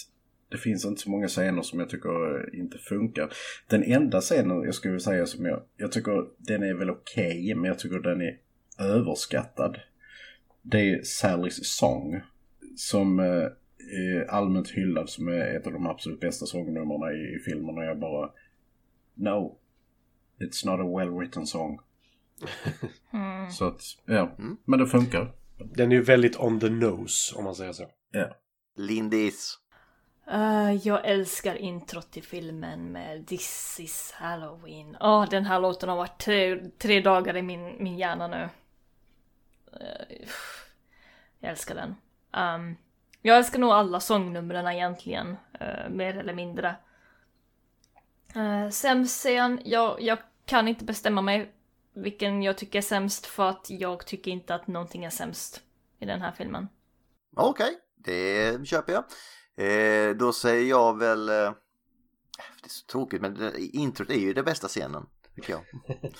det 0.49 0.59
finns 0.59 0.85
inte 0.85 1.01
så 1.01 1.11
många 1.11 1.29
scener 1.29 1.63
som 1.63 1.81
jag 1.81 1.89
tycker 1.89 2.55
inte 2.55 2.79
funkar. 2.79 3.33
Den 3.67 3.83
enda 3.83 4.21
scenen 4.21 4.63
jag 4.63 4.75
skulle 4.75 5.01
säga 5.01 5.27
som 5.27 5.45
jag, 5.45 5.63
jag 5.77 5.93
tycker 5.93 6.27
den 6.39 6.63
är 6.63 6.75
väl 6.75 6.91
okej, 6.91 7.55
men 7.55 7.65
jag 7.65 7.79
tycker 7.79 7.99
den 7.99 8.21
är 8.21 8.39
överskattad. 8.79 9.79
Det 10.63 10.91
är 10.91 11.03
Sallys 11.03 11.77
sång. 11.77 12.21
Som 12.77 13.21
eh, 13.21 13.47
är 13.99 14.31
allmänt 14.31 14.71
hyllad 14.71 15.09
som 15.09 15.29
är 15.29 15.57
ett 15.57 15.67
av 15.67 15.73
de 15.73 15.87
absolut 15.87 16.21
bästa 16.21 16.47
sångnumren 16.47 17.17
i, 17.17 17.37
i 17.37 17.39
filmen. 17.39 17.79
Och 17.79 17.85
jag 17.85 17.99
bara... 17.99 18.31
No. 19.15 19.57
It's 20.39 20.67
not 20.67 20.81
a 20.81 20.99
well 20.99 21.11
written 21.11 21.47
song. 21.47 21.81
Mm. 23.13 23.51
Så 23.51 23.65
att, 23.65 23.83
ja. 24.05 24.37
Men 24.65 24.79
det 24.79 24.87
funkar. 24.87 25.40
Den 25.65 25.93
är 25.93 25.97
ju 25.97 26.03
väldigt 26.03 26.41
on 26.41 26.61
the 26.61 26.69
nose, 26.69 27.37
om 27.37 27.45
man 27.45 27.55
säger 27.55 27.73
så. 27.73 27.87
Ja. 28.11 28.37
Lindis. 28.77 29.59
Eh, 30.31 30.73
jag 30.73 31.05
älskar 31.05 31.55
introt 31.55 32.11
till 32.11 32.23
filmen 32.23 32.93
med 32.93 33.27
This 33.27 33.81
is 33.81 34.13
Halloween. 34.17 34.97
Åh, 35.01 35.29
den 35.31 35.45
här 35.45 35.61
låten 35.61 35.89
har 35.89 35.97
varit 35.97 36.19
tre, 36.19 36.71
tre 36.79 37.01
dagar 37.01 37.37
i 37.37 37.43
min, 37.43 37.83
min 37.83 37.99
hjärna 37.99 38.27
nu. 38.27 38.49
Eh, 39.81 40.27
jag 41.41 41.51
älskar 41.51 41.75
den. 41.75 41.95
Ehm, 42.33 42.77
jag 43.23 43.37
älskar 43.37 43.59
nog 43.59 43.71
alla 43.71 44.01
sångnumren 44.01 44.67
egentligen, 44.67 45.37
eh, 45.61 45.89
mer 45.91 46.19
eller 46.19 46.35
mindre. 46.35 46.75
Uh, 48.37 48.69
sämst 48.71 49.19
scen, 49.19 49.61
jag, 49.65 50.03
jag 50.03 50.19
kan 50.45 50.69
inte 50.69 50.85
bestämma 50.85 51.23
mig 51.23 51.51
vilken 51.95 52.43
jag 52.43 52.59
tycker 52.59 52.79
är 52.79 52.83
sämst 52.83 53.27
för 53.27 53.49
att 53.49 53.67
jag 53.69 54.07
tycker 54.07 54.31
inte 54.31 54.55
att 54.55 54.67
någonting 54.67 55.05
är 55.05 55.11
sämst 55.11 55.63
i 55.99 56.05
den 56.05 56.21
här 56.21 56.33
filmen. 56.33 56.69
Okej, 57.37 57.79
det 57.97 58.67
köper 58.67 58.93
jag. 58.93 59.05
Eh, 59.67 60.17
då 60.17 60.33
säger 60.33 60.71
jag 60.71 60.99
väl... 60.99 61.29
Eh, 61.29 61.35
det 62.63 62.67
är 62.67 62.69
så 62.69 62.87
tråkigt 62.87 63.21
men 63.21 63.35
det, 63.35 63.59
introt 63.59 64.11
är 64.11 64.21
ju 64.21 64.33
den 64.33 64.45
bästa 64.45 64.69
scenen. 64.69 65.07
Tycker 65.35 65.53
jag. 65.53 65.63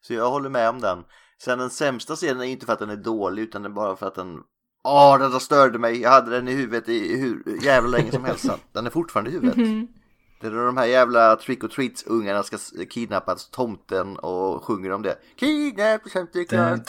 så 0.00 0.14
jag 0.14 0.30
håller 0.30 0.48
med 0.48 0.68
om 0.68 0.80
den. 0.80 1.04
Sen 1.42 1.58
den 1.58 1.70
sämsta 1.70 2.16
scenen 2.16 2.42
är 2.42 2.46
inte 2.46 2.66
för 2.66 2.72
att 2.72 2.78
den 2.78 2.90
är 2.90 2.96
dålig 2.96 3.42
utan 3.42 3.62
det 3.62 3.68
är 3.68 3.72
bara 3.72 3.96
för 3.96 4.06
att 4.06 4.14
den... 4.14 4.42
Åh, 4.84 5.18
den 5.18 5.30
där 5.30 5.38
störde 5.38 5.78
mig. 5.78 6.00
Jag 6.00 6.10
hade 6.10 6.30
den 6.30 6.48
i 6.48 6.52
huvudet 6.52 6.88
i 6.88 7.16
hur 7.16 7.64
jävla 7.64 7.88
länge 7.88 8.12
som 8.12 8.24
helst. 8.24 8.50
Den 8.72 8.86
är 8.86 8.90
fortfarande 8.90 9.30
i 9.30 9.32
huvudet. 9.32 9.88
Det 10.40 10.46
är 10.46 10.50
då 10.50 10.66
de 10.66 10.76
här 10.76 10.86
jävla 10.86 11.36
trick 11.36 11.64
or 11.64 11.68
treats 11.68 12.06
ungarna 12.06 12.42
ska 12.42 12.56
kidnappas 12.90 13.50
tomten 13.50 14.16
och 14.16 14.64
sjunger 14.64 14.92
om 14.92 15.02
det. 15.02 15.16
Kidnap 15.36 16.00
Santa 16.12 16.44
Claus. 16.44 16.80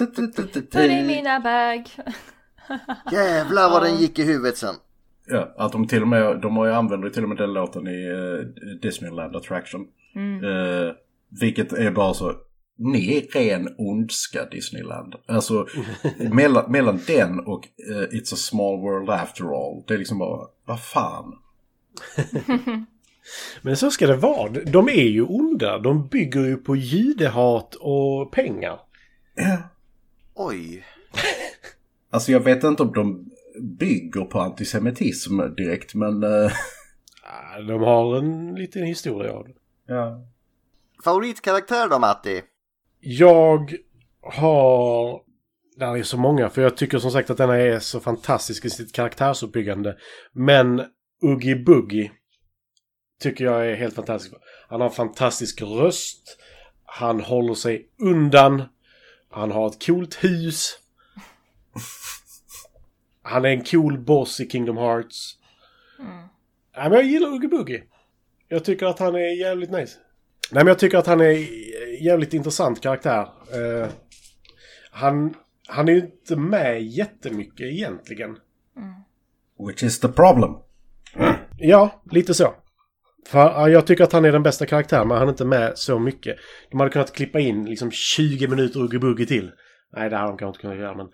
Put 0.72 0.76
in 0.76 1.08
mina 1.08 1.40
bag. 1.40 1.84
Jävlar 3.12 3.70
vad 3.70 3.84
den 3.84 3.96
gick 3.98 4.20
i 4.20 4.24
huvudet 4.24 4.58
sen. 4.58 4.76
Ja, 5.28 5.54
att 5.58 5.72
de 5.72 5.88
till 5.88 6.02
och 6.02 6.08
med, 6.08 6.42
de 6.42 6.58
har 6.58 6.66
ju 6.66 6.74
använder 6.74 7.10
till 7.10 7.24
och 7.24 7.30
med 7.30 7.38
den 7.38 7.54
låten 7.54 7.88
i 7.88 8.10
uh, 8.10 8.40
Disneyland 8.82 9.36
Attraction. 9.36 9.88
Eh, 10.16 10.96
vilket 11.42 11.74
är 11.74 11.92
bara 11.92 12.14
så, 12.14 12.34
ni 12.78 13.18
är 13.18 13.22
ren 13.22 13.76
ondska 13.78 14.46
Disneyland. 14.46 15.16
Alltså, 15.26 15.68
mellan, 16.18 16.72
mellan 16.72 17.00
den 17.08 17.40
och 17.40 17.68
eh, 17.90 18.18
It's 18.18 18.34
a 18.34 18.38
small 18.38 18.82
world 18.82 19.10
after 19.10 19.44
all. 19.44 19.84
Det 19.88 19.94
är 19.94 19.98
liksom 19.98 20.18
bara, 20.20 20.48
vad 20.66 20.84
fan. 20.84 21.34
Men 23.62 23.78
så 23.78 23.92
ska 23.92 24.08
det 24.08 24.16
vara. 24.16 24.50
De 24.50 24.90
är 24.90 25.08
ju 25.10 25.22
onda. 25.24 25.78
De 25.80 26.08
bygger 26.08 26.46
ju 26.46 26.58
på 26.58 26.76
judehat 26.76 27.76
och 27.76 28.32
pengar. 28.32 28.80
Ja. 29.36 29.58
Oj. 30.36 30.86
Alltså 32.12 32.32
jag 32.32 32.40
vet 32.40 32.64
inte 32.64 32.84
om 32.84 32.94
de 32.94 33.30
bygger 33.80 34.22
på 34.26 34.40
antisemitism 34.40 35.40
direkt, 35.58 35.96
men... 35.96 36.24
eh, 36.24 36.52
Ja, 37.56 37.62
De 37.68 37.82
har 37.82 38.18
en 38.18 38.56
liten 38.56 38.84
historia 38.84 39.32
av 39.34 39.44
det. 39.48 39.54
ja. 39.94 40.26
Favoritkaraktär 41.04 41.90
då 41.90 42.00
Matti? 42.00 42.42
Jag 43.00 43.74
har... 44.22 45.22
Det 45.78 45.86
är 45.86 46.04
så 46.04 46.18
många, 46.18 46.50
för 46.50 46.62
jag 46.62 46.78
tycker 46.78 47.00
som 47.00 47.12
sagt 47.12 47.30
att 47.30 47.38
denna 47.38 47.56
är 47.58 47.80
så 47.80 48.00
fantastisk 48.00 48.66
i 48.66 48.70
sitt 48.70 48.94
karaktärsuppbyggande. 48.94 49.98
Men 50.32 50.82
Oogie 51.22 51.56
Boogie 51.64 52.12
tycker 53.20 53.46
jag 53.46 53.68
är 53.68 53.76
helt 53.76 53.96
fantastisk. 53.96 54.34
Han 54.70 54.82
har 54.82 54.88
en 54.88 54.96
fantastisk 54.96 55.62
röst. 55.62 56.38
Han 56.86 57.20
håller 57.20 57.54
sig 57.54 57.90
undan. 58.02 58.64
Han 59.30 59.52
har 59.52 59.68
ett 59.68 59.86
coolt 59.86 60.24
hus. 60.24 60.80
Han 63.22 63.46
är 63.46 63.50
en 63.50 63.64
cool 63.64 63.98
boss 63.98 64.40
i 64.40 64.50
Kingdom 64.50 64.78
Hearts. 64.78 65.38
Ja, 66.76 66.90
men 66.90 66.92
jag 66.92 67.04
gillar 67.04 67.30
Oogie 67.30 67.50
Boogie. 67.50 67.84
Jag 68.48 68.66
tycker 68.66 68.86
att 68.86 69.00
han 69.00 69.16
är 69.16 69.40
jävligt 69.40 69.72
nice. 69.72 69.98
Nej, 70.52 70.64
men 70.64 70.68
jag 70.68 70.80
tycker 70.80 70.98
att 70.98 71.08
han 71.08 71.22
är 71.22 71.48
jävligt 72.04 72.34
intressant 72.34 72.82
karaktär. 72.82 73.22
Eh, 73.54 73.90
han, 74.92 75.34
han 75.68 75.90
är 75.90 75.94
ju 75.94 76.00
inte 76.00 76.36
med 76.36 76.84
jättemycket 76.84 77.66
egentligen. 77.66 78.38
Which 79.68 79.84
is 79.84 80.00
the 80.00 80.08
problem. 80.08 80.56
Ja, 81.58 82.02
lite 82.12 82.34
så. 82.34 82.54
För, 83.28 83.40
ja, 83.40 83.70
jag 83.70 83.88
tycker 83.88 84.04
att 84.04 84.14
han 84.14 84.26
är 84.26 84.32
den 84.32 84.44
bästa 84.44 84.66
karaktären, 84.66 85.08
men 85.08 85.18
han 85.18 85.28
är 85.28 85.32
inte 85.32 85.46
med 85.46 85.78
så 85.78 86.00
mycket. 86.00 86.38
De 86.72 86.80
hade 86.80 86.92
kunnat 86.92 87.14
klippa 87.14 87.40
in 87.40 87.66
liksom 87.66 87.92
20 87.92 88.48
minuter 88.48 89.06
Uggy 89.06 89.26
till. 89.26 89.52
Nej, 89.94 90.10
det 90.10 90.16
hade 90.16 90.32
de 90.32 90.38
kanske 90.38 90.48
inte 90.48 90.60
kunnat 90.60 90.78
göra, 90.78 90.96
men... 90.96 91.08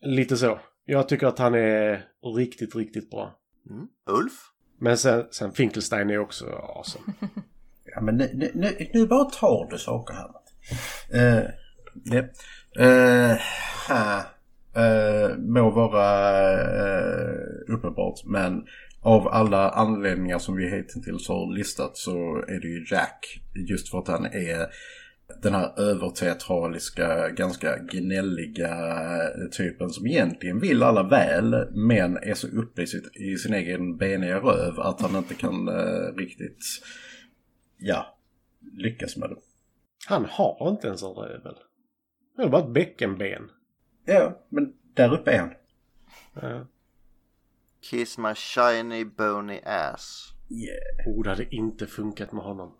Lite 0.00 0.36
så. 0.36 0.60
Jag 0.84 1.08
tycker 1.08 1.26
att 1.26 1.38
han 1.38 1.54
är 1.54 2.04
riktigt, 2.36 2.76
riktigt 2.76 3.10
bra. 3.10 3.38
Mm. 3.70 3.86
Ulf? 4.10 4.32
Men 4.78 4.98
sen, 4.98 5.24
sen 5.30 5.52
Finkelstein 5.52 6.10
är 6.10 6.18
också 6.18 6.46
awesome. 6.46 7.04
ja, 7.94 8.00
men 8.00 8.16
nu, 8.16 8.50
nu, 8.54 8.76
nu 8.94 9.06
bara 9.06 9.24
tar 9.24 9.68
du 9.70 9.78
saker 9.78 10.14
här. 10.14 10.30
Uh, 11.14 11.48
det, 11.94 12.18
uh, 12.78 13.36
uh, 13.90 14.20
uh, 14.76 15.38
må 15.38 15.70
vara 15.70 16.30
uh, 16.52 17.74
uppenbart, 17.74 18.24
men 18.24 18.66
av 19.06 19.28
alla 19.28 19.70
anledningar 19.70 20.38
som 20.38 20.56
vi 20.56 20.70
hittills 20.70 21.28
har 21.28 21.54
listat 21.54 21.96
så 21.96 22.36
är 22.36 22.60
det 22.60 22.68
ju 22.68 22.86
Jack. 22.90 23.40
Just 23.68 23.90
för 23.90 23.98
att 23.98 24.08
han 24.08 24.24
är 24.24 24.66
den 25.42 25.54
här 25.54 25.80
överteatraliska, 25.80 27.28
ganska 27.28 27.78
gnälliga 27.78 28.76
typen 29.52 29.90
som 29.90 30.06
egentligen 30.06 30.60
vill 30.60 30.82
alla 30.82 31.02
väl 31.02 31.68
men 31.72 32.16
är 32.16 32.34
så 32.34 32.48
uppe 32.48 32.82
i, 32.82 32.86
sitt, 32.86 33.16
i 33.16 33.36
sin 33.36 33.54
egen 33.54 33.96
beniga 33.96 34.38
röv 34.38 34.80
att 34.80 35.00
han 35.00 35.16
inte 35.16 35.34
kan 35.34 35.68
uh, 35.68 36.16
riktigt, 36.16 36.64
ja, 37.78 38.18
lyckas 38.72 39.16
med 39.16 39.30
det. 39.30 39.36
Han 40.08 40.24
har 40.24 40.70
inte 40.70 40.86
ens 40.86 41.02
en 41.02 41.08
röv 41.08 41.42
väl? 41.42 41.56
Han 42.36 42.44
har 42.44 42.52
bara 42.52 42.64
ett 42.64 42.74
bäckenben. 42.74 43.50
Ja, 44.04 44.46
men 44.48 44.72
där 44.94 45.14
uppe 45.14 45.30
är 45.30 45.38
han. 45.38 45.50
Ja. 46.34 46.66
Kiss 47.90 48.18
my 48.18 48.34
shiny 48.34 49.04
bony 49.04 49.60
ass. 49.64 50.32
Yeah. 50.50 51.08
Oh, 51.08 51.22
det 51.22 51.30
hade 51.30 51.54
inte 51.54 51.86
funkat 51.86 52.32
med 52.32 52.44
honom. 52.44 52.74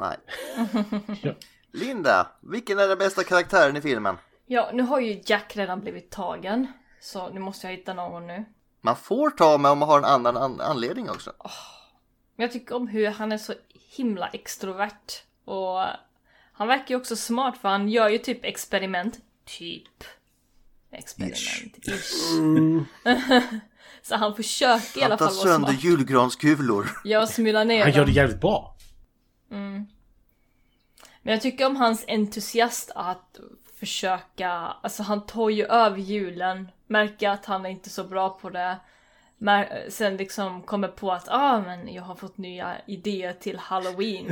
Nej. 0.00 0.16
ja. 1.22 1.34
Linda, 1.72 2.26
vilken 2.40 2.78
är 2.78 2.88
den 2.88 2.98
bästa 2.98 3.24
karaktären 3.24 3.76
i 3.76 3.80
filmen? 3.80 4.16
Ja, 4.46 4.70
nu 4.72 4.82
har 4.82 5.00
ju 5.00 5.22
Jack 5.26 5.56
redan 5.56 5.80
blivit 5.80 6.10
tagen. 6.10 6.66
Så 7.00 7.28
nu 7.28 7.40
måste 7.40 7.66
jag 7.66 7.76
hitta 7.76 7.94
någon 7.94 8.26
nu. 8.26 8.44
Man 8.80 8.96
får 8.96 9.30
ta 9.30 9.58
med 9.58 9.70
om 9.70 9.78
man 9.78 9.88
har 9.88 9.98
en 9.98 10.04
annan 10.04 10.36
an 10.36 10.60
anledning 10.60 11.10
också. 11.10 11.30
Oh. 11.38 11.50
Men 12.36 12.44
jag 12.44 12.52
tycker 12.52 12.74
om 12.74 12.88
hur 12.88 13.06
han 13.06 13.32
är 13.32 13.38
så 13.38 13.54
himla 13.96 14.28
extrovert. 14.28 15.22
Och 15.44 15.82
han 16.52 16.68
verkar 16.68 16.86
ju 16.88 16.96
också 16.96 17.16
smart 17.16 17.58
för 17.58 17.68
han 17.68 17.88
gör 17.88 18.08
ju 18.08 18.18
typ 18.18 18.44
experiment. 18.44 19.18
Typ. 19.44 20.04
Experiment. 20.90 21.88
Ish. 21.88 22.32
Mm. 22.38 22.84
så 24.08 24.16
han 24.16 24.34
försöker 24.34 25.00
i 25.00 25.04
alla 25.04 25.18
fall 25.18 25.26
vara 25.26 25.34
smart. 25.34 25.52
Han 25.52 25.62
tar 25.62 25.72
sönder 25.72 25.88
julgranskulor. 25.88 26.90
Ja, 27.04 27.26
smula 27.26 27.64
ner 27.64 27.82
Han 27.82 27.92
gör 27.92 28.04
det 28.04 28.12
jävligt 28.12 28.40
bra. 28.40 28.76
Mm. 29.50 29.86
Men 31.22 31.32
jag 31.32 31.42
tycker 31.42 31.66
om 31.66 31.76
hans 31.76 32.04
entusiast 32.08 32.90
att 32.94 33.40
försöka, 33.78 34.50
alltså 34.50 35.02
han 35.02 35.26
tar 35.26 35.50
ju 35.50 35.64
över 35.64 35.98
julen, 35.98 36.68
märker 36.86 37.30
att 37.30 37.44
han 37.44 37.66
är 37.66 37.70
inte 37.70 37.90
så 37.90 38.04
bra 38.04 38.30
på 38.30 38.50
det. 38.50 38.76
Sen 39.88 40.16
liksom 40.16 40.62
kommer 40.62 40.88
på 40.88 41.12
att 41.12 41.28
ah, 41.28 41.60
men 41.60 41.94
jag 41.94 42.02
har 42.02 42.14
fått 42.14 42.38
nya 42.38 42.76
idéer 42.86 43.32
till 43.32 43.58
halloween. 43.58 44.26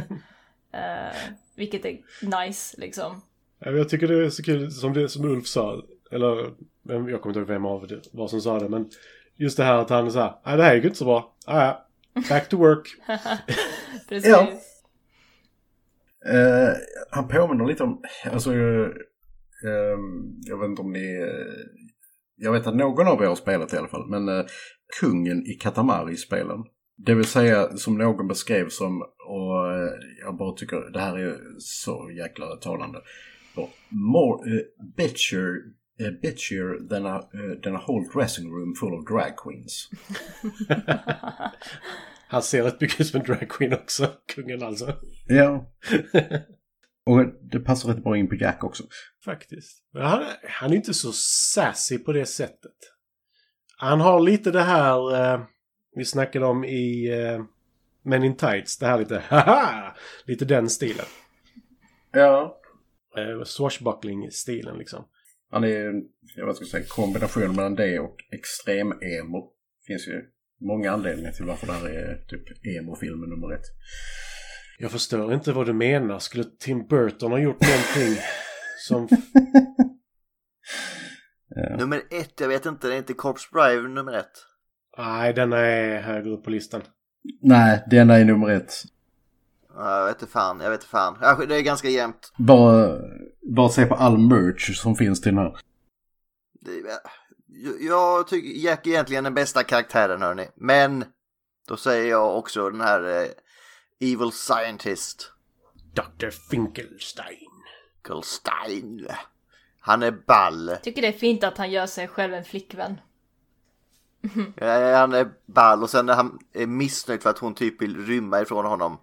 uh, 0.74 1.16
vilket 1.54 1.84
är 1.84 1.98
nice 2.20 2.80
liksom. 2.80 3.22
Jag 3.58 3.88
tycker 3.88 4.08
det 4.08 4.26
är 4.26 4.30
så 4.30 4.42
kul 4.42 4.70
som, 4.70 4.92
det, 4.92 5.08
som 5.08 5.24
Ulf 5.24 5.46
sa, 5.46 5.82
eller 6.10 6.54
jag 6.82 7.22
kommer 7.22 7.28
inte 7.28 7.38
ihåg 7.38 7.48
vem 7.48 7.66
av 7.66 7.86
det 7.86 8.00
var 8.12 8.28
som 8.28 8.40
sa 8.40 8.58
det, 8.58 8.68
men 8.68 8.90
just 9.36 9.56
det 9.56 9.64
här 9.64 9.74
att 9.74 9.90
han 9.90 10.12
sa, 10.12 10.40
nej 10.46 10.56
det 10.56 10.62
här 10.62 10.74
gick 10.74 10.84
inte 10.84 10.96
så 10.96 11.04
bra, 11.04 11.34
ah, 11.46 11.64
ja, 11.64 11.86
back 12.28 12.48
to 12.48 12.56
work. 12.56 12.88
Precis. 14.08 14.30
Ja. 14.30 14.48
Uh, 16.32 16.74
han 17.10 17.28
påminner 17.28 17.66
lite 17.66 17.82
om, 17.82 18.02
alltså, 18.32 18.52
uh, 18.52 18.88
jag 20.46 20.58
vet 20.58 20.68
inte 20.68 20.82
om 20.82 20.92
ni, 20.92 21.18
uh, 21.18 21.28
jag 22.36 22.52
vet 22.52 22.66
att 22.66 22.76
någon 22.76 23.08
av 23.08 23.22
er 23.22 23.26
har 23.26 23.34
spelat 23.34 23.72
i 23.72 23.76
alla 23.76 23.88
fall, 23.88 24.06
men 24.08 24.28
uh, 24.28 24.44
kungen 25.00 25.46
i 25.46 25.54
Katamari-spelen. 25.54 26.64
Det 26.96 27.14
vill 27.14 27.24
säga 27.24 27.76
som 27.76 27.98
någon 27.98 28.28
beskrev 28.28 28.68
som, 28.68 29.02
och 29.02 29.66
jag 30.20 30.36
bara 30.36 30.56
tycker 30.56 30.90
det 30.92 31.00
här 31.00 31.18
är 31.18 31.38
så 31.58 32.10
jäkla 32.18 32.46
talande. 32.46 33.00
More 33.88 34.50
uh, 34.50 34.60
bitchier, 34.96 35.56
uh, 36.00 36.10
bitchier 36.22 36.88
than 36.88 37.06
a, 37.06 37.16
uh, 37.34 37.60
than 37.62 37.76
a 37.76 37.82
whole 37.86 38.04
dressing 38.14 38.50
room 38.50 38.74
full 38.74 38.94
of 38.94 39.04
drag 39.04 39.36
queens. 39.36 39.90
Han 42.28 42.42
ser 42.42 42.62
rätt 42.62 42.80
mycket 42.80 43.06
som 43.06 43.20
en 43.20 43.26
dragqueen 43.26 43.72
också, 43.72 44.12
kungen 44.34 44.62
alltså. 44.62 44.96
Ja. 45.26 45.72
Och 47.06 47.24
det 47.50 47.60
passar 47.60 47.88
rätt 47.88 48.04
bra 48.04 48.16
in 48.16 48.28
på 48.28 48.34
Jack 48.34 48.64
också. 48.64 48.84
Faktiskt. 49.24 49.84
Men 49.92 50.02
han, 50.02 50.24
han 50.48 50.70
är 50.70 50.76
inte 50.76 50.94
så 50.94 51.12
sassy 51.54 51.98
på 51.98 52.12
det 52.12 52.26
sättet. 52.26 52.72
Han 53.76 54.00
har 54.00 54.20
lite 54.20 54.50
det 54.50 54.62
här 54.62 55.14
eh, 55.14 55.40
vi 55.94 56.04
snackade 56.04 56.46
om 56.46 56.64
i 56.64 57.10
eh, 57.12 57.44
Men 58.02 58.24
in 58.24 58.36
Tights. 58.36 58.78
Det 58.78 58.86
här 58.86 58.98
lite 58.98 59.18
haha! 59.28 59.94
Lite 60.24 60.44
den 60.44 60.70
stilen. 60.70 61.06
Ja. 62.12 62.60
Eh, 63.16 63.44
Swashbuckling-stilen 63.44 64.78
liksom. 64.78 65.04
Han 65.54 65.64
är, 65.64 66.02
jag 66.36 66.46
vet 66.46 66.56
inte 66.56 66.70
säga, 66.70 66.84
kombination 66.88 67.56
mellan 67.56 67.74
det 67.74 67.98
och 67.98 68.16
extrem-emo. 68.32 69.52
Finns 69.86 70.08
ju 70.08 70.22
många 70.60 70.92
anledningar 70.92 71.32
till 71.32 71.44
varför 71.44 71.66
det 71.66 71.72
här 71.72 71.88
är 71.88 72.24
typ 72.28 72.66
emo-filmen 72.66 73.30
nummer 73.30 73.54
ett. 73.54 73.66
Jag 74.78 74.90
förstår 74.90 75.34
inte 75.34 75.52
vad 75.52 75.66
du 75.66 75.72
menar. 75.72 76.18
Skulle 76.18 76.44
Tim 76.44 76.86
Burton 76.86 77.30
ha 77.30 77.38
gjort 77.38 77.60
någonting 77.60 78.22
som... 78.88 79.08
ja. 81.48 81.76
Nummer 81.76 82.02
ett, 82.10 82.40
jag 82.40 82.48
vet 82.48 82.66
inte, 82.66 82.88
det 82.88 82.94
är 82.94 82.98
inte 82.98 83.14
Corpse 83.14 83.48
Bride 83.52 83.88
nummer 83.88 84.12
ett. 84.12 84.46
Nej, 84.98 85.32
denna 85.32 85.58
är 85.58 86.02
högre 86.02 86.30
upp 86.30 86.44
på 86.44 86.50
listan. 86.50 86.82
Nej, 87.42 87.84
denna 87.90 88.16
är 88.18 88.24
nummer 88.24 88.48
ett. 88.48 88.72
Jag 89.76 90.06
vet 90.06 90.22
inte 90.22 90.32
fan, 90.32 90.60
jag 90.60 90.70
vet 90.70 90.80
inte 90.80 90.90
fan. 90.90 91.46
Det 91.48 91.56
är 91.56 91.62
ganska 91.62 91.88
jämnt. 91.88 92.32
Bara, 92.38 93.00
bara 93.44 93.68
se 93.68 93.86
på 93.86 93.94
all 93.94 94.18
merch 94.18 94.76
som 94.76 94.96
finns 94.96 95.20
till 95.20 95.34
den 95.34 95.44
här. 95.44 95.56
Jag 97.80 98.28
tycker 98.28 98.48
Jack 98.48 98.86
är 98.86 98.90
egentligen 98.90 99.24
den 99.24 99.34
bästa 99.34 99.62
karaktären 99.62 100.22
hörni. 100.22 100.48
Men 100.54 101.04
då 101.68 101.76
säger 101.76 102.10
jag 102.10 102.38
också 102.38 102.70
den 102.70 102.80
här 102.80 103.22
eh, 103.22 103.28
Evil 104.00 104.32
Scientist. 104.32 105.32
Dr. 105.92 106.30
Finkelstein. 106.50 107.38
Finkelstein. 108.02 109.08
Han 109.78 110.02
är 110.02 110.10
ball. 110.10 110.76
Tycker 110.82 111.02
det 111.02 111.08
är 111.08 111.12
fint 111.12 111.44
att 111.44 111.58
han 111.58 111.70
gör 111.70 111.86
sig 111.86 112.08
själv 112.08 112.34
en 112.34 112.44
flickvän. 112.44 113.00
ja, 114.56 114.96
han 114.96 115.12
är 115.12 115.30
ball 115.46 115.82
och 115.82 115.90
sen 115.90 116.06
när 116.06 116.14
han 116.14 116.38
är 116.52 116.66
missnöjd 116.66 117.22
för 117.22 117.30
att 117.30 117.38
hon 117.38 117.54
typ 117.54 117.82
vill 117.82 118.06
rymma 118.06 118.40
ifrån 118.40 118.64
honom. 118.64 118.98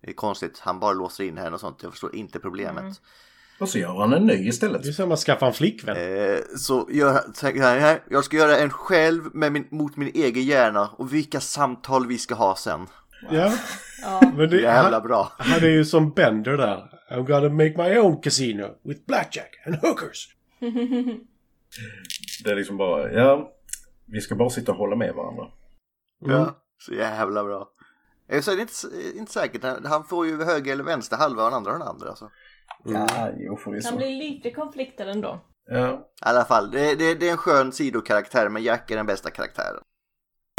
Det 0.00 0.10
är 0.10 0.14
konstigt, 0.14 0.58
han 0.58 0.80
bara 0.80 0.92
låser 0.92 1.24
in 1.24 1.38
henne 1.38 1.54
och 1.54 1.60
sånt. 1.60 1.82
Jag 1.82 1.92
förstår 1.92 2.14
inte 2.14 2.38
problemet. 2.38 2.82
Mm. 2.82 2.94
Och 3.58 3.68
så 3.68 3.78
gör 3.78 3.94
han 4.00 4.12
en 4.12 4.26
ny 4.26 4.48
istället. 4.48 4.82
Det 4.82 4.88
är 4.88 4.92
som 4.92 5.12
att 5.12 5.18
skaffa 5.18 5.46
en 5.46 5.52
flickvän. 5.52 5.96
Eh, 5.96 6.38
så 6.56 6.88
gör, 6.90 7.80
här, 7.80 8.02
jag 8.10 8.24
ska 8.24 8.36
göra 8.36 8.58
en 8.58 8.70
själv 8.70 9.22
med 9.34 9.52
min, 9.52 9.66
mot 9.70 9.96
min 9.96 10.10
egen 10.14 10.42
hjärna 10.42 10.88
och 10.88 11.14
vilka 11.14 11.40
samtal 11.40 12.06
vi 12.06 12.18
ska 12.18 12.34
ha 12.34 12.56
sen. 12.56 12.86
Ja. 13.30 13.52
ja. 14.02 14.32
Men 14.36 14.50
det, 14.50 14.60
Jävla 14.60 15.00
bra. 15.00 15.32
Han, 15.38 15.52
han 15.52 15.62
är 15.62 15.68
ju 15.68 15.84
som 15.84 16.10
Bender 16.10 16.56
där. 16.56 16.90
I'm 17.10 17.26
gonna 17.26 17.48
make 17.48 17.74
my 17.76 17.98
own 17.98 18.20
casino 18.20 18.66
with 18.84 19.00
blackjack 19.06 19.62
and 19.66 19.76
hookers. 19.76 20.28
det 22.44 22.50
är 22.50 22.56
liksom 22.56 22.76
bara, 22.76 23.12
ja, 23.12 23.52
vi 24.06 24.20
ska 24.20 24.34
bara 24.34 24.50
sitta 24.50 24.72
och 24.72 24.78
hålla 24.78 24.96
med 24.96 25.14
varandra. 25.14 25.44
Mm. 26.24 26.36
Ja, 26.36 26.54
så 26.78 26.94
jävla 26.94 27.44
bra. 27.44 27.70
Så 28.42 28.52
är 28.52 28.56
det 28.56 28.62
inte, 28.62 29.18
inte 29.18 29.32
säkert, 29.32 29.64
han 29.84 30.04
får 30.04 30.26
ju 30.26 30.44
höger 30.44 30.72
eller 30.72 30.84
vänster 30.84 31.16
halva 31.16 31.44
och 31.44 31.50
den 31.50 31.56
andra 31.56 31.72
den 31.72 31.82
andra 31.82 32.08
alltså. 32.08 32.30
Mm. 32.86 33.00
Ja, 33.00 33.30
jo 33.36 33.56
förvisso. 33.56 33.86
Det 33.86 33.90
kan 33.90 33.96
bli 33.96 34.14
lite 34.14 34.50
konflikter 34.50 35.06
ändå. 35.06 35.40
Ja. 35.66 35.92
I 35.92 36.00
alla 36.20 36.44
fall, 36.44 36.70
det, 36.70 36.94
det, 36.94 37.14
det 37.14 37.28
är 37.28 37.32
en 37.32 37.36
skön 37.36 37.72
sidokaraktär 37.72 38.48
men 38.48 38.62
Jack 38.62 38.90
är 38.90 38.96
den 38.96 39.06
bästa 39.06 39.30
karaktären. 39.30 39.82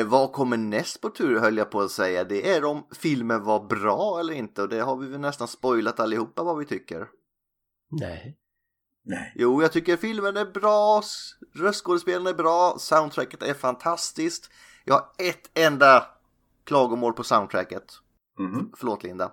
Vad 0.04 0.32
kommer 0.32 0.58
näst 0.58 1.02
på 1.02 1.10
tur 1.10 1.40
höll 1.40 1.58
jag 1.58 1.72
på 1.72 1.82
att 1.82 1.92
säga. 1.92 2.24
Det 2.24 2.50
är 2.50 2.66
om 2.66 2.88
filmen 2.96 3.44
var 3.44 3.68
bra 3.68 4.20
eller 4.20 4.34
inte 4.34 4.62
och 4.62 4.70
det 4.70 4.80
har 4.80 4.98
vi 4.98 5.08
väl 5.08 5.20
nästan 5.20 5.48
spoilat 5.48 6.00
allihopa 6.00 6.44
vad 6.44 6.58
vi 6.58 6.66
tycker. 6.66 7.08
Nej. 7.90 8.38
Nej. 9.04 9.34
Jo, 9.36 9.62
jag 9.62 9.72
tycker 9.72 9.98
filmen 9.98 10.38
är 10.38 10.46
bra, 10.46 11.02
röstskådespelen 11.56 12.28
är 12.28 12.34
bra, 12.34 12.76
soundtracket 12.80 13.44
är 13.44 13.54
fantastiskt. 13.54 14.52
Jag 14.84 14.94
har 14.96 15.06
ett 15.18 15.58
enda 15.58 16.08
klagomål 16.64 17.14
på 17.14 17.24
soundtracket. 17.24 17.84
Mm. 18.40 18.72
Förlåt 18.78 19.04
Linda. 19.04 19.32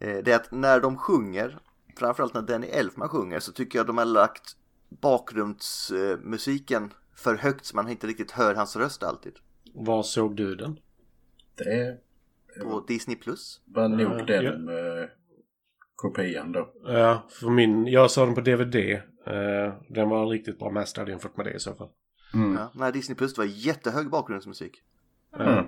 Eh, 0.00 0.16
det 0.24 0.32
är 0.32 0.36
att 0.36 0.52
när 0.52 0.80
de 0.80 0.96
sjunger, 0.96 1.58
framförallt 1.96 2.34
när 2.34 2.42
Danny 2.42 2.66
Elfman 2.66 3.08
sjunger, 3.08 3.40
så 3.40 3.52
tycker 3.52 3.78
jag 3.78 3.86
de 3.86 3.98
har 3.98 4.04
lagt 4.04 4.56
bakgrundsmusiken 4.88 6.92
för 7.14 7.34
högt 7.36 7.64
så 7.64 7.76
man 7.76 7.88
inte 7.88 8.06
riktigt 8.06 8.30
hör 8.30 8.54
hans 8.54 8.76
röst 8.76 9.02
alltid. 9.02 9.32
Var 9.74 10.02
såg 10.02 10.36
du 10.36 10.54
den? 10.54 10.78
Det 11.56 11.98
På 12.62 12.84
Disney 12.88 13.16
Plus. 13.16 13.60
var 13.64 13.88
nog 13.88 14.00
Ja, 14.00 14.24
den 14.24 14.66
ja. 14.66 15.00
eh, 15.02 15.08
kopian 15.94 16.52
då. 16.52 16.72
Ja, 16.84 17.26
för 17.30 17.50
min, 17.50 17.86
jag 17.86 18.10
såg 18.10 18.28
den 18.28 18.34
på 18.34 18.40
DVD. 18.40 18.74
Eh, 19.26 19.74
den 19.88 20.08
var 20.08 20.26
riktigt 20.26 20.58
bra 20.58 20.70
masterad 20.70 21.08
jämfört 21.08 21.36
med 21.36 21.46
det 21.46 21.52
i 21.52 21.58
så 21.58 21.74
fall. 21.74 21.88
Mm. 22.34 22.54
Ja. 22.54 22.70
Nej, 22.74 22.92
Disney 22.92 23.16
Plus 23.16 23.38
var 23.38 23.44
jättehög 23.44 24.10
bakgrundsmusik. 24.10 24.82
Mm. 25.38 25.64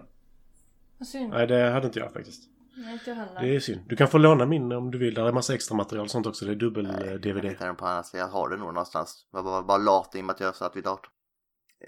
Vad 0.98 1.08
synd. 1.08 1.30
Nej, 1.30 1.46
det 1.46 1.70
hade 1.70 1.86
inte 1.86 1.98
jag 1.98 2.12
faktiskt. 2.12 2.42
Nej, 2.80 2.92
inte 2.92 3.10
jag 3.10 3.16
heller. 3.16 3.40
Det 3.40 3.56
är 3.56 3.60
synd. 3.60 3.80
Du 3.86 3.96
kan 3.96 4.08
få 4.08 4.18
låna 4.18 4.46
min 4.46 4.72
om 4.72 4.90
du 4.90 4.98
vill. 4.98 5.14
Där 5.14 5.24
är 5.24 5.32
massa 5.32 5.54
extra 5.54 5.76
material 5.76 6.04
och 6.04 6.10
sånt 6.10 6.26
också. 6.26 6.44
Det 6.44 6.50
är 6.50 6.52
Jag 6.52 6.58
dubbel-DVD. 6.60 7.44
hittar 7.48 7.66
den 7.66 7.76
på 7.76 7.86
annat 7.86 8.06
sätt. 8.06 8.20
Jag 8.20 8.28
har 8.28 8.48
den 8.48 8.58
nog 8.58 8.68
någonstans. 8.74 9.26
Jag 9.32 9.42
var 9.42 9.62
bara 9.62 9.78
lat 9.78 10.14
i 10.14 10.20
och 10.20 10.24
med 10.24 10.34
att 10.34 10.40
jag 10.40 10.56
satt 10.56 10.76
vid 10.76 10.84
datorn. 10.84 11.10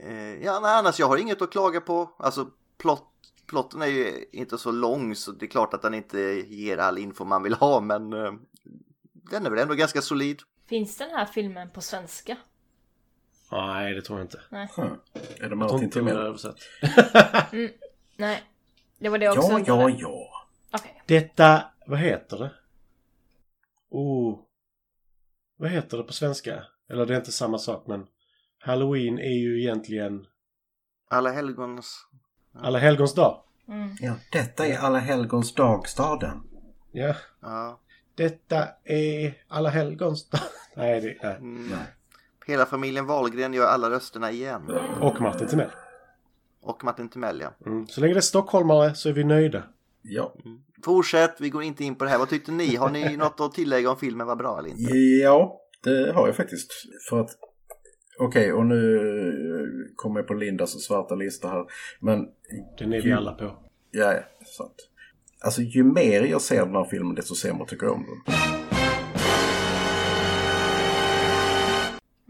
Eh, 0.01 0.45
ja, 0.45 0.61
nej, 0.63 0.79
annars 0.79 1.01
jag 1.01 1.07
har 1.07 1.17
inget 1.17 1.43
att 1.43 1.51
klaga 1.53 1.81
på. 1.81 2.11
Alltså, 2.19 2.47
plott, 2.79 3.09
plotten 3.49 3.83
är 3.83 3.87
ju 3.87 4.25
inte 4.33 4.59
så 4.59 4.71
lång 4.73 5.15
så 5.15 5.33
det 5.33 5.47
är 5.47 5.51
klart 5.51 5.75
att 5.75 5.83
den 5.83 5.95
inte 5.95 6.19
ger 6.49 6.79
all 6.79 6.99
info 6.99 7.25
man 7.25 7.43
vill 7.43 7.55
ha, 7.55 7.81
men 7.81 8.13
eh, 8.13 8.33
den 9.13 9.47
är 9.47 9.51
väl 9.51 9.59
ändå 9.59 9.75
ganska 9.75 10.03
solid. 10.03 10.41
Finns 10.69 10.97
den 10.99 11.11
här 11.11 11.25
filmen 11.27 11.71
på 11.71 11.81
svenska? 11.81 12.37
Nej, 13.53 13.95
det 13.95 14.03
tror 14.03 14.19
jag 14.19 14.25
inte. 14.25 14.41
Nej. 14.51 14.69
Huh. 14.77 14.85
Är 15.41 15.49
det 15.51 15.57
Jag 15.57 15.69
tror 15.69 15.83
inte 15.83 15.99
Timell? 15.99 16.17
översatt. 16.17 16.57
Nej. 18.17 18.43
Det 18.99 19.09
var 19.09 19.19
det 19.19 19.25
jag 19.25 19.39
också 19.39 19.53
Ja, 19.53 19.65
ja, 19.67 19.91
ja. 19.99 20.29
Okej. 20.73 21.03
Detta, 21.07 21.65
vad 21.87 21.99
heter 21.99 22.39
det? 22.39 22.51
Oh. 23.91 24.39
Vad 25.57 25.71
heter 25.71 25.97
det 25.97 26.03
på 26.03 26.13
svenska? 26.13 26.63
Eller 26.91 27.07
det 27.07 27.15
är 27.15 27.19
inte 27.19 27.33
samma 27.33 27.59
sak 27.59 27.87
men 27.87 28.07
Halloween 28.59 29.19
är 29.19 29.39
ju 29.39 29.61
egentligen 29.61 30.27
Alla 31.11 31.31
helgons... 31.31 32.07
Alla 32.55 32.79
helgons 32.79 33.15
dag. 33.15 33.43
Mm. 33.69 33.97
Ja, 34.01 34.15
detta 34.33 34.67
är 34.67 34.79
Alla 34.79 34.99
helgons 34.99 35.55
dag-staden. 35.55 36.43
Ja. 36.93 37.15
Ja. 37.41 37.81
Detta 38.15 38.69
är 38.85 39.35
Alla 39.49 39.69
helgons 39.69 40.29
dag. 40.29 40.41
nej, 40.77 41.01
det, 41.01 41.17
nej. 41.23 41.37
Mm. 41.37 41.69
Nej. 41.71 41.87
Hela 42.47 42.67
familjen 42.67 43.07
Wahlgren 43.07 43.55
gör 43.55 43.67
alla 43.67 43.91
rösterna 43.91 44.31
igen. 44.31 44.71
Och 45.01 45.21
Martin 45.21 45.49
Timell. 45.49 45.71
Och 46.61 46.85
Martin 46.85 47.09
Timell, 47.09 47.41
ja. 47.41 47.51
Mm. 47.67 47.87
Så 47.87 48.01
länge 48.01 48.15
det 48.15 48.19
är 48.19 48.21
stockholmare 48.21 48.95
så 48.95 49.09
är 49.09 49.13
vi 49.13 49.25
nöjda. 49.25 49.63
Ja. 50.03 50.35
Fortsätt, 50.85 51.37
vi 51.41 51.51
går 51.51 51.63
inte 51.63 51.85
in 51.85 51.95
på 51.95 52.05
det 52.05 52.11
här. 52.11 52.19
Vad 52.19 52.29
tyckte 52.29 52.53
ni? 52.53 52.77
Har 52.77 52.91
ni 52.91 53.17
något 53.17 53.41
att 53.41 53.53
tillägga 53.53 53.91
om 53.91 53.97
filmen 53.97 54.27
var 54.27 54.37
bra 54.37 54.59
eller 54.59 54.69
inte? 54.69 54.83
Ja, 55.23 55.61
det 55.85 56.13
har 56.13 56.27
jag 56.27 56.37
faktiskt. 56.37 56.73
För 57.09 57.21
att, 57.21 57.31
okej, 58.19 58.53
och 58.53 58.67
nu 58.67 59.93
kommer 59.97 60.21
jag 60.21 60.27
på 60.27 60.35
Lindas 60.35 60.83
svarta 60.85 61.15
lista 61.15 61.49
här. 61.49 61.65
Men, 62.01 62.29
Den 62.79 62.93
är 62.93 63.03
vi 63.03 63.13
alla 63.13 63.33
på. 63.33 63.45
ja, 63.91 64.13
ja, 64.13 64.21
sant. 64.59 64.89
Alltså 65.45 65.63
ju 65.63 65.85
mer 65.85 66.23
jag 66.23 66.41
ser 66.41 66.67
den 66.67 66.75
här 66.75 66.85
filmen 66.85 67.15
desto 67.15 67.35
sämre 67.35 67.67
tycker 67.67 67.87
jag 67.87 67.95
om 67.95 68.05
den. 68.07 68.35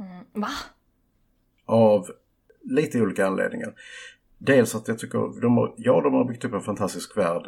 Mm. 0.06 0.24
Va? 0.32 0.48
Av 1.66 2.06
lite 2.62 3.00
olika 3.00 3.26
anledningar. 3.26 3.74
Dels 4.38 4.74
att 4.74 4.88
jag 4.88 4.98
tycker, 4.98 5.40
de 5.40 5.56
har, 5.56 5.74
ja 5.76 6.00
de 6.00 6.14
har 6.14 6.24
byggt 6.24 6.44
upp 6.44 6.52
en 6.52 6.60
fantastisk 6.60 7.16
värld. 7.16 7.42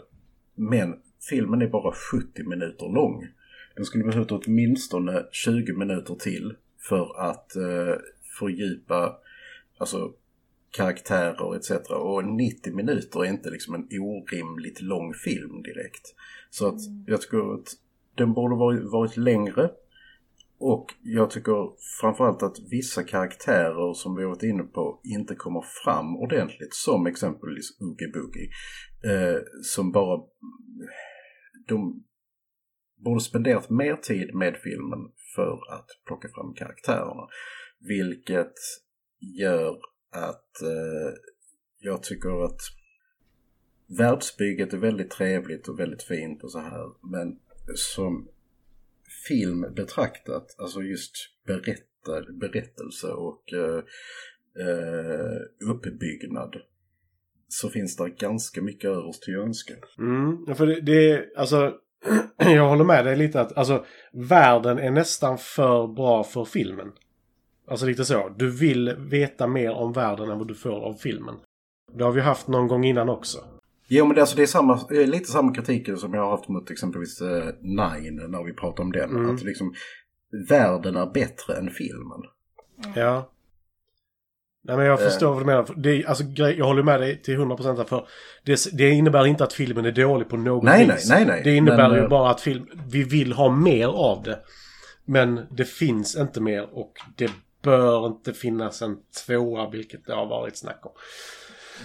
Men 0.55 0.95
filmen 1.29 1.63
är 1.63 1.69
bara 1.69 1.93
70 1.93 2.45
minuter 2.45 2.95
lång. 2.95 3.29
Den 3.77 3.85
skulle 3.85 4.05
behövt 4.05 4.33
åtminstone 4.33 5.27
20 5.33 5.73
minuter 5.73 6.15
till 6.15 6.55
för 6.89 7.21
att 7.21 7.57
eh, 7.57 7.95
fördjupa 8.39 9.17
alltså, 9.79 10.13
karaktärer 10.71 11.57
etc. 11.57 11.71
Och 11.91 12.25
90 12.25 12.75
minuter 12.75 13.25
är 13.25 13.29
inte 13.29 13.51
liksom 13.51 13.75
en 13.75 13.89
orimligt 14.01 14.81
lång 14.81 15.15
film 15.15 15.63
direkt. 15.63 16.15
Så 16.51 16.69
att 16.69 16.81
jag 17.07 17.21
tycker 17.21 17.55
att 17.55 17.69
den 18.15 18.33
borde 18.33 18.57
varit, 18.57 18.93
varit 18.93 19.17
längre. 19.17 19.71
Och 20.59 20.95
jag 21.03 21.31
tycker 21.31 21.73
framförallt 22.01 22.43
att 22.43 22.57
vissa 22.71 23.03
karaktärer 23.03 23.95
som 23.95 24.17
vi 24.17 24.25
varit 24.25 24.43
inne 24.43 24.63
på 24.63 25.01
inte 25.05 25.35
kommer 25.35 25.65
fram 25.85 26.17
ordentligt. 26.17 26.75
Som 26.75 27.07
exempelvis 27.07 27.81
Oogie 27.81 28.09
Boogie. 28.09 28.49
Eh, 29.05 29.43
som 29.63 29.93
bara... 29.93 30.23
De 31.67 32.05
borde 32.97 33.21
spenderat 33.21 33.71
mer 33.71 33.97
tid 33.97 34.35
med 34.35 34.57
filmen 34.57 35.13
för 35.35 35.75
att 35.75 35.87
plocka 36.07 36.29
fram 36.29 36.55
karaktärerna. 36.55 37.29
Vilket 37.79 38.55
gör 39.21 39.77
att 40.11 40.63
eh, 40.63 41.15
jag 41.79 42.03
tycker 42.03 42.45
att 42.45 42.61
världsbygget 43.99 44.73
är 44.73 44.79
väldigt 44.79 45.11
trevligt 45.11 45.69
och 45.69 45.81
väldigt 45.81 46.03
fint 46.03 46.45
och 46.45 46.53
så 46.53 46.59
här. 46.59 47.11
Men 47.13 47.39
som 47.75 48.29
film 49.29 49.75
betraktat, 49.77 50.55
alltså 50.59 50.83
just 50.83 51.15
berättar, 51.47 52.33
berättelse 52.33 53.07
och 53.07 53.53
eh, 53.53 53.85
eh 54.67 55.71
uppbyggnad 55.71 56.57
så 57.49 57.69
finns 57.69 57.97
det 57.97 58.09
ganska 58.09 58.63
mycket 58.63 58.91
överst 58.91 59.23
till 59.23 59.35
önskan. 59.35 59.77
Mm, 59.99 60.57
för 60.57 60.67
det, 60.67 60.81
det 60.81 61.11
är, 61.11 61.27
alltså, 61.37 61.73
jag 62.37 62.69
håller 62.69 62.85
med 62.85 63.05
dig 63.05 63.17
lite 63.17 63.41
att, 63.41 63.57
alltså, 63.57 63.85
världen 64.13 64.79
är 64.79 64.91
nästan 64.91 65.39
för 65.39 65.87
bra 65.87 66.25
för 66.25 66.45
filmen. 66.45 66.93
Alltså 67.69 67.87
lite 67.87 68.05
så. 68.05 68.29
Du 68.37 68.51
vill 68.51 68.97
veta 68.99 69.47
mer 69.47 69.71
om 69.71 69.93
världen 69.93 70.31
än 70.31 70.39
vad 70.39 70.49
du 70.49 70.55
får 70.55 70.85
av 70.85 70.95
filmen. 70.95 71.35
Det 71.93 72.05
har 72.05 72.13
vi 72.13 72.21
haft 72.21 72.49
någon 72.49 72.69
gång 72.69 72.85
innan 72.85 73.09
också. 73.09 73.39
Jo 73.89 74.07
men 74.07 74.15
det, 74.15 74.21
alltså, 74.21 74.37
det 74.37 74.43
är 74.43 74.47
samma, 74.47 74.81
lite 74.91 75.31
samma 75.31 75.55
kritik 75.55 75.99
som 75.99 76.15
jag 76.15 76.23
har 76.23 76.31
haft 76.31 76.49
mot 76.49 76.71
exempelvis 76.71 77.21
eh, 77.21 77.55
Nine 77.61 78.23
när 78.29 78.45
vi 78.45 78.53
pratar 78.53 78.83
om 78.83 78.93
den. 78.93 79.11
Mm. 79.11 79.35
Att 79.35 79.43
liksom 79.43 79.75
världen 80.49 80.97
är 80.97 81.07
bättre 81.07 81.57
än 81.57 81.71
filmen. 81.71 82.23
Ja. 82.95 83.31
Nej 84.67 84.77
men 84.77 84.87
jag 84.87 85.01
Eh. 85.01 85.09
förstår 85.09 85.29
vad 85.33 85.43
du 85.43 85.47
menar. 85.47 85.67
Det, 85.77 85.91
är- 85.91 86.09
alltså, 86.09 86.25
jag 86.25 86.67
håller 86.67 86.83
med 86.83 87.01
dig 87.01 87.23
till 87.23 87.37
100% 87.39 87.77
här, 87.77 87.85
för 87.85 88.07
det, 88.45 88.61
det 88.73 88.91
innebär 88.91 89.27
inte 89.27 89.45
att 89.45 89.53
filmen 89.53 89.85
är 89.85 89.93
dålig 89.93 90.29
på 90.29 90.37
något 90.37 90.65
Nej, 90.65 90.91
vis. 90.91 91.09
nej, 91.09 91.19
nej, 91.19 91.27
nej. 91.27 91.41
Det 91.45 91.55
innebär 91.57 91.89
Men, 91.89 91.97
ju 91.99 92.03
eh, 92.03 92.09
bara 92.09 92.31
att 92.31 92.41
film, 92.41 92.67
vi 92.89 93.03
vill 93.05 93.33
ha 93.33 93.49
mer 93.51 93.87
av 93.87 94.23
det. 94.23 94.39
Men 95.05 95.47
det 95.51 95.65
finns 95.65 96.17
inte 96.17 96.41
mer 96.41 96.69
och 96.79 96.93
det 97.17 97.31
bör 97.63 98.07
inte 98.07 98.33
finnas 98.33 98.83
en 98.83 98.97
tvåa, 99.27 99.71
vilket 99.71 100.07
det 100.07 100.15
har 100.15 100.27
varit 100.27 100.57
snack 100.57 100.81
om. 100.83 100.93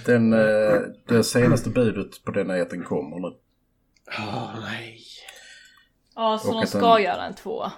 Den, 0.05 0.33
eh, 0.33 0.73
det 1.07 1.23
senaste 1.23 1.69
budet 1.69 2.23
på 2.25 2.31
den 2.31 2.49
är 2.49 2.61
att 2.61 2.69
den 2.69 2.83
kommer 2.83 3.19
nu. 3.29 3.35
Åh, 4.19 4.49
nej. 4.61 4.99
Ja, 6.15 6.37
så 6.43 6.49
Och 6.49 6.61
de 6.61 6.67
ska 6.67 6.93
den- 6.95 7.03
göra 7.03 7.25
en 7.25 7.33
tvåa. 7.33 7.71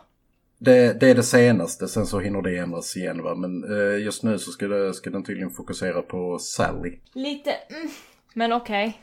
Det, 0.65 0.99
det 0.99 1.09
är 1.09 1.15
det 1.15 1.23
senaste, 1.23 1.87
sen 1.87 2.05
så 2.05 2.19
hinner 2.19 2.41
det 2.41 2.57
ändras 2.57 2.97
igen 2.97 3.23
va. 3.23 3.35
Men 3.35 3.63
eh, 3.63 4.03
just 4.03 4.23
nu 4.23 4.39
så 4.39 4.51
ska, 4.51 4.67
det, 4.67 4.93
ska 4.93 5.09
den 5.09 5.23
tydligen 5.23 5.51
fokusera 5.51 6.01
på 6.01 6.39
Sally. 6.39 6.99
Lite, 7.13 7.51
mm. 7.51 7.89
Men 8.33 8.53
okej. 8.53 9.01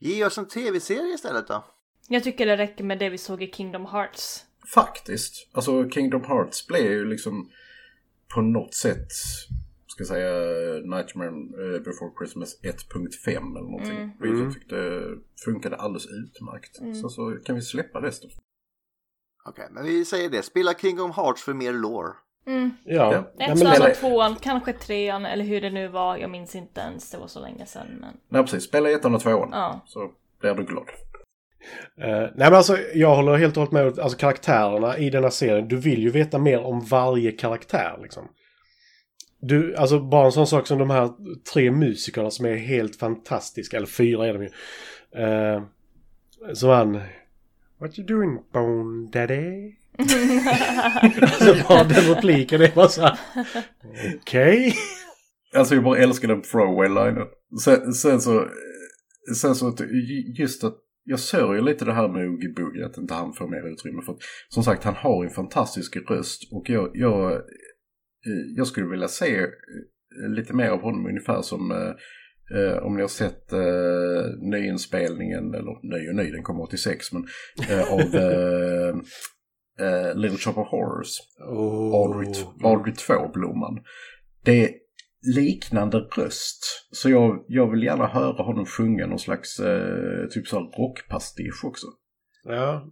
Ge 0.00 0.24
oss 0.24 0.38
en 0.38 0.48
tv-serie 0.48 1.14
istället 1.14 1.48
då. 1.48 1.64
Jag 2.08 2.24
tycker 2.24 2.46
det 2.46 2.56
räcker 2.56 2.84
med 2.84 2.98
det 2.98 3.08
vi 3.08 3.18
såg 3.18 3.42
i 3.42 3.50
Kingdom 3.52 3.86
Hearts. 3.86 4.44
Faktiskt. 4.74 5.48
Alltså 5.52 5.88
Kingdom 5.90 6.24
Hearts 6.24 6.66
blev 6.66 6.92
ju 6.92 7.04
liksom 7.04 7.50
på 8.34 8.40
något 8.40 8.74
sätt, 8.74 9.08
ska 9.86 10.00
jag 10.00 10.08
säga, 10.08 10.30
Nightmare 10.96 11.28
eh, 11.28 11.82
Before 11.82 12.10
Christmas 12.18 12.60
1.5 12.62 13.30
eller 13.30 13.70
någonting. 13.70 13.96
Mm. 13.96 14.10
Vilket 14.20 14.30
Mm. 14.30 14.44
jag 14.44 14.54
tyckte 14.54 15.02
funkade 15.44 15.76
alldeles 15.76 16.06
utmärkt. 16.06 16.80
Mm. 16.80 16.94
Så, 16.94 17.08
så 17.08 17.36
kan 17.44 17.54
vi 17.54 17.62
släppa 17.62 18.02
resten. 18.02 18.30
Okej, 19.44 19.68
men 19.70 19.84
vi 19.84 20.04
säger 20.04 20.30
det. 20.30 20.42
Spela 20.42 20.74
Kingdom 20.74 21.12
Hearts 21.12 21.42
för 21.42 21.54
mer 21.54 21.72
lore. 21.72 22.12
Mm. 22.46 22.70
Ja. 22.84 23.24
Ja. 23.38 23.52
Av 23.52 23.94
tvåan, 23.94 24.36
kanske 24.40 24.72
trean 24.72 25.26
eller 25.26 25.44
hur 25.44 25.60
det 25.60 25.70
nu 25.70 25.88
var. 25.88 26.16
Jag 26.16 26.30
minns 26.30 26.54
inte 26.54 26.80
ens, 26.80 27.10
det 27.10 27.18
var 27.18 27.26
så 27.26 27.40
länge 27.40 27.66
sedan. 27.66 27.86
Men 28.00 28.16
Nej 28.28 28.42
precis, 28.42 28.64
spela 28.64 28.90
ettan 28.90 29.14
och 29.14 29.20
tvåan. 29.20 29.48
ja. 29.52 29.80
Så 29.86 30.10
blir 30.40 30.54
du 30.54 30.64
glad. 30.64 30.84
Eh, 32.00 32.06
nej 32.20 32.32
men 32.34 32.54
alltså 32.54 32.78
jag 32.94 33.16
håller 33.16 33.36
helt 33.36 33.56
och 33.56 33.60
hållet 33.60 33.72
med. 33.72 33.98
Alltså 33.98 34.18
karaktärerna 34.18 34.98
i 34.98 35.10
denna 35.10 35.30
serien. 35.30 35.68
Du 35.68 35.76
vill 35.76 36.02
ju 36.02 36.10
veta 36.10 36.38
mer 36.38 36.60
om 36.60 36.80
varje 36.84 37.32
karaktär 37.32 37.98
liksom. 38.02 38.28
Du, 39.40 39.76
alltså 39.76 40.00
bara 40.00 40.24
en 40.24 40.32
sån 40.32 40.46
sak 40.46 40.66
som 40.66 40.78
de 40.78 40.90
här 40.90 41.10
tre 41.52 41.70
musikerna 41.70 42.30
som 42.30 42.46
är 42.46 42.54
helt 42.54 42.96
fantastiska. 42.96 43.76
Eller 43.76 43.86
fyra 43.86 44.26
är 44.26 44.32
de 44.34 44.42
ju. 44.42 44.50
Uh, 45.24 45.62
som 46.54 46.70
han... 46.70 47.00
What 47.80 47.98
you 47.98 48.06
doing 48.06 48.38
Bone 48.52 49.10
Daddy? 49.10 49.74
alltså 51.22 51.68
bara 51.68 51.84
den 51.84 52.14
repliken 52.14 52.60
är 52.60 52.74
bara 52.74 52.88
så 52.88 53.02
här. 53.02 53.18
Okej. 54.20 54.74
Alltså 55.56 55.74
jag 55.74 55.84
bara 55.84 55.98
älskar 55.98 56.28
den 56.28 56.42
throwaway-linen. 56.42 57.26
Sen, 57.64 57.92
sen 57.92 58.20
så, 58.20 58.48
sen 59.36 59.54
så 59.54 59.68
att 59.68 59.80
just 60.38 60.64
att 60.64 60.76
jag 61.04 61.20
sörjer 61.20 61.62
lite 61.62 61.84
det 61.84 61.92
här 61.92 62.08
med 62.08 62.28
Oogie 62.28 62.52
Boogie, 62.52 62.86
att 62.86 62.98
inte 62.98 63.14
han 63.14 63.32
får 63.32 63.48
mer 63.48 63.72
utrymme. 63.72 64.02
För 64.02 64.12
att, 64.12 64.18
som 64.48 64.62
sagt, 64.62 64.84
han 64.84 64.94
har 64.94 65.24
en 65.24 65.30
fantastisk 65.30 65.96
röst 65.96 66.52
och 66.52 66.70
jag, 66.70 66.90
jag, 66.94 67.32
eh, 67.32 67.40
jag 68.56 68.66
skulle 68.66 68.86
vilja 68.86 69.08
se 69.08 69.40
eh, 69.40 70.28
lite 70.28 70.54
mer 70.54 70.68
av 70.68 70.80
honom 70.80 71.06
ungefär 71.06 71.42
som 71.42 71.70
eh, 72.54 72.78
om 72.82 72.96
ni 72.96 73.00
har 73.00 73.08
sett 73.08 73.52
eh, 73.52 74.50
nyinspelningen, 74.50 75.54
eller 75.54 75.98
ny 75.98 76.08
och 76.08 76.14
ny, 76.14 76.30
den 76.30 76.42
kom 76.42 76.60
86, 76.60 77.12
men 77.12 77.26
eh, 77.68 77.92
av 77.92 78.00
eh, 78.00 78.94
eh, 79.86 80.14
Little 80.14 80.38
Shop 80.38 80.60
of 80.60 80.68
Horrors. 80.68 81.18
Oh. 81.48 81.94
Audrey, 81.94 82.44
Audrey 82.64 82.94
2-blomman. 82.94 83.84
Det 84.44 84.64
är 84.64 84.70
liknande 85.36 85.98
röst. 85.98 86.86
Så 86.90 87.10
jag, 87.10 87.44
jag 87.48 87.70
vill 87.70 87.82
gärna 87.82 88.06
höra 88.06 88.42
honom 88.42 88.66
sjunga 88.66 89.06
någon 89.06 89.18
slags 89.18 89.60
eh, 89.60 90.28
typ 90.30 90.46
så 90.46 90.58
rockpastisch 90.60 91.64
också. 91.64 91.86
Ja. 92.44 92.90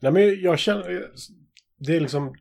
Nej 0.00 0.12
men 0.12 0.40
jag 0.40 0.58
känner... 0.58 1.10
Det 1.78 1.96
är 1.96 2.00
liksom... 2.00 2.34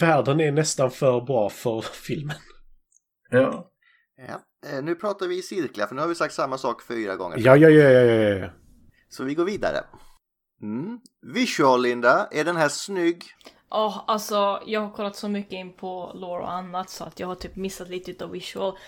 Världen 0.00 0.40
är 0.40 0.52
nästan 0.52 0.90
för 0.90 1.20
bra 1.20 1.48
för 1.48 1.80
filmen. 2.06 2.36
Ja. 3.30 3.70
Ja. 4.28 4.40
Eh, 4.66 4.82
nu 4.82 4.94
pratar 4.94 5.26
vi 5.26 5.38
i 5.38 5.42
cirklar 5.42 5.86
för 5.86 5.94
nu 5.94 6.00
har 6.00 6.08
vi 6.08 6.14
sagt 6.14 6.34
samma 6.34 6.58
sak 6.58 6.82
fyra 6.82 7.16
gånger. 7.16 7.38
Ja, 7.38 7.56
ja, 7.56 7.68
ja, 7.68 7.90
ja, 7.90 8.00
ja, 8.00 8.38
ja. 8.38 8.50
Så 9.08 9.24
vi 9.24 9.34
går 9.34 9.44
vidare. 9.44 9.84
Mm. 10.62 11.00
Visual 11.22 11.82
Linda, 11.82 12.28
är 12.30 12.44
den 12.44 12.56
här 12.56 12.68
snygg? 12.68 13.24
Ja, 13.70 14.04
alltså 14.06 14.62
jag 14.66 14.80
har 14.80 14.90
kollat 14.90 15.16
så 15.16 15.28
mycket 15.28 15.52
in 15.52 15.72
på 15.72 16.12
lore 16.14 16.42
och 16.42 16.52
annat 16.52 16.90
så 16.90 17.04
att 17.04 17.20
jag 17.20 17.26
har 17.26 17.34
typ 17.34 17.56
missat 17.56 17.88
lite 17.88 18.10
utav 18.10 18.30
visual. 18.30 18.78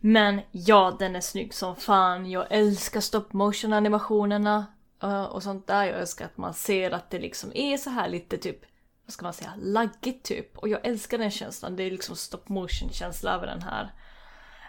Men 0.00 0.40
ja, 0.50 0.96
den 0.98 1.16
är 1.16 1.20
snygg 1.20 1.54
som 1.54 1.76
fan. 1.76 2.30
Jag 2.30 2.46
älskar 2.50 3.00
stop 3.00 3.24
motion 3.30 3.72
animationerna 3.72 4.66
uh, 5.04 5.24
och 5.24 5.42
sånt 5.42 5.66
där. 5.66 5.84
Jag 5.84 6.00
älskar 6.00 6.24
att 6.24 6.36
man 6.36 6.54
ser 6.54 6.90
att 6.90 7.10
det 7.10 7.18
liksom 7.18 7.50
är 7.54 7.76
så 7.76 7.90
här 7.90 8.08
lite 8.08 8.38
typ, 8.38 8.60
vad 9.04 9.12
ska 9.12 9.26
man 9.26 9.32
säga, 9.32 9.52
laggigt 9.58 10.26
typ. 10.26 10.58
Och 10.58 10.68
jag 10.68 10.86
älskar 10.86 11.18
den 11.18 11.30
känslan. 11.30 11.76
Det 11.76 11.82
är 11.82 11.90
liksom 11.90 12.16
stop 12.16 12.42
motion 12.46 12.90
känsla 12.92 13.34
över 13.34 13.46
den 13.46 13.62
här. 13.62 13.92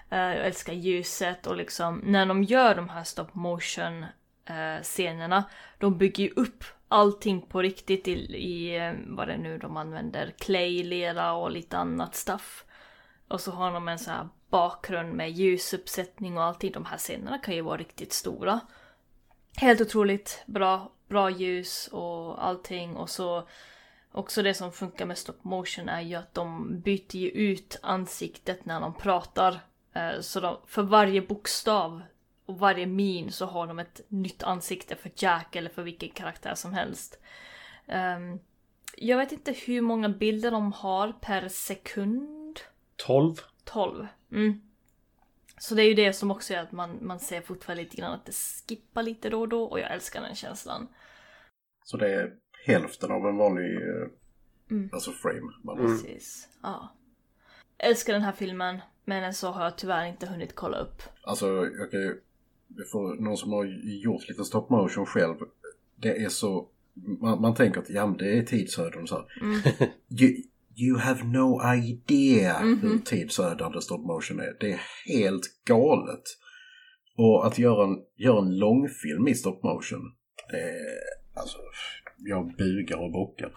Eh, 0.10 0.20
jag 0.20 0.46
älskar 0.46 0.74
ljuset 0.74 1.48
och 1.48 1.56
liksom 1.56 2.02
när 2.04 2.26
de 2.26 2.44
gör 2.44 2.76
de 2.76 2.90
här 2.90 3.04
stop 3.04 3.28
motion 3.34 4.06
eh, 4.46 4.82
scenerna, 4.82 5.44
de 5.78 5.98
bygger 5.98 6.24
ju 6.24 6.30
upp 6.36 6.64
allting 6.88 7.42
på 7.42 7.62
riktigt 7.62 8.08
i, 8.08 8.12
i 8.36 8.78
eh, 8.78 8.94
vad 9.08 9.28
det 9.28 9.34
är 9.34 9.38
nu 9.38 9.58
de 9.58 9.78
använder, 9.78 10.34
clay, 10.38 10.84
lera 10.84 11.34
och 11.34 11.52
lite 11.52 11.78
annat 11.78 12.16
stuff. 12.16 12.66
Och 13.28 13.42
så 13.42 13.52
har 13.52 13.72
de 13.72 13.88
en 13.88 14.00
sån 14.00 14.14
här 14.14 14.30
bakgrund 14.50 15.14
med 15.14 15.32
ljusuppsättning 15.32 16.38
och 16.38 16.44
allting. 16.44 16.72
De 16.72 16.86
här 16.86 16.98
scenerna 16.98 17.38
kan 17.38 17.56
ju 17.56 17.62
vara 17.62 17.78
riktigt 17.78 18.14
stora. 18.14 18.60
Helt 19.58 19.82
otroligt 19.82 20.44
bra, 20.46 20.92
bra 21.08 21.30
ljus 21.30 21.90
och 21.92 22.46
allting 22.46 22.96
och 22.96 23.10
så 23.10 23.48
också 24.12 24.42
det 24.42 24.54
som 24.54 24.72
funkar 24.72 25.06
med 25.06 25.18
stop 25.18 25.38
motion 25.42 25.90
är 25.90 26.02
ju 26.02 26.16
att 26.16 26.34
de 26.34 26.80
byter 26.80 27.16
ju 27.16 27.30
ut 27.30 27.80
ansiktet 27.82 28.66
när 28.66 28.82
de 28.82 28.94
pratar. 28.94 29.60
Eh, 30.00 30.22
Så 30.22 30.40
de, 30.40 30.58
för 30.68 30.84
varje 30.84 31.22
bokstav 31.22 32.02
och 32.46 32.60
varje 32.60 32.86
min 32.86 33.32
så 33.32 33.46
har 33.46 33.68
de 33.68 33.80
ett 33.80 34.02
nytt 34.08 34.44
ansikte 34.44 34.96
för 34.96 35.12
Jack 35.16 35.56
eller 35.56 35.70
för 35.70 35.84
vilken 35.84 36.10
karaktär 36.10 36.56
som 36.56 36.74
helst. 36.74 37.20
Ehm, 37.88 38.40
jag 38.98 39.18
vet 39.18 39.32
inte 39.32 39.52
hur 39.52 39.82
många 39.82 40.10
bilder 40.10 40.52
de 40.52 40.72
har 40.74 41.14
per 41.22 41.48
sekund. 41.48 42.60
12. 42.96 43.36
12. 43.64 44.08
Mm. 44.32 44.62
Så 45.58 45.76
det 45.76 45.84
är 45.84 45.88
ju 45.88 45.94
det 45.94 46.14
som 46.14 46.32
också 46.32 46.54
gör 46.54 46.64
att 46.64 46.72
man, 46.72 46.98
man 47.02 47.20
ser 47.20 47.42
fortfarande 47.42 47.84
lite 47.84 47.98
grann 47.98 48.14
att 48.14 48.26
det 48.26 48.36
skippar 48.36 49.04
lite 49.04 49.30
då 49.30 49.40
och 49.40 49.50
då 49.50 49.64
och 49.64 49.80
jag 49.80 49.92
älskar 49.92 50.22
den 50.22 50.36
känslan. 50.36 50.88
Så 51.84 51.98
det 51.98 52.14
är 52.14 52.36
hälften 52.66 53.12
av 53.12 53.26
en 53.28 53.38
vanlig 53.38 53.76
eh, 53.76 54.08
Mm. 54.72 54.90
alltså 54.94 55.12
frame. 55.12 55.52
Man 55.64 55.78
Precis. 55.78 56.50
Ja. 56.64 56.96
Älskar 57.78 58.14
den 58.14 58.22
här 58.22 58.32
filmen, 58.32 58.80
men 59.10 59.24
än 59.24 59.34
så 59.34 59.48
har 59.48 59.64
jag 59.64 59.78
tyvärr 59.78 60.06
inte 60.06 60.26
hunnit 60.26 60.56
kolla 60.56 60.78
upp. 60.78 61.02
Alltså, 61.24 61.48
jag 61.80 61.92
kan 61.92 62.00
ju... 62.00 62.22
För 62.92 63.24
någon 63.24 63.38
som 63.38 63.52
har 63.52 63.66
gjort 64.04 64.30
lite 64.30 64.44
stop 64.44 64.68
motion 64.70 65.06
själv. 65.06 65.36
Det 65.96 66.24
är 66.24 66.30
så... 66.30 66.70
Man, 67.22 67.42
man 67.42 67.56
tänker 67.56 67.80
att 67.80 67.90
ja, 67.90 68.08
men 68.08 68.18
det 68.18 68.38
är 68.38 68.44
tidsödande 68.44 69.08
så 69.08 69.16
här. 69.16 69.26
You, 70.22 70.36
you 70.76 70.98
have 70.98 71.24
no 71.24 71.62
idea 71.76 72.58
hur 72.58 73.00
tidsödande 73.06 73.82
stop 73.82 73.98
motion 73.98 74.40
är. 74.40 74.58
Det 74.60 74.72
är 74.72 74.82
helt 75.06 75.66
galet. 75.66 76.24
Och 77.18 77.48
att 77.48 77.58
göra 77.58 77.84
en, 77.84 77.98
göra 78.18 78.40
en 78.40 78.58
långfilm 78.58 79.28
i 79.28 79.36
stop 79.36 79.60
motion. 79.64 80.02
Det 80.52 80.62
är... 80.62 81.40
Alltså, 81.40 81.58
jag 82.18 82.56
bugar 82.58 82.98
och 82.98 83.12
bockar. 83.12 83.52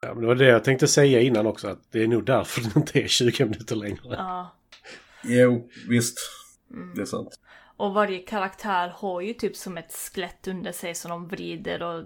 Ja, 0.00 0.14
men 0.14 0.20
det 0.20 0.26
var 0.26 0.34
det 0.34 0.48
jag 0.48 0.64
tänkte 0.64 0.88
säga 0.88 1.20
innan 1.20 1.46
också. 1.46 1.68
Att 1.68 1.92
det 1.92 2.02
är 2.02 2.08
nog 2.08 2.24
därför 2.24 2.60
det 2.74 2.76
inte 2.76 3.00
är 3.00 3.08
20 3.08 3.44
minuter 3.44 3.76
längre. 3.76 4.00
Ja. 4.02 4.57
Jo, 5.24 5.68
visst. 5.88 6.18
Det 6.94 7.00
är 7.00 7.06
sant. 7.06 7.40
Och 7.76 7.94
varje 7.94 8.18
karaktär 8.18 8.88
har 8.88 9.20
ju 9.20 9.34
typ 9.34 9.56
som 9.56 9.78
ett 9.78 9.92
skelett 9.92 10.48
under 10.48 10.72
sig 10.72 10.94
som 10.94 11.10
de 11.10 11.28
vrider 11.28 11.82
och 11.82 12.04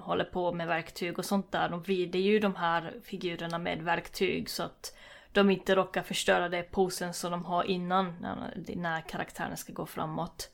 håller 0.00 0.24
på 0.24 0.52
med 0.52 0.66
verktyg 0.66 1.18
och 1.18 1.24
sånt 1.24 1.52
där. 1.52 1.68
De 1.68 1.82
vrider 1.82 2.18
ju 2.18 2.38
de 2.38 2.54
här 2.54 2.94
figurerna 3.04 3.58
med 3.58 3.82
verktyg 3.82 4.50
så 4.50 4.62
att 4.62 4.96
de 5.32 5.50
inte 5.50 5.74
råkar 5.74 6.02
förstöra 6.02 6.48
det 6.48 6.62
posen 6.62 7.14
som 7.14 7.30
de 7.30 7.44
har 7.44 7.64
innan 7.64 8.16
när, 8.20 8.54
när 8.76 9.00
karaktären 9.00 9.56
ska 9.56 9.72
gå 9.72 9.86
framåt. 9.86 10.50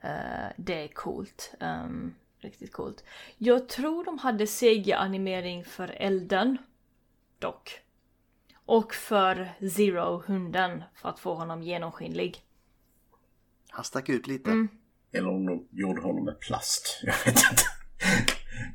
Eh, 0.00 0.48
det 0.56 0.84
är 0.84 0.88
coolt. 0.88 1.54
Ehm, 1.60 2.14
riktigt 2.38 2.72
coolt. 2.72 3.04
Jag 3.38 3.68
tror 3.68 4.04
de 4.04 4.18
hade 4.18 4.46
CG-animering 4.46 5.64
för 5.64 5.94
elden. 5.96 6.58
Dock. 7.38 7.80
Och 8.70 8.94
för 8.94 9.48
Zero, 9.68 10.22
hunden, 10.26 10.84
för 10.94 11.08
att 11.08 11.20
få 11.20 11.34
honom 11.34 11.62
genomskinlig. 11.62 12.44
Han 13.70 13.84
stack 13.84 14.08
ut 14.08 14.26
lite. 14.26 14.50
Mm. 14.50 14.68
Eller 15.12 15.28
om 15.28 15.46
de 15.46 15.68
gjorde 15.70 16.02
honom 16.02 16.24
med 16.24 16.40
plast. 16.40 17.00
Jag 17.02 17.14
vet 17.24 17.26
inte. 17.28 17.62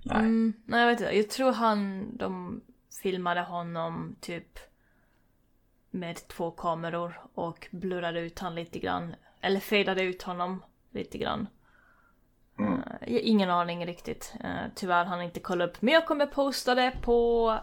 Nej. 0.04 0.20
Mm, 0.20 0.54
nej 0.66 0.80
jag 0.80 0.88
vet 0.88 1.00
inte, 1.00 1.18
jag 1.18 1.30
tror 1.30 1.52
han, 1.52 2.10
de 2.18 2.62
filmade 3.02 3.42
honom 3.42 4.16
typ 4.22 4.60
med 5.92 6.28
två 6.28 6.52
kameror 6.52 7.22
och 7.34 7.68
blurrade 7.72 8.20
ut 8.20 8.40
han 8.40 8.56
lite 8.56 8.80
grann. 8.80 9.16
Eller 9.42 9.60
fejdade 9.60 10.04
ut 10.04 10.22
honom 10.22 10.64
lite 10.92 11.18
grann. 11.18 11.48
Mm. 12.60 12.74
Eh, 12.74 12.80
jag 13.02 13.14
har 13.14 13.20
ingen 13.20 13.50
aning 13.50 13.86
riktigt. 13.86 14.34
Uh, 14.44 14.66
tyvärr 14.76 15.06
hann 15.06 15.20
jag 15.20 15.28
inte 15.28 15.40
kolla 15.40 15.66
upp. 15.66 15.82
Men 15.82 15.94
jag 15.94 16.08
kommer 16.08 16.26
posta 16.26 16.76
det 16.76 16.98
på 17.02 17.60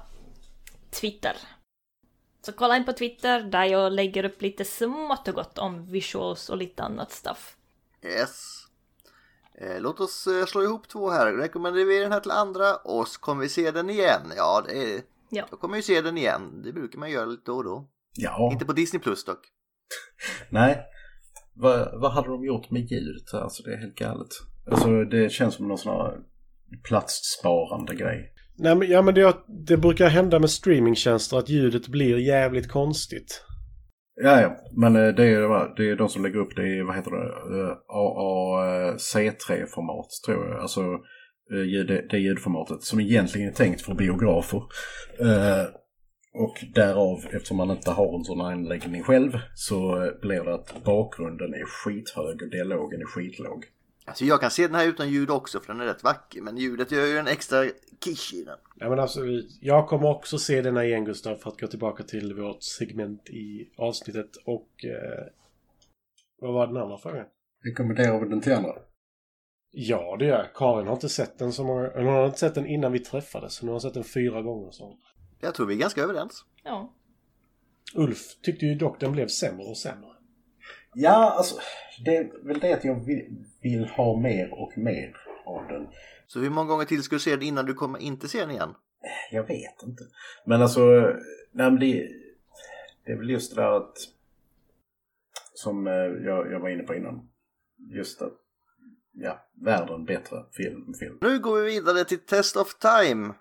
Twitter. 0.90 1.36
Så 2.44 2.52
kolla 2.52 2.76
in 2.76 2.84
på 2.84 2.92
Twitter 2.92 3.42
där 3.42 3.64
jag 3.64 3.92
lägger 3.92 4.24
upp 4.24 4.42
lite 4.42 4.64
smått 4.64 5.28
och 5.28 5.34
gott 5.34 5.58
om 5.58 5.86
visuals 5.86 6.50
och 6.50 6.56
lite 6.56 6.82
annat 6.82 7.12
stuff. 7.12 7.56
Yes. 8.04 8.62
Eh, 9.54 9.80
låt 9.80 10.00
oss 10.00 10.26
eh, 10.26 10.46
slå 10.46 10.62
ihop 10.62 10.88
två 10.88 11.10
här. 11.10 11.32
Rekommenderar 11.32 11.84
vi 11.86 11.98
den 11.98 12.12
här 12.12 12.20
till 12.20 12.30
andra 12.30 12.76
och 12.76 13.08
så 13.08 13.20
kommer 13.20 13.42
vi 13.42 13.48
se 13.48 13.70
den 13.70 13.90
igen. 13.90 14.32
Ja, 14.36 14.62
det 14.68 14.94
är... 14.94 15.02
Ja. 15.28 15.46
Då 15.50 15.56
kommer 15.56 15.76
vi 15.76 15.82
se 15.82 16.00
den 16.00 16.18
igen. 16.18 16.62
Det 16.64 16.72
brukar 16.72 16.98
man 16.98 17.10
göra 17.10 17.24
lite 17.24 17.42
då 17.46 17.56
och 17.56 17.64
då. 17.64 17.88
Ja, 18.16 18.50
Inte 18.52 18.64
på 18.64 18.72
Disney 18.72 19.02
Plus 19.02 19.24
dock. 19.24 19.48
nej. 20.50 20.82
Vad, 21.54 22.00
vad 22.00 22.12
hade 22.12 22.28
de 22.28 22.44
gjort 22.44 22.70
med 22.70 22.82
ljudet? 22.82 23.34
Alltså 23.34 23.62
det 23.62 23.72
är 23.74 23.78
helt 23.78 23.94
galet. 23.94 24.28
Alltså 24.70 25.04
det 25.04 25.32
känns 25.32 25.54
som 25.54 25.68
någon 25.68 25.78
sån 25.78 25.92
här 25.92 26.18
platssparande 26.84 27.94
grej. 27.94 28.32
Nej, 28.62 28.74
men, 28.74 28.90
ja, 28.90 29.02
men 29.02 29.14
det, 29.14 29.36
det 29.66 29.76
brukar 29.76 30.08
hända 30.08 30.38
med 30.38 30.50
streamingtjänster 30.50 31.38
att 31.38 31.48
ljudet 31.48 31.88
blir 31.88 32.18
jävligt 32.18 32.68
konstigt. 32.68 33.44
Ja, 34.22 34.40
ja. 34.40 34.56
Men 34.72 34.96
eh, 34.96 35.14
det 35.14 35.24
är, 35.24 35.76
det 35.76 35.90
är 35.90 35.96
de 35.96 36.08
som 36.08 36.22
lägger 36.22 36.38
upp 36.38 36.56
det 36.56 36.66
i, 36.66 36.82
vad 36.82 36.96
heter 36.96 37.10
det, 37.10 37.26
eh, 37.60 37.76
AAC3-format 37.88 40.06
eh, 40.06 40.26
tror 40.26 40.48
jag. 40.48 40.60
Alltså 40.60 40.98
det 42.10 42.18
ljudformatet 42.18 42.82
som 42.82 43.00
egentligen 43.00 43.48
är 43.48 43.52
tänkt 43.52 43.82
för 43.82 43.94
biografer. 43.94 44.62
Och 46.34 46.64
därav, 46.74 47.18
eftersom 47.32 47.56
man 47.56 47.70
inte 47.70 47.90
har 47.90 48.18
en 48.18 48.24
sån 48.24 48.40
anläggning 48.40 49.02
själv, 49.02 49.38
så 49.54 50.10
blir 50.22 50.44
det 50.44 50.54
att 50.54 50.84
bakgrunden 50.84 51.54
är 51.54 51.64
skithög 51.64 52.42
och 52.42 52.50
dialogen 52.50 53.00
är 53.00 53.06
skitlåg. 53.06 53.64
Alltså 54.04 54.24
jag 54.24 54.40
kan 54.40 54.50
se 54.50 54.66
den 54.66 54.74
här 54.74 54.86
utan 54.86 55.10
ljud 55.10 55.30
också 55.30 55.60
för 55.60 55.72
den 55.72 55.82
är 55.82 55.86
rätt 55.86 56.04
vacker. 56.04 56.40
Men 56.40 56.56
ljudet 56.56 56.92
gör 56.92 57.06
ju 57.06 57.18
en 57.18 57.26
extra 57.26 57.64
kish 58.04 58.34
i 58.34 58.44
den. 58.44 58.58
Ja, 58.76 58.88
men 58.88 58.98
alltså, 58.98 59.20
jag 59.60 59.88
kommer 59.88 60.08
också 60.08 60.38
se 60.38 60.62
denna 60.62 60.84
igen 60.84 61.04
Gustav 61.04 61.36
för 61.36 61.50
att 61.50 61.60
gå 61.60 61.66
tillbaka 61.66 62.02
till 62.02 62.34
vårt 62.34 62.62
segment 62.62 63.30
i 63.30 63.72
avsnittet 63.76 64.36
och... 64.44 64.84
Eh, 64.84 65.26
vad 66.40 66.54
var 66.54 66.66
den 66.66 66.76
andra 66.76 66.98
frågan? 66.98 67.26
Rekommenderar 67.64 68.20
vi 68.20 68.28
den 68.28 68.40
till 68.40 68.52
andra? 68.52 68.74
Ja, 69.70 70.16
det 70.18 70.24
gör 70.24 70.38
jag. 70.38 70.54
Karin 70.54 70.86
har 70.86 70.94
inte 70.94 71.08
sett 71.08 71.38
den 71.38 71.52
så 71.52 71.64
många... 71.64 71.90
Hon 71.94 72.06
har 72.06 72.26
inte 72.26 72.38
sett 72.38 72.54
den 72.54 72.66
innan 72.66 72.92
vi 72.92 72.98
träffades. 72.98 73.60
Hon 73.60 73.68
har 73.68 73.78
sett 73.78 73.94
den 73.94 74.04
fyra 74.04 74.42
gånger. 74.42 74.70
Så. 74.70 74.98
Jag 75.40 75.54
tror 75.54 75.66
vi 75.66 75.74
är 75.74 75.78
ganska 75.78 76.02
överens. 76.02 76.44
Ja. 76.64 76.94
Ulf 77.94 78.40
tyckte 78.42 78.66
ju 78.66 78.74
dock 78.74 79.00
den 79.00 79.12
blev 79.12 79.26
sämre 79.26 79.66
och 79.66 79.78
sämre. 79.78 80.11
Ja, 80.94 81.34
alltså 81.36 81.56
det 82.04 82.16
är 82.16 82.46
väl 82.46 82.58
det 82.58 82.72
att 82.72 82.84
jag 82.84 83.04
vill, 83.04 83.44
vill 83.60 83.84
ha 83.84 84.16
mer 84.20 84.54
och 84.54 84.78
mer 84.78 85.16
av 85.46 85.68
den. 85.68 85.86
Så 86.26 86.40
hur 86.40 86.50
många 86.50 86.68
gånger 86.68 86.84
till 86.84 87.02
ska 87.02 87.16
du 87.16 87.20
se 87.20 87.30
den 87.30 87.42
innan 87.42 87.66
du 87.66 87.74
kommer 87.74 87.98
inte 87.98 88.28
se 88.28 88.40
den 88.40 88.50
igen? 88.50 88.74
Jag 89.30 89.46
vet 89.46 89.82
inte. 89.82 90.04
Men 90.46 90.62
alltså, 90.62 90.80
nej 91.52 91.70
men 91.70 91.78
det, 91.78 92.08
det 93.04 93.12
är 93.12 93.16
väl 93.16 93.30
just 93.30 93.54
det 93.54 93.62
där 93.62 93.76
att 93.76 93.96
som 95.54 95.86
eh, 95.86 95.92
jag, 96.26 96.52
jag 96.52 96.60
var 96.60 96.68
inne 96.68 96.82
på 96.82 96.94
innan. 96.94 97.28
just 97.94 98.18
det. 98.18 98.30
Ja, 99.14 99.46
världen 99.54 100.04
bättre 100.04 100.44
film. 100.52 100.94
film. 100.94 101.18
Nu 101.20 101.38
går 101.38 101.60
vi 101.60 101.70
vidare 101.70 102.04
till 102.04 102.18
Test 102.18 102.56
of 102.56 102.74
Time. 102.78 103.34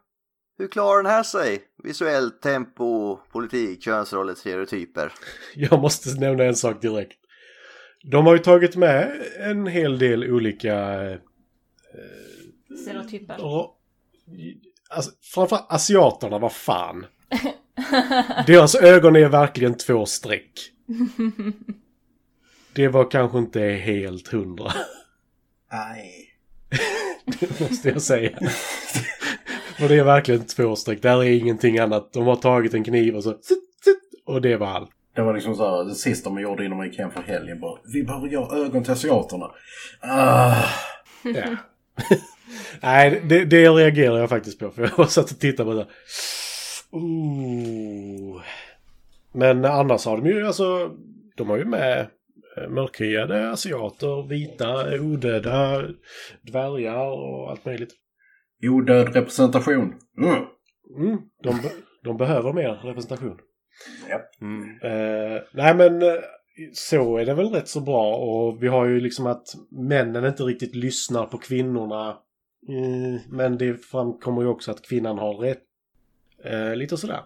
Hur 0.58 0.68
klarar 0.68 1.04
den 1.04 1.12
här 1.12 1.24
sig? 1.24 1.62
Visuellt, 1.84 2.42
tempo, 2.42 3.18
politik, 3.32 3.84
könsroller, 3.84 4.34
stereotyper. 4.34 5.14
Jag 5.56 5.82
måste 5.82 6.20
nämna 6.20 6.44
en 6.44 6.56
sak 6.56 6.82
direkt. 6.82 7.18
De 8.04 8.26
har 8.26 8.34
ju 8.34 8.40
tagit 8.40 8.76
med 8.76 9.22
en 9.40 9.68
hel 9.68 10.00
del 10.00 10.32
olika... 10.32 11.04
Eh, 11.12 11.18
Stereotyper. 12.82 13.36
alltså, 14.90 15.12
framförallt 15.22 15.72
asiaterna, 15.72 16.40
vad 16.40 16.54
fan. 16.54 17.06
Deras 18.48 18.76
ögon 18.76 19.16
är 19.16 19.30
verkligen 19.30 19.78
två 19.78 20.06
streck. 20.06 20.52
Det 22.74 22.88
var 22.88 23.12
kanske 23.12 23.38
inte 23.38 23.62
helt 23.62 24.28
hundra. 24.28 24.72
Nej. 25.72 26.28
Det 27.40 27.60
måste 27.60 27.90
jag 27.90 28.02
säga. 28.02 28.40
Och 29.82 29.90
det 29.90 29.96
är 29.96 30.04
verkligen 30.04 30.46
två 30.46 30.76
streck. 30.76 31.02
Där 31.02 31.24
är 31.24 31.32
ingenting 31.32 31.80
annat. 31.80 32.14
De 32.14 32.28
har 32.28 32.36
tagit 32.36 32.74
en 32.74 32.84
kniv 32.84 33.16
och 33.16 33.24
så... 33.24 33.36
Och 34.26 34.42
det 34.42 34.58
var 34.58 34.68
allt. 34.68 34.90
Det 35.14 35.22
var 35.22 35.34
liksom 35.34 35.56
så 35.56 35.78
här, 35.78 35.84
det 35.84 35.96
sista 35.96 36.30
man 36.30 36.44
gjorde 36.44 36.66
innan 36.66 36.78
man 36.78 36.88
gick 36.88 37.00
hem 37.00 37.12
för 37.12 37.22
helgen 37.22 37.60
bara. 37.60 37.80
Vi 37.94 38.04
behöver 38.04 38.28
göra 38.28 38.58
ögon 38.58 38.84
till 38.84 38.94
asiaterna. 38.94 39.52
Ah. 40.00 40.64
Ja. 41.24 41.58
Nej, 42.82 43.22
det, 43.26 43.46
det 43.46 43.70
reagerar 43.70 44.18
jag 44.18 44.30
faktiskt 44.30 44.60
på. 44.60 44.72
För 44.72 44.92
jag 44.98 45.12
satt 45.12 45.32
och 45.32 45.40
tittade 45.40 45.72
på 45.72 45.78
det. 45.78 45.88
Ooh. 46.92 48.42
Men 49.32 49.66
annars 49.66 50.06
har 50.06 50.18
de 50.18 50.26
ju 50.26 50.48
alltså... 50.48 50.92
De 51.38 51.50
har 51.50 51.58
ju 51.58 51.66
med 51.66 52.00
eh, 52.58 52.70
mörkhyade 52.70 53.52
asiater, 53.52 54.28
vita, 54.28 55.00
odöda, 55.00 55.84
dvärgar 56.42 57.06
och 57.06 57.50
allt 57.50 57.66
möjligt. 57.66 57.94
Odöd 58.64 59.14
representation. 59.14 59.94
Mm. 60.18 60.46
Mm, 60.98 61.18
de, 61.44 61.60
de 62.04 62.18
behöver 62.18 62.54
mer 62.54 62.74
representation. 62.84 63.38
Ja. 64.10 64.22
Mm. 64.42 64.70
Eh, 64.82 65.42
nej 65.54 65.76
men 65.76 66.02
eh, 66.02 66.14
så 66.74 67.18
är 67.18 67.26
det 67.26 67.34
väl 67.34 67.50
rätt 67.50 67.68
så 67.68 67.82
bra 67.82 68.16
och 68.16 68.64
vi 68.64 68.68
har 68.68 68.86
ju 68.86 69.00
liksom 69.00 69.28
att 69.28 69.48
männen 69.70 70.26
inte 70.26 70.44
riktigt 70.44 70.76
lyssnar 70.76 71.26
på 71.26 71.38
kvinnorna. 71.38 72.18
Mm, 72.68 73.20
men 73.30 73.58
det 73.58 73.74
framkommer 73.86 74.42
ju 74.42 74.48
också 74.48 74.72
att 74.72 74.82
kvinnan 74.82 75.18
har 75.18 75.34
rätt. 75.34 75.64
Eh, 76.44 76.76
lite 76.76 76.98
sådär. 76.98 77.22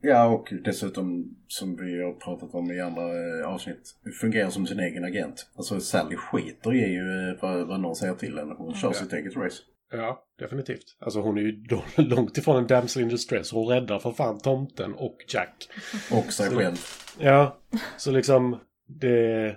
Ja, 0.00 0.26
och 0.28 0.52
dessutom 0.64 1.36
som 1.46 1.76
vi 1.76 2.02
har 2.02 2.12
pratat 2.12 2.54
om 2.54 2.70
i 2.72 2.80
andra 2.80 3.02
eh, 3.02 3.46
avsnitt, 3.46 3.94
fungerar 4.20 4.50
som 4.50 4.66
sin 4.66 4.80
egen 4.80 5.04
agent. 5.04 5.50
Alltså 5.56 5.80
Sally 5.80 6.16
skiter 6.16 6.74
i 6.74 6.92
ju 6.92 7.30
eh, 7.30 7.36
vad, 7.42 7.66
vad 7.66 7.80
någon 7.80 7.96
säger 7.96 8.14
till 8.14 8.38
henne. 8.38 8.54
Hon 8.58 8.74
kör 8.74 8.88
Ja. 8.88 8.94
sitt 8.94 9.12
eget 9.12 9.36
race. 9.36 9.62
Ja, 9.90 10.24
definitivt. 10.38 10.96
Alltså 10.98 11.20
hon 11.20 11.38
är 11.38 11.42
ju 11.42 11.64
långt 11.96 12.38
ifrån 12.38 12.56
en 12.56 12.66
damsel 12.66 13.02
in 13.02 13.08
distress. 13.08 13.52
Hon 13.52 13.68
räddar 13.68 13.98
för 13.98 14.12
fan 14.12 14.38
tomten 14.40 14.94
och 14.94 15.16
Jack. 15.28 15.68
Och 16.12 16.32
sig 16.32 16.50
Så- 16.50 16.56
själv. 16.56 16.76
Ja, 17.18 17.58
så 17.96 18.10
liksom 18.10 18.60
det... 18.86 19.56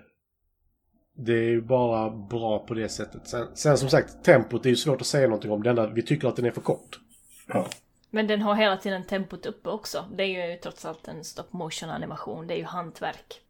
Det 1.22 1.34
är 1.34 1.50
ju 1.50 1.62
bara 1.62 2.10
bra 2.10 2.60
på 2.66 2.74
det 2.74 2.90
sättet. 2.90 3.28
Sen, 3.28 3.48
sen 3.56 3.78
som 3.78 3.90
sagt, 3.90 4.24
tempot 4.24 4.66
är 4.66 4.70
ju 4.70 4.76
svårt 4.76 5.02
att 5.02 5.08
säga 5.08 5.28
någonting 5.28 5.52
om. 5.52 5.64
Det 5.64 5.70
enda, 5.70 5.88
vi 5.88 6.02
tycker 6.02 6.28
att 6.28 6.36
den 6.36 6.46
är 6.46 6.52
för 6.52 6.62
kort. 6.62 7.00
Ja. 7.48 7.68
Men 8.10 8.28
den 8.28 8.42
har 8.42 8.56
hela 8.56 8.78
tiden 8.78 9.04
tempot 9.06 9.46
uppe 9.46 9.70
också. 9.70 10.06
Det 10.18 10.24
är 10.24 10.52
ju 10.52 10.58
trots 10.58 10.86
allt 10.86 11.08
en 11.08 11.24
stop 11.24 11.44
motion 11.52 11.90
animation. 11.90 12.48
Det 12.48 12.54
är 12.54 12.58
ju 12.58 12.64
hantverk. 12.64 13.42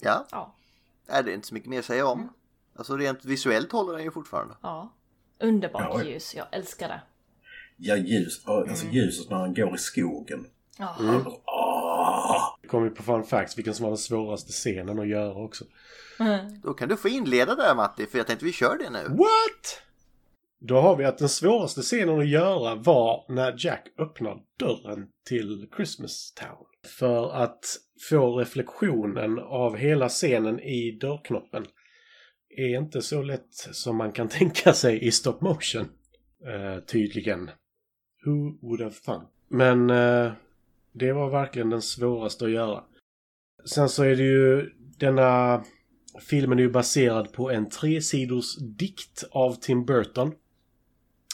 Ja, 0.00 0.26
Ja. 0.30 0.54
är 1.08 1.22
det 1.22 1.32
inte 1.34 1.46
så 1.48 1.54
mycket 1.54 1.70
mer 1.70 1.78
att 1.78 1.84
säga 1.84 2.06
om. 2.06 2.32
Alltså 2.76 2.96
rent 2.96 3.24
visuellt 3.24 3.72
håller 3.72 3.92
den 3.92 4.04
ju 4.04 4.10
fortfarande. 4.10 4.54
Ja. 4.62 4.92
Underbart 5.40 5.90
Ja. 5.94 6.04
ljus. 6.04 6.34
Jag 6.34 6.46
älskar 6.52 6.88
det. 6.88 7.00
Ja, 7.76 7.96
ljus. 7.96 8.46
Alltså 8.46 8.86
ljuset 8.86 9.30
när 9.30 9.36
han 9.36 9.54
går 9.54 9.74
i 9.74 9.78
skogen. 9.78 10.46
Ja. 10.78 10.96
Ah! 11.44 12.58
Vi 12.62 12.68
kommer 12.68 12.86
ju 12.88 12.94
på 12.94 13.02
fun 13.02 13.24
facts, 13.24 13.58
vilken 13.58 13.74
som 13.74 13.82
var 13.84 13.90
den 13.90 13.98
svåraste 13.98 14.52
scenen 14.52 14.98
att 14.98 15.08
göra 15.08 15.34
också. 15.34 15.64
Mm. 16.20 16.60
Då 16.60 16.74
kan 16.74 16.88
du 16.88 16.96
få 16.96 17.08
inleda 17.08 17.54
där 17.54 17.74
Matti, 17.74 18.06
för 18.06 18.18
jag 18.18 18.26
tänkte 18.26 18.44
vi 18.44 18.52
kör 18.52 18.78
det 18.78 18.90
nu. 18.90 19.04
What? 19.08 19.82
Då 20.60 20.80
har 20.80 20.96
vi 20.96 21.04
att 21.04 21.18
den 21.18 21.28
svåraste 21.28 21.82
scenen 21.82 22.18
att 22.18 22.28
göra 22.28 22.74
var 22.74 23.24
när 23.28 23.54
Jack 23.58 23.84
öppnar 23.98 24.36
dörren 24.58 25.06
till 25.28 25.68
Christmas 25.76 26.32
Town. 26.32 26.66
För 26.98 27.30
att 27.32 27.64
få 28.10 28.38
reflektionen 28.38 29.38
av 29.38 29.76
hela 29.76 30.08
scenen 30.08 30.60
i 30.60 30.98
dörrknoppen 31.00 31.66
är 32.58 32.78
inte 32.78 33.02
så 33.02 33.22
lätt 33.22 33.52
som 33.52 33.96
man 33.96 34.12
kan 34.12 34.28
tänka 34.38 34.72
sig 34.72 35.06
i 35.06 35.10
stop 35.10 35.40
motion. 35.40 35.88
Eh, 36.46 36.84
tydligen. 36.84 37.50
Who 38.24 38.58
would 38.60 38.80
have 38.80 38.94
fun? 38.94 39.20
Men 39.48 39.90
eh, 39.90 40.32
det 40.92 41.12
var 41.12 41.30
verkligen 41.30 41.70
den 41.70 41.82
svåraste 41.82 42.44
att 42.44 42.50
göra. 42.50 42.84
Sen 43.64 43.88
så 43.88 44.02
är 44.02 44.16
det 44.16 44.22
ju 44.22 44.70
denna 44.98 45.64
Filmen 46.20 46.58
är 46.58 46.62
ju 46.62 46.70
baserad 46.70 47.32
på 47.32 47.50
en 47.50 47.68
tresidors 47.68 48.56
dikt 48.56 49.24
av 49.30 49.54
Tim 49.54 49.84
Burton. 49.84 50.34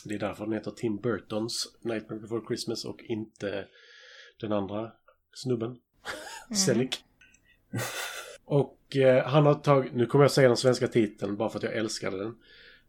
Det 0.04 0.14
är 0.14 0.18
därför 0.18 0.44
den 0.44 0.54
heter 0.54 0.70
Tim 0.70 0.96
Burtons 0.96 1.76
Nightmare 1.80 2.20
Before 2.20 2.46
Christmas 2.46 2.84
och 2.84 3.02
inte 3.02 3.66
den 4.40 4.52
andra 4.52 4.92
snubben. 5.32 5.76
Selick. 6.56 7.04
Och 8.44 8.96
eh, 8.96 9.24
han 9.24 9.46
har 9.46 9.54
tagit, 9.54 9.94
nu 9.94 10.06
kommer 10.06 10.24
jag 10.24 10.32
säga 10.32 10.48
den 10.48 10.56
svenska 10.56 10.88
titeln 10.88 11.36
bara 11.36 11.48
för 11.48 11.58
att 11.58 11.62
jag 11.62 11.76
älskade 11.76 12.18
den. 12.18 12.34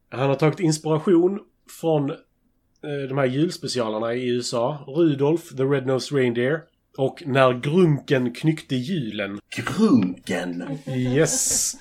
Han 0.10 0.30
har 0.30 0.36
tagit 0.36 0.60
inspiration 0.60 1.40
från 1.82 2.10
eh, 2.10 3.08
de 3.10 3.18
här 3.18 3.26
julspecialerna 3.26 4.14
i 4.14 4.30
USA. 4.30 4.84
Rudolph, 4.88 5.56
The 5.56 5.64
Red-Nosed 5.64 6.18
Reindeer. 6.18 6.62
Och 6.98 7.24
När 7.26 7.54
grunken 7.54 8.34
knyckte 8.34 8.76
julen. 8.76 9.40
Grunken! 9.56 10.78
Yes. 10.88 11.74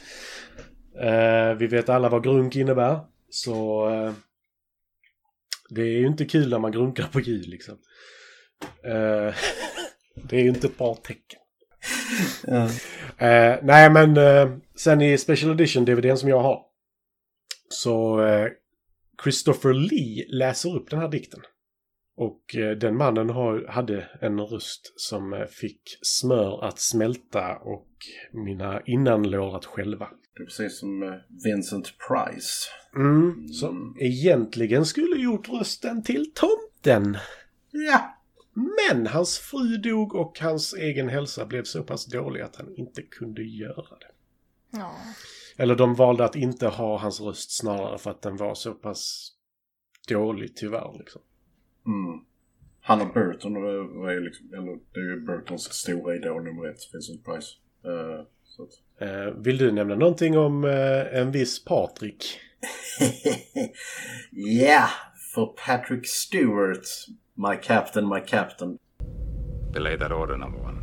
Eh, 1.01 1.55
vi 1.55 1.67
vet 1.67 1.89
alla 1.89 2.09
vad 2.09 2.25
grunk 2.25 2.57
innebär. 2.57 3.01
Så 3.31 3.89
eh, 3.91 4.13
det 5.71 5.83
är 5.83 5.99
ju 5.99 6.07
inte 6.07 6.25
kul 6.25 6.51
när 6.51 6.59
man 6.59 6.73
grunkar 6.73 7.07
på 7.13 7.21
jul 7.21 7.49
liksom. 7.49 7.79
Det 10.29 10.37
är 10.37 10.41
ju 10.41 10.49
inte 10.49 10.67
ett 10.67 10.79
bra 10.79 10.95
tecken. 10.95 11.41
Ja. 12.47 12.65
Eh, 13.19 13.59
nej 13.63 13.91
men 13.91 14.17
eh, 14.17 14.57
sen 14.77 15.01
i 15.01 15.19
Special 15.19 15.53
Edition 15.53 15.85
DVDn 15.85 16.17
som 16.17 16.29
jag 16.29 16.41
har. 16.41 16.63
Så 17.69 18.25
eh, 18.25 18.49
Christopher 19.23 19.73
Lee 19.73 20.27
läser 20.29 20.77
upp 20.77 20.91
den 20.91 21.01
här 21.01 21.09
dikten. 21.09 21.41
Och 22.17 22.57
eh, 22.57 22.71
den 22.71 22.97
mannen 22.97 23.31
har, 23.31 23.67
hade 23.69 24.09
en 24.21 24.41
röst 24.41 24.93
som 24.97 25.33
eh, 25.33 25.47
fick 25.47 25.83
smör 26.03 26.65
att 26.65 26.79
smälta 26.79 27.57
och 27.57 27.89
mina 28.33 28.81
innanlår 28.87 29.57
att 29.57 29.65
är 29.79 30.45
precis 30.45 30.79
som 30.79 31.21
Vincent 31.45 31.95
Price. 32.09 32.69
Mm, 32.97 33.49
som 33.49 33.97
egentligen 34.01 34.87
skulle 34.87 35.17
gjort 35.17 35.49
rösten 35.49 36.03
till 36.03 36.33
tomten. 36.35 37.19
Ja! 37.71 38.24
Men 38.55 39.07
hans 39.07 39.39
fru 39.39 39.77
dog 39.77 40.15
och 40.15 40.41
hans 40.41 40.75
egen 40.75 41.09
hälsa 41.09 41.47
blev 41.47 41.65
så 41.65 41.83
pass 41.83 42.07
dålig 42.07 42.41
att 42.41 42.57
han 42.57 42.75
inte 42.77 43.03
kunde 43.03 43.43
göra 43.43 43.99
det. 44.01 44.11
Ja. 44.71 44.97
Eller 45.57 45.75
de 45.75 45.95
valde 45.95 46.25
att 46.25 46.37
inte 46.37 46.69
ha 46.69 46.99
hans 46.99 47.21
röst 47.21 47.59
snarare 47.59 47.99
för 47.99 48.11
att 48.11 48.23
den 48.23 48.37
var 48.37 48.55
så 48.55 48.73
pass 48.73 49.33
dålig 50.09 50.57
tyvärr. 50.57 50.99
Liksom. 50.99 51.23
Mm. 51.87 52.25
Han 52.81 53.01
och 53.01 53.15
Burton 53.15 53.63
var 54.03 54.11
ju 54.11 54.21
liksom, 54.21 54.55
eller 54.55 54.79
det 54.93 55.01
är 55.01 55.05
ju 55.05 55.21
Burtons 55.21 55.73
stora 55.73 56.17
idol 56.17 56.45
nummer 56.45 56.69
ett, 56.69 56.81
Vincent 56.93 57.25
Price. 57.25 57.49
Eh, 57.85 58.27
så 58.45 58.63
att. 58.63 58.71
Eh, 58.99 59.27
vill 59.27 59.59
du 59.59 59.73
nämna 59.73 59.95
någonting 59.95 60.39
om 60.39 60.65
eh, 60.65 61.21
en 61.21 61.33
viss 61.33 61.65
Patrik? 61.65 62.41
Ja, 64.31 64.89
för 65.35 65.47
Patrick 65.47 66.07
Stewart. 66.09 66.87
My 67.37 67.57
captain, 67.57 68.09
my 68.09 68.21
captain. 68.21 68.79
Belay 69.73 69.97
that 69.97 70.13
order, 70.13 70.37
number 70.37 70.59
one. 70.59 70.81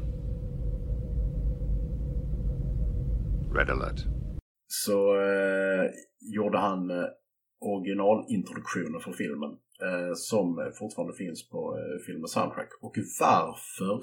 Red 3.53 3.69
alert. 3.69 3.99
Så 4.67 5.21
eh, 5.21 5.91
gjorde 6.21 6.57
han 6.57 6.89
eh, 6.89 7.05
originalintroduktionen 7.59 9.01
för 9.01 9.11
filmen. 9.11 9.57
Eh, 9.81 10.13
som 10.15 10.71
fortfarande 10.79 11.13
finns 11.13 11.49
på 11.49 11.77
eh, 11.77 12.05
filmens 12.05 12.31
soundtrack. 12.31 12.69
Och 12.81 12.95
varför 13.19 13.99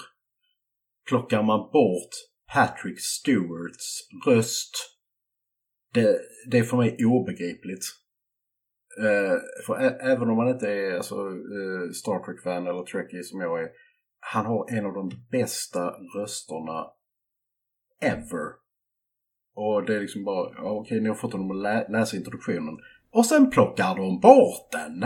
plockar 1.09 1.43
man 1.43 1.71
bort 1.73 2.15
Patrick 2.55 3.01
Stewarts 3.01 4.09
röst? 4.27 4.75
Det, 5.95 6.19
det 6.51 6.59
är 6.59 6.63
för 6.63 6.77
mig 6.77 7.05
obegripligt. 7.05 7.85
Eh, 8.97 9.39
för 9.67 9.75
även 10.01 10.31
om 10.31 10.37
man 10.37 10.49
inte 10.49 10.69
är 10.69 10.97
alltså, 10.97 11.15
eh, 11.15 11.91
Star 11.93 12.25
Trek-fan 12.25 12.67
eller 12.67 12.83
Trekkie 12.83 13.23
som 13.23 13.41
jag 13.41 13.63
är. 13.63 13.69
Han 14.21 14.47
har 14.47 14.71
en 14.71 14.87
av 14.87 14.95
de 14.95 15.11
bästa 15.31 15.91
rösterna 15.91 16.87
ever. 18.01 18.53
Och 19.55 19.87
det 19.87 19.97
är 19.97 20.01
liksom 20.01 20.25
bara, 20.25 20.53
ja, 20.55 20.71
okej 20.71 21.01
ni 21.01 21.09
har 21.09 21.15
fått 21.15 21.33
honom 21.33 21.51
att 21.51 21.63
lä 21.63 21.89
läsa 21.89 22.17
introduktionen. 22.17 22.79
Och 23.11 23.27
sen 23.27 23.51
plockar 23.51 23.95
de 23.97 24.21
bort 24.21 24.73
den. 24.73 25.05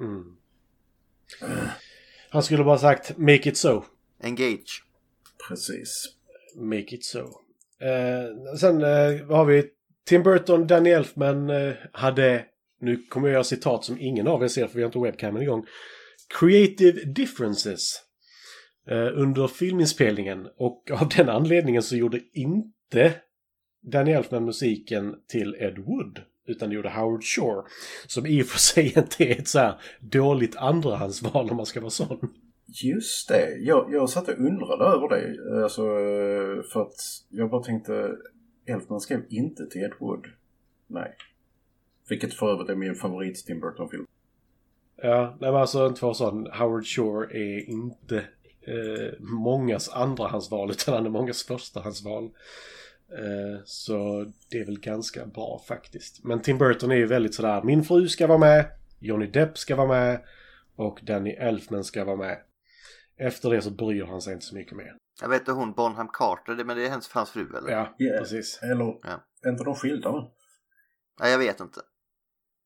Mm. 0.00 0.36
Han 2.30 2.42
skulle 2.42 2.64
bara 2.64 2.78
sagt 2.78 3.18
“Make 3.18 3.48
it 3.48 3.56
so”. 3.56 3.82
Engage. 4.22 4.84
Precis. 5.48 6.04
Make 6.56 6.94
it 6.94 7.04
so. 7.04 7.18
Eh, 7.80 8.56
sen 8.60 8.82
eh, 8.82 9.26
har 9.26 9.44
vi 9.44 9.70
Tim 10.10 10.22
Burton, 10.22 10.66
Danny 10.66 10.90
Elfman 10.90 11.50
eh, 11.50 11.72
hade, 11.92 12.44
nu 12.80 12.96
kommer 12.96 13.28
jag 13.28 13.32
göra 13.32 13.44
citat 13.44 13.84
som 13.84 14.00
ingen 14.00 14.26
av 14.26 14.42
er 14.42 14.48
ser 14.48 14.66
för 14.66 14.74
vi 14.74 14.82
har 14.82 14.86
inte 14.86 14.98
webcamen 14.98 15.42
igång. 15.42 15.66
Creative 16.38 17.04
differences 17.04 18.02
eh, 18.88 19.08
under 19.14 19.48
filminspelningen 19.48 20.48
och 20.56 20.90
av 21.00 21.08
den 21.08 21.28
anledningen 21.28 21.82
så 21.82 21.96
gjorde 21.96 22.20
inte 22.32 23.12
Danny 23.82 24.12
Elfman 24.12 24.44
musiken 24.44 25.14
till 25.28 25.56
Ed 25.58 25.78
Wood 25.78 26.20
utan 26.46 26.68
det 26.68 26.74
gjorde 26.74 26.90
Howard 26.90 27.24
Shore. 27.24 27.62
Som 28.06 28.26
i 28.26 28.42
och 28.42 28.46
för 28.46 28.58
sig 28.58 28.84
inte 28.96 29.24
är 29.24 29.38
ett 29.38 29.48
så 29.48 29.58
här 29.58 29.80
dåligt 30.00 30.56
andrahandsval 30.56 31.50
om 31.50 31.56
man 31.56 31.66
ska 31.66 31.80
vara 31.80 31.90
sån. 31.90 32.18
Just 32.82 33.28
det. 33.28 33.56
Jag, 33.58 33.88
jag 33.92 34.10
satt 34.10 34.28
och 34.28 34.38
undrade 34.38 34.84
över 34.84 35.08
det. 35.08 35.62
Alltså, 35.62 35.82
eh, 35.82 36.62
för 36.72 36.82
att 36.82 36.96
jag 37.28 37.50
bara 37.50 37.62
tänkte 37.62 38.16
Elfman 38.66 39.00
skrev 39.00 39.22
inte 39.28 39.66
till 39.66 39.82
Ed 39.82 39.92
Wood. 39.98 40.26
Nej. 40.86 41.16
Vilket 42.08 42.34
för 42.34 42.52
övrigt 42.52 42.70
är 42.70 42.74
min 42.74 42.94
favorit 42.94 43.46
Tim 43.46 43.60
Burton-film. 43.60 44.06
Ja, 45.02 45.36
nej 45.40 45.52
men 45.52 45.60
alltså 45.60 45.86
inte 45.86 46.04
vara 46.04 46.14
sån. 46.14 46.46
Howard 46.52 46.86
Shore 46.86 47.38
är 47.38 47.70
inte 47.70 48.16
eh, 48.60 49.18
mångas 49.18 49.88
andrahandsval 49.88 50.70
utan 50.70 50.94
han 50.94 51.06
är 51.06 51.10
mångas 51.10 51.42
förstahandsval. 51.42 52.24
Eh, 53.12 53.60
så 53.64 54.26
det 54.50 54.58
är 54.58 54.64
väl 54.64 54.80
ganska 54.80 55.26
bra 55.26 55.62
faktiskt. 55.68 56.24
Men 56.24 56.42
Tim 56.42 56.58
Burton 56.58 56.90
är 56.90 56.96
ju 56.96 57.06
väldigt 57.06 57.34
sådär, 57.34 57.62
min 57.62 57.84
fru 57.84 58.08
ska 58.08 58.26
vara 58.26 58.38
med, 58.38 58.70
Johnny 58.98 59.26
Depp 59.26 59.58
ska 59.58 59.76
vara 59.76 59.88
med 59.88 60.20
och 60.76 61.00
Danny 61.02 61.30
Elfman 61.30 61.84
ska 61.84 62.04
vara 62.04 62.16
med. 62.16 62.38
Efter 63.16 63.50
det 63.50 63.62
så 63.62 63.70
bryr 63.70 64.04
han 64.04 64.22
sig 64.22 64.32
inte 64.32 64.46
så 64.46 64.54
mycket 64.54 64.76
mer. 64.76 64.96
Jag 65.20 65.28
vet 65.28 65.40
inte 65.40 65.52
hon 65.52 65.72
Bonham 65.72 66.08
Carter, 66.12 66.64
men 66.64 66.76
det 66.76 66.86
är 66.86 66.90
hennes, 66.90 67.10
hans 67.12 67.30
fru 67.30 67.48
eller? 67.58 67.70
Ja, 67.70 67.94
Yeah. 67.98 68.18
precis. 68.18 68.58
Eller, 68.62 68.84
Ja. 68.84 69.24
är 69.44 69.50
inte 69.50 69.64
de 69.64 69.74
skilda 69.74 70.12
nu? 70.12 70.22
Nej, 71.20 71.30
jag 71.30 71.38
vet 71.38 71.60
inte. 71.60 71.80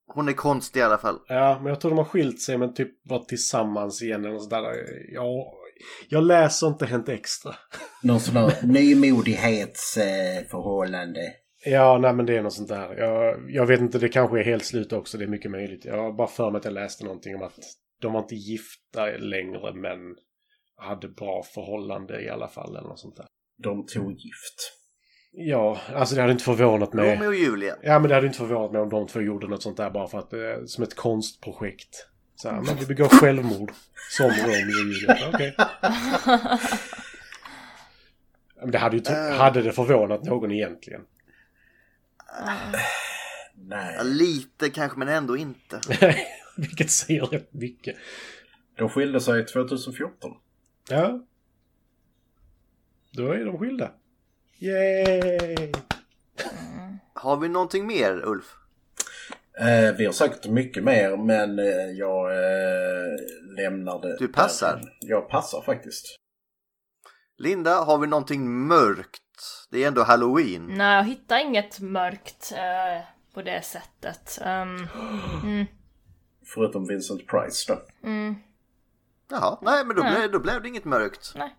Hon 0.06 0.28
är 0.28 0.32
konstig 0.32 0.80
i 0.80 0.82
alla 0.82 0.98
fall. 0.98 1.18
Ja, 1.28 1.56
men 1.58 1.66
jag 1.66 1.80
tror 1.80 1.90
de 1.90 1.98
har 1.98 2.04
skilt 2.04 2.40
sig 2.40 2.58
men 2.58 2.74
typ 2.74 3.10
var 3.10 3.24
tillsammans 3.24 4.02
igen 4.02 4.24
eller 4.24 4.34
något 4.34 4.42
sådär. 4.42 4.74
Ja, 5.12 5.52
jag 6.08 6.24
läser 6.24 6.66
inte 6.66 6.86
Hänt 6.86 7.08
Extra. 7.08 7.54
Någon 8.02 8.20
sån 8.20 8.34
där 8.34 8.52
nymodighetsförhållande. 8.62 11.20
Ja, 11.66 11.98
nej 11.98 12.12
men 12.14 12.26
det 12.26 12.36
är 12.36 12.42
något 12.42 12.52
sånt 12.52 12.68
där. 12.68 12.94
Jag, 12.98 13.50
jag 13.50 13.66
vet 13.66 13.80
inte, 13.80 13.98
det 13.98 14.08
kanske 14.08 14.40
är 14.40 14.44
helt 14.44 14.64
slut 14.64 14.92
också. 14.92 15.18
Det 15.18 15.24
är 15.24 15.28
mycket 15.28 15.50
möjligt. 15.50 15.84
Jag 15.84 15.96
har 16.02 16.12
bara 16.12 16.28
för 16.28 16.50
mig 16.50 16.58
att 16.58 16.64
jag 16.64 16.74
läste 16.74 17.04
någonting 17.04 17.34
om 17.36 17.42
att 17.42 17.58
de 18.00 18.12
var 18.12 18.20
inte 18.20 18.34
gifta 18.34 19.06
längre 19.06 19.74
men 19.74 19.98
hade 20.76 21.08
bra 21.08 21.42
förhållande 21.42 22.22
i 22.22 22.28
alla 22.28 22.48
fall 22.48 22.76
eller 22.76 22.88
något 22.88 22.98
sånt 23.00 23.16
där. 23.16 23.26
De 23.62 23.86
tog 23.86 24.12
gift. 24.12 24.72
Ja, 25.32 25.80
alltså 25.94 26.14
det 26.14 26.20
hade 26.20 26.32
inte 26.32 26.44
förvånat 26.44 26.92
mig. 26.92 27.14
Romeo 27.16 27.28
och 27.28 27.34
Julia. 27.34 27.76
Ja, 27.82 27.98
men 27.98 28.08
det 28.08 28.14
hade 28.14 28.26
inte 28.26 28.38
förvånat 28.38 28.72
mig 28.72 28.80
om 28.80 28.88
de 28.88 29.06
två 29.06 29.20
gjorde 29.20 29.48
något 29.48 29.62
sånt 29.62 29.76
där 29.76 29.90
bara 29.90 30.08
för 30.08 30.18
att, 30.18 30.32
eh, 30.32 30.64
som 30.66 30.84
ett 30.84 30.94
konstprojekt. 30.96 32.06
Så 32.36 32.48
här, 32.50 32.60
men 32.60 32.76
vi 32.76 32.86
begår 32.86 33.08
självmord. 33.08 33.72
Som 34.10 34.26
Romeo 34.30 34.86
och 34.86 34.92
Julia. 34.92 35.28
Okej. 35.34 35.56
Men 38.60 38.70
det 38.70 38.78
hade 38.78 38.96
ju, 38.96 39.02
ty- 39.02 39.12
hade 39.14 39.62
det 39.62 39.72
förvånat 39.72 40.24
någon 40.24 40.52
egentligen? 40.52 41.00
Nej. 43.54 43.94
Ja, 43.96 44.02
lite 44.02 44.70
kanske, 44.70 44.98
men 44.98 45.08
ändå 45.08 45.36
inte. 45.36 45.80
Vilket 46.56 46.90
säger 46.90 47.22
rätt 47.26 47.52
mycket. 47.52 47.96
De 48.76 48.88
skilde 48.88 49.20
sig 49.20 49.46
2014. 49.46 50.30
Ja. 50.88 51.20
Då 53.12 53.32
är 53.32 53.44
de 53.44 53.58
skilda. 53.58 53.90
Yay! 54.58 55.72
Har 57.14 57.36
vi 57.36 57.48
någonting 57.48 57.86
mer, 57.86 58.22
Ulf? 58.24 58.54
Eh, 59.60 59.96
vi 59.96 60.04
har 60.06 60.12
sagt 60.12 60.48
mycket 60.48 60.84
mer 60.84 61.16
men 61.16 61.58
eh, 61.58 61.90
jag 61.98 62.30
eh, 62.32 63.12
lämnar 63.56 64.02
det. 64.02 64.16
Du 64.18 64.28
passar? 64.28 64.76
där. 64.76 64.96
Jag 65.00 65.28
passar 65.28 65.62
faktiskt. 65.62 66.16
Linda, 67.38 67.74
har 67.74 67.98
vi 67.98 68.06
någonting 68.06 68.66
mörkt? 68.66 69.20
Det 69.70 69.84
är 69.84 69.88
ändå 69.88 70.02
halloween. 70.02 70.66
Nej, 70.66 70.96
jag 70.96 71.04
hittar 71.04 71.38
inget 71.38 71.80
mörkt 71.80 72.52
eh, 72.56 73.02
på 73.34 73.42
det 73.42 73.62
sättet. 73.62 74.38
Um, 74.40 74.88
mm, 75.42 75.66
Förutom 76.54 76.86
Vincent 76.86 77.26
Price 77.26 77.72
då. 77.72 78.08
mm, 78.08 78.34
Jaha, 79.34 79.58
nej 79.62 79.84
men 79.84 79.96
då, 79.96 80.02
Nej. 80.02 80.14
blev, 80.14 80.32
då 80.32 80.38
blev 80.38 80.62
det 80.62 80.68
inget 80.68 80.84
mörkt. 80.84 81.32
nej. 81.36 81.56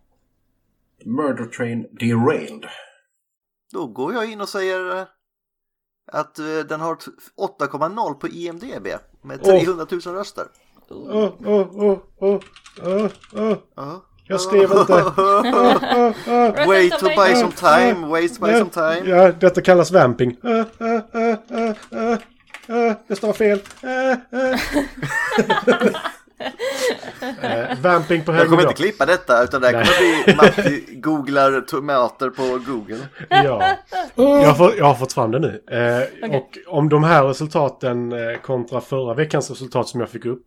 Murder 1.05 1.45
Train 1.45 1.87
Derailed. 1.99 2.65
Då 3.73 3.87
går 3.87 4.13
jag 4.13 4.31
in 4.31 4.41
och 4.41 4.49
säger 4.49 4.97
eh, 4.97 5.03
att 6.11 6.39
eh, 6.39 6.45
den 6.69 6.81
har 6.81 6.95
t- 6.95 7.11
8,0 7.59 8.13
på 8.13 8.27
IMDB 8.27 8.87
med 9.21 9.43
300 9.43 9.85
000 9.91 10.01
röster. 10.01 10.47
Åh, 10.89 11.33
åh. 12.19 12.39
Ja. 13.75 14.01
Jag 14.27 14.41
skrev 14.41 14.61
inte. 14.61 14.93
Wait 16.67 16.99
to 16.99 17.05
buy 17.05 17.35
some 17.35 17.51
time, 17.51 18.07
wait 18.07 18.35
to 18.35 18.41
buy 18.45 18.53
some 18.59 18.69
time. 18.69 19.09
Ja, 19.09 19.31
detta 19.31 19.61
kallas 19.61 19.91
vamping. 19.91 20.37
Uh, 20.43 20.49
uh, 20.51 20.65
uh, 20.81 20.99
uh, 21.51 21.75
uh, 21.91 22.17
uh, 22.69 22.93
det 23.07 23.15
står 23.15 23.33
fel. 23.33 23.59
Eh, 27.41 27.79
vamping 27.81 28.23
på 28.23 28.33
Jag 28.33 28.49
kommer 28.49 28.61
inte 28.61 28.73
klippa 28.73 29.05
detta 29.05 29.43
utan 29.43 29.61
det 29.61 29.67
här 29.67 29.73
kommer 29.73 30.23
bli 30.23 30.35
Matti 30.35 30.95
googlar 30.95 31.61
tomater 31.61 32.29
på 32.29 32.59
Google. 32.71 33.07
Ja. 33.29 33.77
Jag, 34.15 34.23
har 34.25 34.53
fått, 34.53 34.77
jag 34.77 34.85
har 34.85 34.95
fått 34.95 35.13
fram 35.13 35.31
det 35.31 35.39
nu. 35.39 35.63
Eh, 35.71 36.35
Och 36.37 36.57
om 36.67 36.89
de 36.89 37.03
här 37.03 37.23
resultaten 37.23 38.11
eh, 38.11 38.37
kontra 38.41 38.81
förra 38.81 39.13
veckans 39.13 39.49
resultat 39.49 39.87
som 39.89 39.99
jag 39.99 40.09
fick 40.09 40.25
upp. 40.25 40.45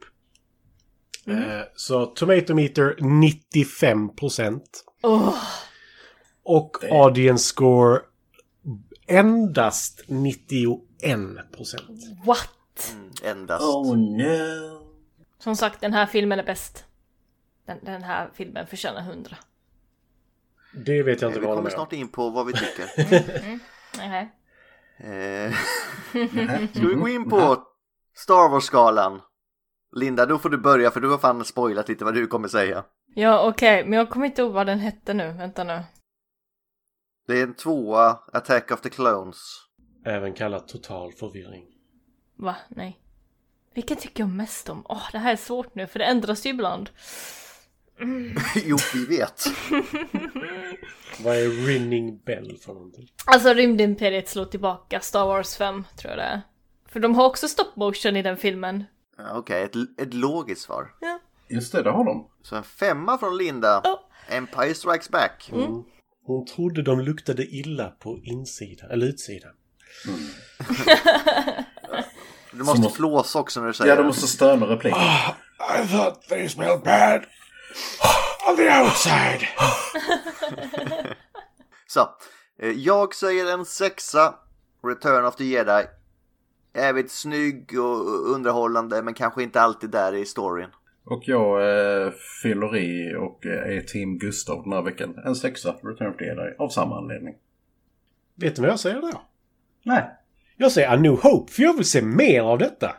Eh, 1.27 1.61
så 1.77 2.07
Tomato 2.07 2.55
Meter 2.55 2.97
95 3.01 4.11
Oh, 5.03 5.35
Och 6.45 6.77
audience 6.91 7.45
score 7.45 8.01
endast 9.07 10.05
91% 10.09 10.79
what? 12.27 12.49
Endast. 13.25 13.63
Oh 13.65 13.97
no. 13.97 14.78
Som 15.39 15.57
sagt, 15.57 15.81
den 15.81 15.93
här 15.93 16.07
filmen 16.07 16.39
är 16.39 16.45
bäst. 16.45 16.85
Den, 17.67 17.79
den 17.85 18.03
här 18.03 18.31
filmen 18.35 18.67
förtjänar 18.67 19.01
100. 19.01 19.37
Det 20.73 21.03
vet 21.03 21.23
jag 21.23 21.29
inte 21.29 21.41
Vi 21.41 21.47
vad 21.47 21.57
de 21.57 21.59
kommer 21.59 21.71
är. 21.71 21.75
snart 21.75 21.93
in 21.93 22.09
på 22.09 22.31
vad 22.31 22.47
vi 22.47 22.53
tycker. 22.53 22.87
Nej. 23.99 24.33
Eh, 24.97 25.53
Ska 26.75 26.87
vi 26.89 26.95
gå 26.95 27.09
in 27.09 27.31
på 27.31 27.63
Star 28.15 28.49
Wars-skalan? 28.51 29.21
Linda, 29.97 30.27
då 30.27 30.39
får 30.39 30.51
du 30.51 30.59
börja 30.59 30.91
för 30.91 31.01
du 31.01 31.11
har 31.11 31.19
fan 31.19 31.45
spoilat 31.45 31.89
lite 31.89 32.05
vad 32.05 32.15
du 32.15 32.27
kommer 32.27 32.49
säga. 32.49 32.85
Ja, 33.15 33.49
okej, 33.49 33.85
men 33.85 33.93
jag 33.99 34.11
kommer 34.11 34.27
inte 34.27 34.43
ihåg 34.43 34.53
vad 34.53 34.67
den 34.67 34.79
hette 34.79 35.15
nu. 35.15 35.33
Vänta 35.33 35.65
nu. 35.65 35.81
Det 37.27 37.39
är 37.39 37.43
en 37.43 37.55
tvåa, 37.55 38.19
Attack 38.33 38.71
of 38.71 38.81
the 38.81 38.91
Clones. 38.91 39.37
Även 40.05 40.35
kallat 40.35 40.69
total 40.69 41.13
förvirring. 41.13 41.65
Va? 42.37 42.57
Nej. 42.69 42.99
Vilken 43.75 43.97
tycker 43.97 44.23
jag 44.23 44.31
mest 44.31 44.69
om? 44.69 44.87
Åh, 44.89 45.09
det 45.13 45.19
här 45.19 45.33
är 45.33 45.37
svårt 45.37 45.75
nu, 45.75 45.87
för 45.87 45.99
det 45.99 46.05
ändras 46.05 46.47
ju 46.47 46.51
ibland. 46.51 46.91
jo, 48.65 48.77
vi 48.95 49.07
vet. 49.07 49.47
Vad 51.25 51.37
är 51.37 51.67
Rinning 51.67 52.19
Bell 52.19 52.59
för 52.61 52.75
någonting? 52.75 53.09
Alltså 53.27 53.55
Rymdimperiet 53.55 54.29
slår 54.29 54.45
tillbaka, 54.45 55.01
Star 55.01 55.27
Wars 55.27 55.57
5 55.57 55.85
tror 55.97 56.11
jag 56.11 56.19
det 56.19 56.25
är. 56.25 56.43
För 56.89 57.01
de 57.01 57.15
har 57.15 57.27
också 57.27 57.49
stop 57.49 57.71
motion 57.75 58.17
i 58.17 58.23
den 58.23 58.37
filmen. 58.37 58.85
Okej, 59.35 59.63
ett, 59.63 60.01
ett 60.01 60.15
logiskt 60.15 60.63
svar. 60.63 60.95
Ja. 61.01 61.21
Just 61.49 61.73
det, 61.73 61.83
det 61.83 61.91
har 61.91 62.05
de. 62.05 62.29
Så 62.43 62.57
en 62.57 62.63
femma 62.65 63.19
från 63.19 63.37
Linda. 63.37 63.81
Ja. 63.85 64.09
Empire 64.29 64.75
Strikes 64.75 65.09
Back. 65.09 65.51
Hon 66.25 66.47
trodde 66.47 66.83
de 66.83 67.01
luktade 67.01 67.47
illa 67.47 67.89
på 67.89 68.19
insidan, 68.23 68.91
eller 68.91 69.07
utsidan. 69.07 69.53
Du 72.59 72.65
måste 72.65 72.81
måste- 72.81 72.97
flåsa 72.97 73.39
också 73.39 73.61
när 73.61 73.67
du 73.67 73.73
säger 73.73 73.91
Ja, 73.91 73.97
de 73.97 74.03
det. 74.03 74.07
måste 74.07 74.27
stöna 74.27 74.67
repliken. 74.67 75.01
I 75.85 75.89
thought 75.89 76.29
they 76.29 76.49
smelled 76.49 76.81
bad 76.81 77.21
on 78.49 78.57
the 78.57 78.81
outside. 78.81 79.47
Så, 81.87 82.01
eh, 82.63 82.71
jag 82.71 83.15
säger 83.15 83.53
en 83.53 83.65
sexa. 83.65 84.35
Return 84.87 85.25
of 85.25 85.37
the 85.37 85.45
Jedi. 85.45 85.83
Jävligt 86.75 87.11
snygg 87.11 87.79
och 87.81 88.31
underhållande 88.35 89.03
men 89.03 89.15
kanske 89.15 89.43
inte 89.43 89.61
alltid 89.61 89.91
där 89.91 90.15
i 90.15 90.25
storyn. 90.27 90.69
Och 91.05 91.23
jag 91.27 91.61
eh, 92.05 92.13
fyller 92.43 92.77
i 92.77 93.15
och 93.17 93.47
eh, 93.47 93.77
är 93.77 93.81
Team 93.81 94.19
Gustav 94.19 94.63
den 94.63 94.73
här 94.73 94.83
veckan. 94.83 95.15
En 95.25 95.35
sexa, 95.35 95.73
Return 95.73 96.11
of 96.11 96.17
the 96.17 96.25
Jedi, 96.25 96.55
av 96.59 96.69
samma 96.69 96.97
anledning. 96.99 97.35
vet 98.35 98.57
du 98.57 98.63
vad 98.63 98.71
jag 98.71 98.81
säger 98.81 99.01
då? 99.01 99.23
Nej. 99.83 100.11
Jag 100.61 100.73
säger 100.73 100.89
A 100.93 100.97
New 100.97 101.13
Hope, 101.23 101.53
för 101.53 101.63
jag 101.63 101.75
vill 101.75 101.85
se 101.85 102.03
mer 102.03 102.41
av 102.43 102.59
detta. 102.59 102.97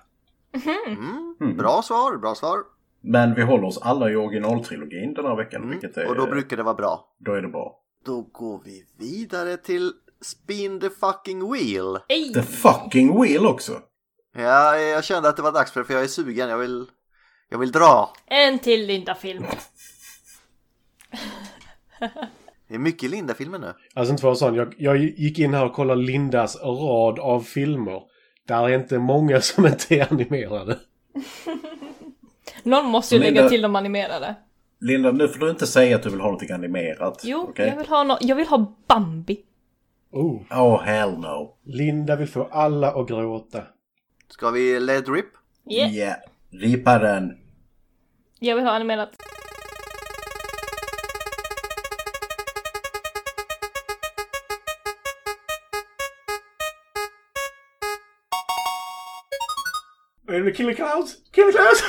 Mm. 0.66 1.36
Mm. 1.42 1.58
Bra 1.58 1.82
svar, 1.82 2.18
bra 2.18 2.36
svar. 2.36 2.58
Men 3.02 3.36
vi 3.36 3.42
håller 3.42 3.64
oss 3.68 3.78
alla 3.82 4.10
i 4.10 4.16
originaltrilogin 4.16 5.14
den 5.14 5.26
här 5.26 5.36
veckan. 5.36 5.62
Mm. 5.64 5.70
Vilket 5.80 5.98
är, 5.98 6.08
Och 6.08 6.16
då 6.16 6.26
brukar 6.26 6.58
det 6.58 6.64
vara 6.64 6.76
bra. 6.76 7.16
då 7.18 7.34
är 7.34 7.42
det 7.42 7.48
bra. 7.48 7.80
Då 8.06 8.22
går 8.22 8.62
vi 8.66 8.86
vidare 8.98 9.58
till 9.58 9.94
Spin 10.22 10.80
the 10.80 10.90
fucking 10.90 11.52
wheel. 11.52 12.00
Ej! 12.08 12.34
The 12.34 12.44
fucking 12.44 13.22
wheel 13.22 13.46
också! 13.46 13.82
Ja, 14.36 14.78
jag 14.78 15.04
kände 15.04 15.30
att 15.30 15.36
det 15.36 15.42
var 15.42 15.52
dags 15.52 15.72
för 15.72 15.80
det, 15.80 15.86
för 15.86 15.94
jag 15.94 16.04
är 16.04 16.08
sugen. 16.08 16.50
Jag 16.50 16.58
vill, 16.58 16.86
jag 17.50 17.58
vill 17.58 17.72
dra. 17.72 18.14
En 18.26 18.60
till 18.60 18.86
Linda-film. 18.86 19.46
Det 22.70 22.76
är 22.76 22.80
mycket 22.80 23.10
Linda-filmer 23.10 23.60
nu. 23.60 23.74
Alltså 23.94 24.12
inte 24.12 24.22
för 24.22 24.32
att 24.32 24.38
sån, 24.38 24.56
jag, 24.56 24.76
jag 24.78 24.98
gick 24.98 25.40
in 25.40 25.54
här 25.54 25.66
och 25.66 25.74
kollade 25.74 26.02
Lindas 26.02 26.56
rad 26.64 27.20
av 27.20 27.42
filmer. 27.42 28.02
Där 28.48 28.70
är 28.70 28.76
inte 28.76 29.00
många 29.00 29.42
som 29.42 29.66
inte 29.66 29.96
är 29.96 30.12
animerade. 30.12 30.78
Någon 32.64 32.86
måste 32.86 33.16
ju 33.16 33.22
Linda- 33.22 33.36
lägga 33.42 33.50
till 33.50 33.62
de 33.62 33.76
animerade. 33.76 34.36
Linda, 34.82 35.12
nu 35.12 35.28
får 35.28 35.40
du 35.40 35.50
inte 35.50 35.68
säga 35.68 35.96
att 35.96 36.04
du 36.04 36.10
vill 36.10 36.20
ha 36.20 36.26
någonting 36.28 36.52
animerat. 36.52 37.22
Jo, 37.24 37.46
okej? 37.50 37.68
jag, 37.68 37.78
vill 37.78 37.88
ha 37.88 38.04
no- 38.04 38.18
jag 38.22 38.36
vill 38.36 38.48
ha 38.48 38.74
Bambi. 38.88 39.40
Oh, 40.12 40.42
Oh 40.52 40.82
hell 40.82 41.18
no. 41.20 41.58
Linda 41.66 42.16
vill 42.16 42.28
få 42.28 42.44
alla 42.52 42.92
att 42.92 43.08
gråta. 43.08 43.64
Ska 44.30 44.50
vi 44.52 44.80
let 44.80 45.10
rip? 45.10 45.26
Yeah. 45.72 45.96
Yeah. 45.96 46.16
Ripa 46.52 47.00
den. 47.00 47.38
Jag 48.40 48.56
vill 48.56 48.66
ha 48.66 48.72
animerat. 48.72 49.10
Är 60.30 60.40
det 60.44 60.52
Killer 60.52 60.74
Clowns? 60.74 61.16
Killer 61.32 61.52
Clowns! 61.52 61.84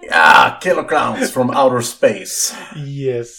Ja, 0.10 0.58
Killer 0.62 0.88
Clowns 0.88 1.32
from 1.32 1.50
outer 1.50 1.80
space. 1.80 2.54
yes. 2.86 3.30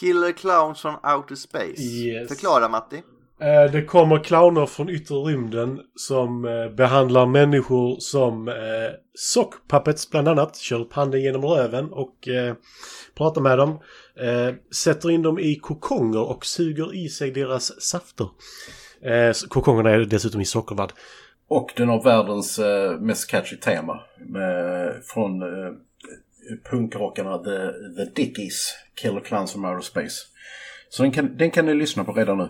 Killer 0.00 0.32
Clowns 0.32 0.80
from 0.80 0.94
Outer 1.16 1.34
Space. 1.34 1.82
Yes. 1.82 2.28
Förklara 2.28 2.68
Matti. 2.68 2.96
Eh, 3.40 3.72
Det 3.72 3.84
kommer 3.84 4.24
clowner 4.24 4.66
från 4.66 4.88
yttre 4.88 5.14
rymden 5.14 5.80
som 5.96 6.44
eh, 6.44 6.68
behandlar 6.76 7.26
människor 7.26 7.96
som 8.00 8.48
eh, 8.48 8.54
sock 9.14 9.54
puppets 9.70 10.10
bland 10.10 10.28
annat. 10.28 10.56
Kör 10.56 10.80
upp 10.80 10.92
handen 10.92 11.20
genom 11.22 11.44
röven 11.44 11.92
och 11.92 12.28
eh, 12.28 12.54
pratar 13.14 13.40
med 13.40 13.58
dem. 13.58 13.70
Eh, 14.20 14.54
sätter 14.74 15.10
in 15.10 15.22
dem 15.22 15.38
i 15.38 15.54
kokonger 15.56 16.22
och 16.30 16.46
suger 16.46 16.94
i 16.94 17.08
sig 17.08 17.30
deras 17.30 17.80
safter. 17.82 18.28
Eh, 19.02 19.32
kokongerna 19.48 19.90
är 19.90 19.98
dessutom 19.98 20.40
i 20.40 20.44
sockervadd. 20.44 20.92
Och 21.48 21.72
den 21.76 21.88
har 21.88 22.02
världens 22.02 22.58
eh, 22.58 23.00
mest 23.00 23.30
catchy 23.30 23.56
tema. 23.56 24.00
Med, 24.18 24.94
från 25.04 25.42
eh, 25.42 25.72
punkrockarna 26.70 27.38
The, 27.38 27.72
The 27.96 28.04
Dickies, 28.14 28.74
Killer 28.94 29.20
Clowns 29.20 29.52
from 29.52 29.64
Outer 29.64 29.80
Space. 29.80 30.16
Så 30.88 31.02
den 31.02 31.12
kan, 31.12 31.36
den 31.36 31.50
kan 31.50 31.66
ni 31.66 31.74
lyssna 31.74 32.04
på 32.04 32.12
redan 32.12 32.38
nu. 32.38 32.48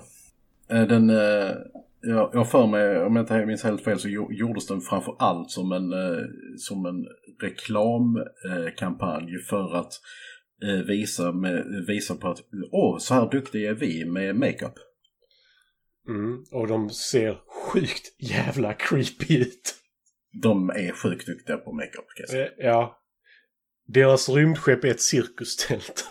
Eh, 0.70 0.86
den, 0.86 1.10
eh, 1.10 1.56
jag 2.00 2.30
jag 2.32 2.38
har 2.38 2.44
för 2.44 2.66
mig, 2.66 2.98
om 3.04 3.16
jag 3.16 3.22
inte 3.22 3.46
minns 3.46 3.64
helt 3.64 3.84
fel, 3.84 3.98
så 3.98 4.08
gjordes 4.08 4.66
den 4.66 4.80
framför 4.80 5.16
allt 5.18 5.50
som 5.50 5.72
en, 5.72 5.92
eh, 5.92 6.24
som 6.56 6.86
en 6.86 7.06
reklamkampanj 7.42 9.38
för 9.38 9.76
att 9.76 9.92
eh, 10.62 10.86
visa, 10.86 11.32
med, 11.32 11.84
visa 11.86 12.14
på 12.14 12.28
att 12.28 12.38
åh, 12.72 12.98
så 12.98 13.14
här 13.14 13.30
duktiga 13.30 13.70
är 13.70 13.74
vi 13.74 14.04
med 14.04 14.36
makeup. 14.36 14.74
Mm. 16.08 16.44
Och 16.52 16.66
de 16.66 16.90
ser 16.90 17.42
sjukt 17.46 18.14
jävla 18.18 18.74
creepy 18.74 19.38
ut. 19.38 19.74
De 20.42 20.70
är 20.70 20.92
sjukt 20.92 21.26
duktiga 21.26 21.56
på 21.56 21.72
makeup. 21.72 21.94
kan 21.94 22.22
jag 22.22 22.28
säga. 22.28 22.46
Eh, 22.46 22.52
ja. 22.58 22.98
Deras 23.86 24.28
rymdskepp 24.28 24.84
är 24.84 24.88
ett 24.88 25.00
cirkustält. 25.00 26.08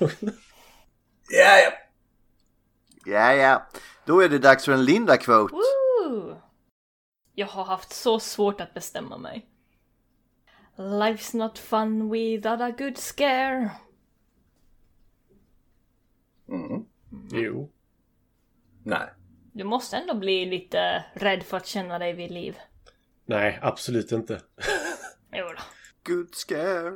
Ja, 1.30 1.60
ja. 1.64 1.72
Ja, 3.06 3.34
ja. 3.34 3.68
Då 4.06 4.22
är 4.22 4.30
det 4.30 4.40
dags 4.40 4.66
för 4.66 4.72
en 4.72 4.86
Linda-quote. 4.86 5.54
Woo! 5.54 6.42
Jag 7.34 7.48
har 7.48 7.64
haft 7.64 7.94
så 7.94 8.20
svårt 8.20 8.62
att 8.62 8.74
bestämma 8.74 9.18
mig. 9.18 9.50
Life's 10.76 11.36
not 11.36 11.60
fun 11.60 12.10
without 12.10 12.62
a 12.62 12.72
good 12.78 12.98
scare. 12.98 13.72
Mm. 16.50 16.86
jo. 17.32 17.72
Nej. 18.84 19.17
Du 19.58 19.64
måste 19.64 19.98
ändå 19.98 20.14
bli 20.14 20.46
lite 20.46 21.04
rädd 21.14 21.44
för 21.44 21.58
att 21.58 21.68
känna 21.68 22.00
dig 22.00 22.14
vid 22.14 22.32
liv. 22.32 22.58
Nej, 23.26 23.60
absolut 23.62 24.12
inte. 24.12 24.42
Jo 25.32 25.46
då. 25.46 26.14
Good 26.14 26.36
scare. 26.36 26.94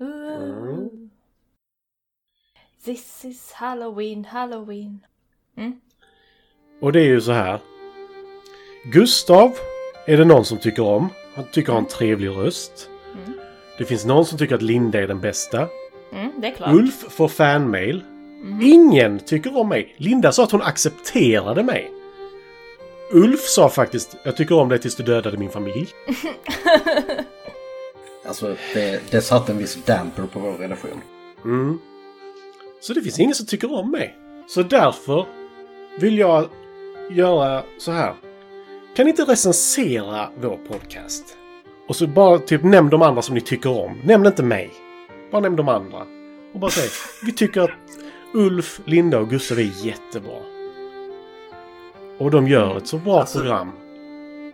Ooh. 0.00 0.88
This 2.84 3.24
is 3.24 3.52
Halloween, 3.52 4.24
Halloween. 4.24 5.06
Och 6.80 6.92
det 6.92 7.00
är 7.00 7.04
ju 7.06 7.20
så 7.20 7.32
här. 7.32 7.60
Gustav 8.92 9.52
är 10.06 10.16
det 10.16 10.24
någon 10.24 10.44
som 10.44 10.58
tycker 10.58 10.82
om. 10.82 11.08
Han 11.34 11.44
tycker 11.52 11.72
har 11.72 11.78
en 11.78 11.86
trevlig 11.86 12.28
röst. 12.28 12.90
Mm. 13.14 13.38
Det 13.78 13.84
finns 13.84 14.04
någon 14.04 14.26
som 14.26 14.38
tycker 14.38 14.54
att 14.54 14.62
Linda 14.62 15.02
är 15.02 15.08
den 15.08 15.20
bästa. 15.20 15.68
Mm, 16.12 16.40
det 16.40 16.46
är 16.46 16.54
klart. 16.54 16.74
Ulf 16.74 16.94
får 16.94 17.28
fanmail. 17.28 18.04
Ingen 18.62 19.18
tycker 19.18 19.56
om 19.56 19.68
mig. 19.68 19.94
Linda 19.96 20.32
sa 20.32 20.44
att 20.44 20.52
hon 20.52 20.62
accepterade 20.62 21.62
mig. 21.62 21.92
Ulf 23.12 23.40
sa 23.40 23.68
faktiskt 23.68 24.16
jag 24.22 24.36
tycker 24.36 24.54
om 24.54 24.68
dig 24.68 24.78
tills 24.78 24.96
du 24.96 25.02
dödade 25.02 25.36
min 25.38 25.50
familj. 25.50 25.88
Alltså, 28.28 28.56
det, 28.74 29.00
det 29.10 29.20
satt 29.20 29.48
en 29.48 29.58
viss 29.58 29.84
damper 29.84 30.22
på 30.22 30.40
vår 30.40 30.52
relation. 30.52 31.02
Mm. 31.44 31.78
Så 32.80 32.92
det 32.92 33.02
finns 33.02 33.20
ingen 33.20 33.34
som 33.34 33.46
tycker 33.46 33.72
om 33.72 33.90
mig. 33.90 34.16
Så 34.48 34.62
därför 34.62 35.26
vill 35.98 36.18
jag 36.18 36.48
göra 37.10 37.62
så 37.78 37.92
här. 37.92 38.14
Kan 38.96 39.04
ni 39.04 39.10
inte 39.10 39.22
recensera 39.22 40.28
vår 40.40 40.58
podcast? 40.68 41.36
Och 41.88 41.96
så 41.96 42.06
bara 42.06 42.38
typ 42.38 42.64
nämn 42.64 42.90
de 42.90 43.02
andra 43.02 43.22
som 43.22 43.34
ni 43.34 43.40
tycker 43.40 43.70
om. 43.70 44.00
Nämn 44.04 44.26
inte 44.26 44.42
mig. 44.42 44.70
Bara 45.30 45.40
nämn 45.40 45.56
de 45.56 45.68
andra. 45.68 46.06
Och 46.54 46.60
bara 46.60 46.70
säg. 46.70 46.88
Vi 47.22 47.32
tycker 47.32 47.60
att 47.60 47.70
Ulf, 48.36 48.80
Linda 48.84 49.18
och 49.18 49.30
Gustav 49.30 49.58
är 49.58 49.70
jättebra. 49.86 50.38
Och 52.18 52.30
de 52.30 52.48
gör 52.48 52.76
ett 52.76 52.86
så 52.86 52.98
bra 52.98 53.20
Alltså, 53.20 53.38
program. 53.38 53.72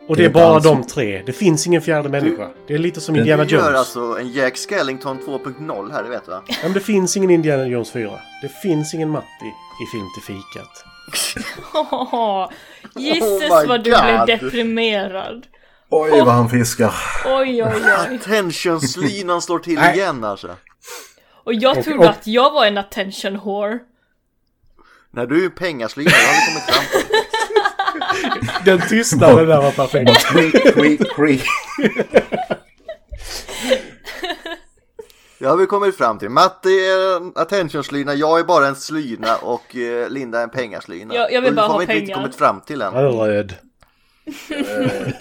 Och 0.08 0.16
det 0.16 0.22
det 0.22 0.26
är 0.28 0.32
bara 0.32 0.52
dans- 0.60 0.64
de 0.64 0.82
tre. 0.86 1.22
Det 1.26 1.32
finns 1.32 1.66
ingen 1.66 1.82
fjärde 1.82 2.08
människa. 2.08 2.48
Det 2.66 2.74
är 2.74 2.78
lite 2.78 3.00
som 3.00 3.14
Du 3.14 3.20
Indiana 3.20 3.44
Du 3.44 3.54
gör 3.54 3.64
Jones. 3.64 3.78
alltså 3.78 4.18
en 4.20 4.32
Jack 4.32 4.56
Skellington 4.56 5.18
2.0 5.26 5.92
här, 5.92 6.02
det 6.02 6.08
vet 6.10 6.24
du 6.24 6.30
va? 6.30 6.42
Ja, 6.46 6.54
men 6.62 6.72
det 6.72 6.80
finns 6.80 7.16
ingen 7.16 7.30
Indiana 7.30 7.66
Jones 7.66 7.90
4. 7.90 8.10
Det 8.42 8.48
finns 8.48 8.94
ingen 8.94 9.10
Matti 9.10 9.26
i 9.82 9.86
Film 9.92 10.06
till 10.14 10.22
fikat. 10.22 10.84
Oh, 11.92 12.50
Jesus 12.96 13.50
Oh 13.50 13.68
vad 13.68 13.84
du 13.84 13.90
God. 13.90 14.00
blev 14.02 14.26
deprimerad. 14.26 15.46
Oj, 15.88 16.10
vad 16.10 16.34
han 16.34 16.48
fiskar. 16.50 16.94
Oj, 17.26 17.62
oj, 17.64 17.72
oj. 17.74 18.16
Attention-slinan 18.20 19.42
slår 19.42 19.58
till 19.58 19.78
igen 19.78 20.24
alltså. 20.24 20.48
Och 21.44 21.54
jag 21.54 21.78
Och- 21.78 21.84
trodde 21.84 21.98
och- 21.98 22.04
att 22.10 22.26
jag 22.26 22.52
var 22.52 22.66
en 22.66 22.78
attention 22.78 23.38
whore. 23.38 23.78
När 25.10 25.26
du 25.26 25.44
är 25.44 25.48
pengaslina, 25.48 26.10
det 26.10 26.16
har 26.16 26.34
vi 26.34 26.46
kommit 26.46 26.64
fram. 26.74 26.84
Den 28.64 28.88
tystnaden 28.88 29.46
där 29.48 29.62
var 29.62 29.70
perfekt. 29.70 30.24
Creak, 30.26 30.52
creak, 30.74 31.16
creak. 31.16 31.40
Det 35.38 35.46
har 35.48 35.56
vi 35.56 35.66
kommit 35.66 35.96
fram 35.96 36.18
till. 36.18 36.28
Matte 36.28 36.68
är 36.68 37.16
en 37.16 37.32
attention-slyna, 37.34 38.14
jag 38.14 38.40
är 38.40 38.44
bara 38.44 38.66
en 38.66 38.76
slyna 38.76 39.36
och 39.36 39.76
eh, 39.76 40.08
Linda 40.08 40.38
är 40.38 40.42
en 40.42 40.50
pengaslyna. 40.50 41.14
Jag- 41.14 41.32
jag 41.32 41.42
vill 41.42 41.54
bara 41.54 41.62
har 41.66 41.68
ha 41.72 41.78
vi 41.78 41.82
inte 41.82 41.94
riktigt 41.94 42.06
pengar. 42.08 42.22
kommit 42.22 42.36
fram 42.36 42.60
till 42.60 42.82
Han 42.82 42.94
än. 42.96 43.04
är 43.04 43.10
röd. 43.26 43.54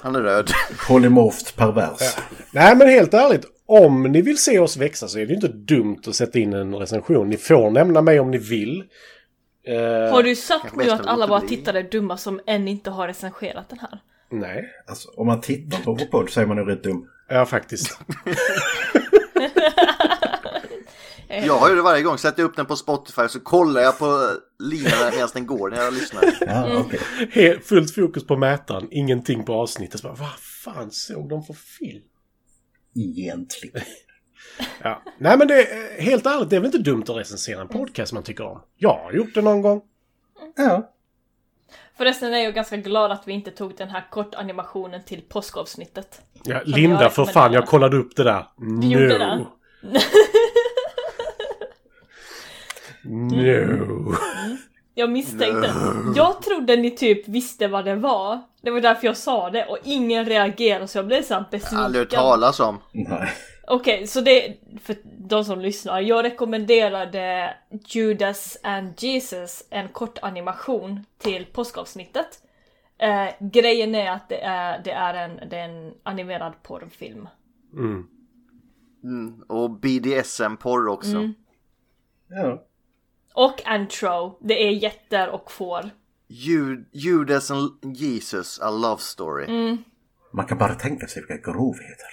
Han 0.02 0.16
är 0.16 0.20
röd. 0.22 0.52
Polymorft 0.88 1.56
pervers. 1.56 2.16
Nej 2.52 2.76
men 2.76 2.88
helt 2.88 3.14
ärligt. 3.14 3.46
Om 3.72 4.04
ni 4.04 4.22
vill 4.22 4.38
se 4.38 4.60
oss 4.60 4.78
växa 4.78 5.08
så 5.08 5.20
är 5.20 5.26
det 5.26 5.34
inte 5.34 5.48
dumt 5.48 6.00
att 6.08 6.16
sätta 6.16 6.40
in 6.40 6.54
en 6.54 6.76
recension. 6.76 7.30
Ni 7.30 7.38
får 7.38 7.70
nämna 7.72 8.02
mig 8.02 8.20
om 8.20 8.32
ni 8.32 8.38
vill. 8.38 8.84
Eh, 9.68 10.12
Har 10.14 10.24
du 10.24 10.36
sagt 10.36 10.76
nu 10.76 10.90
att 10.90 11.06
alla 11.06 11.28
våra 11.28 11.42
tittare 11.42 11.80
är 11.80 11.84
dumma 11.84 12.18
som 12.18 12.40
än 12.48 12.68
inte 12.68 12.90
har 12.90 13.08
recenserat 13.08 13.70
den 13.70 13.80
här? 13.80 14.00
Nej. 14.32 14.66
Alltså, 14.88 15.10
om 15.18 15.28
man 15.28 15.42
tittar 15.42 15.78
på 15.84 15.92
vår 15.94 16.06
podd 16.06 16.30
så 16.30 16.42
är 16.42 16.46
man 16.46 16.58
nog 16.58 16.70
rätt 16.70 16.84
dum. 16.84 17.06
Ja 17.30 17.46
faktiskt. 17.46 18.00
Jag 21.46 21.58
har 21.58 21.70
ju 21.70 21.76
det 21.76 21.82
varje 21.82 22.04
gång, 22.04 22.18
sätter 22.18 22.42
jag 22.42 22.50
upp 22.50 22.56
den 22.56 22.66
på 22.66 22.76
Spotify 22.76 23.28
så 23.30 23.40
kollar 23.40 23.82
jag 23.82 24.00
på 24.00 24.30
linan 24.60 24.92
medan 25.14 25.30
den 25.34 25.46
går 25.46 25.70
när 25.70 25.78
jag 25.84 25.94
lyssnar. 25.94 26.24
Ja, 26.48 26.78
okej. 26.86 27.00
He- 27.34 27.60
fullt 27.60 27.96
fokus 27.96 28.28
på 28.28 28.38
mätaren. 28.38 28.88
Ingenting 28.92 29.44
på 29.44 29.54
avsnittet. 29.54 30.00
Så 30.02 30.08
bara, 30.08 30.16
Vad 30.16 30.40
fan 30.64 30.92
såg 30.92 31.30
de 31.30 31.44
för 31.44 31.54
film? 31.54 32.04
Egentligen. 32.96 33.82
Ja. 34.84 35.02
Nej 35.18 35.38
men 35.38 35.48
det 35.48 35.54
är 35.62 36.02
helt 36.02 36.26
ärligt. 36.26 36.50
Det 36.50 36.56
är 36.56 36.60
väl 36.60 36.66
inte 36.66 36.78
dumt 36.78 37.04
att 37.08 37.16
recensera 37.16 37.62
en 37.62 37.68
podcast 37.68 38.14
man 38.14 38.24
tycker 38.24 38.44
om. 38.44 38.62
Jag 38.78 38.94
har 38.94 39.12
gjort 39.12 39.34
det 39.34 39.42
någon 39.42 39.62
gång. 39.62 39.82
Ja. 40.56 40.92
Förresten 41.98 42.34
är 42.34 42.38
jag 42.38 42.54
ganska 42.56 42.78
glad 42.78 43.12
att 43.12 43.28
vi 43.28 43.34
inte 43.34 43.52
tog 43.52 43.76
den 43.78 43.90
här 43.90 44.08
kortanimationen 44.12 45.04
till 45.04 45.22
påskavsnittet. 45.22 46.22
Ja, 46.44 46.62
Linda, 46.66 47.10
för 47.10 47.26
fan, 47.26 47.54
jag 47.54 47.68
kollade 47.68 47.98
upp 47.98 48.16
det 48.16 48.24
där. 48.24 48.48
Vi 48.82 48.88
gjorde 48.90 49.08
No. 49.38 49.48
det. 49.82 50.00
No. 53.04 54.16
Jag 55.02 55.12
misstänkte. 55.12 55.74
Jag 56.16 56.42
trodde 56.42 56.76
ni 56.76 56.92
typ 56.92 57.28
visste 57.28 57.68
vad 57.68 57.86
det 57.86 57.96
var. 57.96 58.42
Det 58.62 58.72
var 58.72 58.82
därför 58.82 59.08
jag 59.08 59.18
sa 59.18 59.50
det 59.50 59.66
och 59.66 59.78
ingen 59.84 60.26
reagerade 60.26 60.88
så 60.88 60.98
jag 60.98 61.08
blev 61.08 61.24
så 61.24 61.34
här 61.34 61.40
Aldrig 61.42 61.76
hört 61.76 61.92
besviken. 61.92 62.10
talas 62.10 62.60
om. 62.60 62.80
Nej. 62.92 63.30
Okej, 63.68 64.08
så 64.08 64.22
det, 64.22 64.58
för 64.84 64.96
de 65.04 65.46
som 65.46 65.60
lyssnar, 65.60 66.00
jag 66.02 66.26
rekommenderade 66.26 67.54
Judas 67.86 68.58
and 68.64 68.94
Jesus, 68.98 69.64
en 69.70 69.88
kort 69.88 70.18
animation 70.22 71.06
till 71.18 71.46
påskavsnittet. 71.46 72.28
Eh, 72.98 73.28
grejen 73.40 73.96
är 73.96 74.12
att 74.12 74.30
det 74.30 74.42
är, 74.42 74.82
det 74.84 74.92
är, 74.92 75.14
en, 75.14 75.50
det 75.50 75.58
är 75.58 75.70
en 75.70 75.94
animerad 76.04 76.54
porrfilm. 76.64 77.28
Mm. 77.74 78.08
Mm. 79.04 79.42
Och 79.48 79.70
BDSM-porr 79.70 80.88
också. 80.88 81.18
Mm. 81.18 81.34
Ja. 82.30 82.64
Och 83.34 83.62
Antro, 83.68 84.38
det 84.42 84.68
är 84.68 84.72
jätter 84.72 85.30
och 85.30 85.52
får. 85.52 85.90
Ju- 86.28 86.86
Judas 86.92 87.52
and 87.52 87.72
Jesus, 87.98 88.60
a 88.62 88.70
love 88.72 89.02
story. 89.02 89.46
Mm. 89.46 89.84
Man 90.34 90.46
kan 90.46 90.58
bara 90.58 90.76
tänka 90.76 91.08
sig 91.08 91.24
vilka 91.28 91.52
grovheter. 91.52 92.08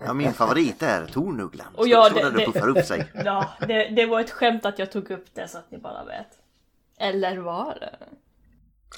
Ja, 0.00 0.12
min 0.12 0.32
favorit 0.32 0.82
är 0.82 1.06
Tornugglan. 1.06 1.66
Och 1.74 1.88
ja, 1.88 2.08
det- 2.08 2.22
det 2.22 2.30
det- 2.30 2.44
puffar 2.46 2.68
upp 2.68 2.84
sig. 2.84 3.06
Ja, 3.24 3.48
det, 3.68 3.88
det 3.88 4.06
var 4.06 4.20
ett 4.20 4.30
skämt 4.30 4.64
att 4.66 4.78
jag 4.78 4.92
tog 4.92 5.10
upp 5.10 5.34
det 5.34 5.48
så 5.48 5.58
att 5.58 5.70
ni 5.70 5.78
bara 5.78 6.04
vet. 6.04 6.28
Eller 6.98 7.36
var 7.38 7.76
det? 7.80 7.98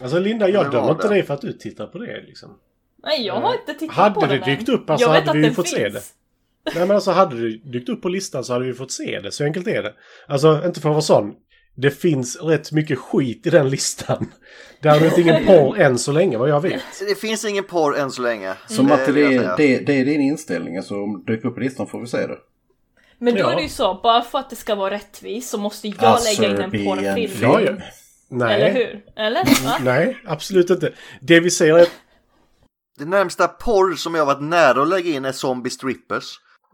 Alltså 0.02 0.18
Linda, 0.18 0.48
jag 0.48 0.64
Det 0.66 0.70
dömer 0.70 0.90
inte 0.90 1.08
det. 1.08 1.14
dig 1.14 1.22
för 1.22 1.34
att 1.34 1.40
du 1.40 1.52
tittar 1.52 1.86
på 1.86 1.98
det 1.98 2.20
liksom. 2.22 2.58
Nej, 2.96 3.26
jag 3.26 3.40
har 3.40 3.54
inte 3.54 3.74
tittat 3.74 3.96
Hade 3.96 4.14
på 4.14 4.20
det 4.20 4.26
den 4.26 4.42
än. 4.42 4.56
dykt 4.58 4.68
upp, 4.68 4.90
alltså, 4.90 5.06
jag 5.08 5.14
hade 5.22 5.38
vi 5.38 5.46
ju 5.46 5.52
fått 5.54 5.68
se 5.68 5.90
finns. 5.90 6.12
Nej 6.74 6.86
men 6.86 6.90
alltså 6.90 7.10
hade 7.10 7.36
det 7.50 7.72
dykt 7.72 7.88
upp 7.88 8.02
på 8.02 8.08
listan 8.08 8.44
så 8.44 8.52
hade 8.52 8.64
vi 8.64 8.74
fått 8.74 8.92
se 8.92 9.20
det. 9.20 9.32
Så 9.32 9.44
enkelt 9.44 9.66
är 9.68 9.82
det. 9.82 9.92
Alltså 10.28 10.62
inte 10.66 10.80
för 10.80 10.88
att 10.88 10.92
vara 10.94 11.02
sån. 11.02 11.32
Det 11.76 11.90
finns 11.90 12.36
rätt 12.42 12.72
mycket 12.72 12.98
skit 12.98 13.46
i 13.46 13.50
den 13.50 13.68
listan. 13.70 14.30
Däremot 14.82 15.18
ingen 15.18 15.46
porr 15.46 15.78
än 15.78 15.98
så 15.98 16.12
länge 16.12 16.38
vad 16.38 16.48
jag 16.48 16.60
vet. 16.60 16.82
Det 17.08 17.14
finns 17.14 17.44
ingen 17.44 17.64
porr 17.64 17.96
än 17.98 18.10
så 18.10 18.22
länge. 18.22 18.54
Så 18.68 18.82
Matte, 18.82 19.12
det, 19.12 19.28
säga. 19.28 19.54
det, 19.56 19.78
det 19.78 19.92
är 20.00 20.04
din 20.04 20.20
inställning. 20.20 20.76
Alltså 20.76 20.94
om 20.94 21.24
det 21.26 21.32
dyker 21.32 21.48
upp 21.48 21.54
på 21.54 21.60
listan 21.60 21.86
får 21.86 22.00
vi 22.00 22.06
se 22.06 22.26
det. 22.26 22.38
Men 23.18 23.34
då 23.34 23.40
Ja. 23.40 23.52
är 23.52 23.56
det 23.56 23.62
ju 23.62 23.68
så, 23.68 24.00
bara 24.02 24.22
för 24.22 24.38
att 24.38 24.50
det 24.50 24.56
ska 24.56 24.74
vara 24.74 24.90
rättvist 24.94 25.50
så 25.50 25.58
måste 25.58 25.88
jag 25.88 25.96
lägga 26.24 26.48
in 26.48 26.60
en 26.60 26.70
Serbian 26.70 26.86
porrfilm. 26.86 27.30
film. 27.30 27.50
Ja, 27.50 27.60
ja. 27.60 27.72
Nej. 28.30 28.54
Eller 28.54 28.72
hur? 28.74 29.02
Eller? 29.16 29.64
Va? 29.64 29.76
Nej, 29.84 30.16
absolut 30.26 30.70
inte. 30.70 30.92
Det 31.20 31.40
vi 31.40 31.50
säger 31.50 31.78
är 31.78 31.86
Det 32.98 33.04
närmsta 33.04 33.48
porr 33.48 33.94
som 33.94 34.14
jag 34.14 34.26
varit 34.26 34.42
nära 34.42 34.82
att 34.82 34.88
lägga 34.88 35.10
in 35.10 35.24
är 35.24 35.32
Zombie 35.32 35.70
Strippers. 35.70 36.24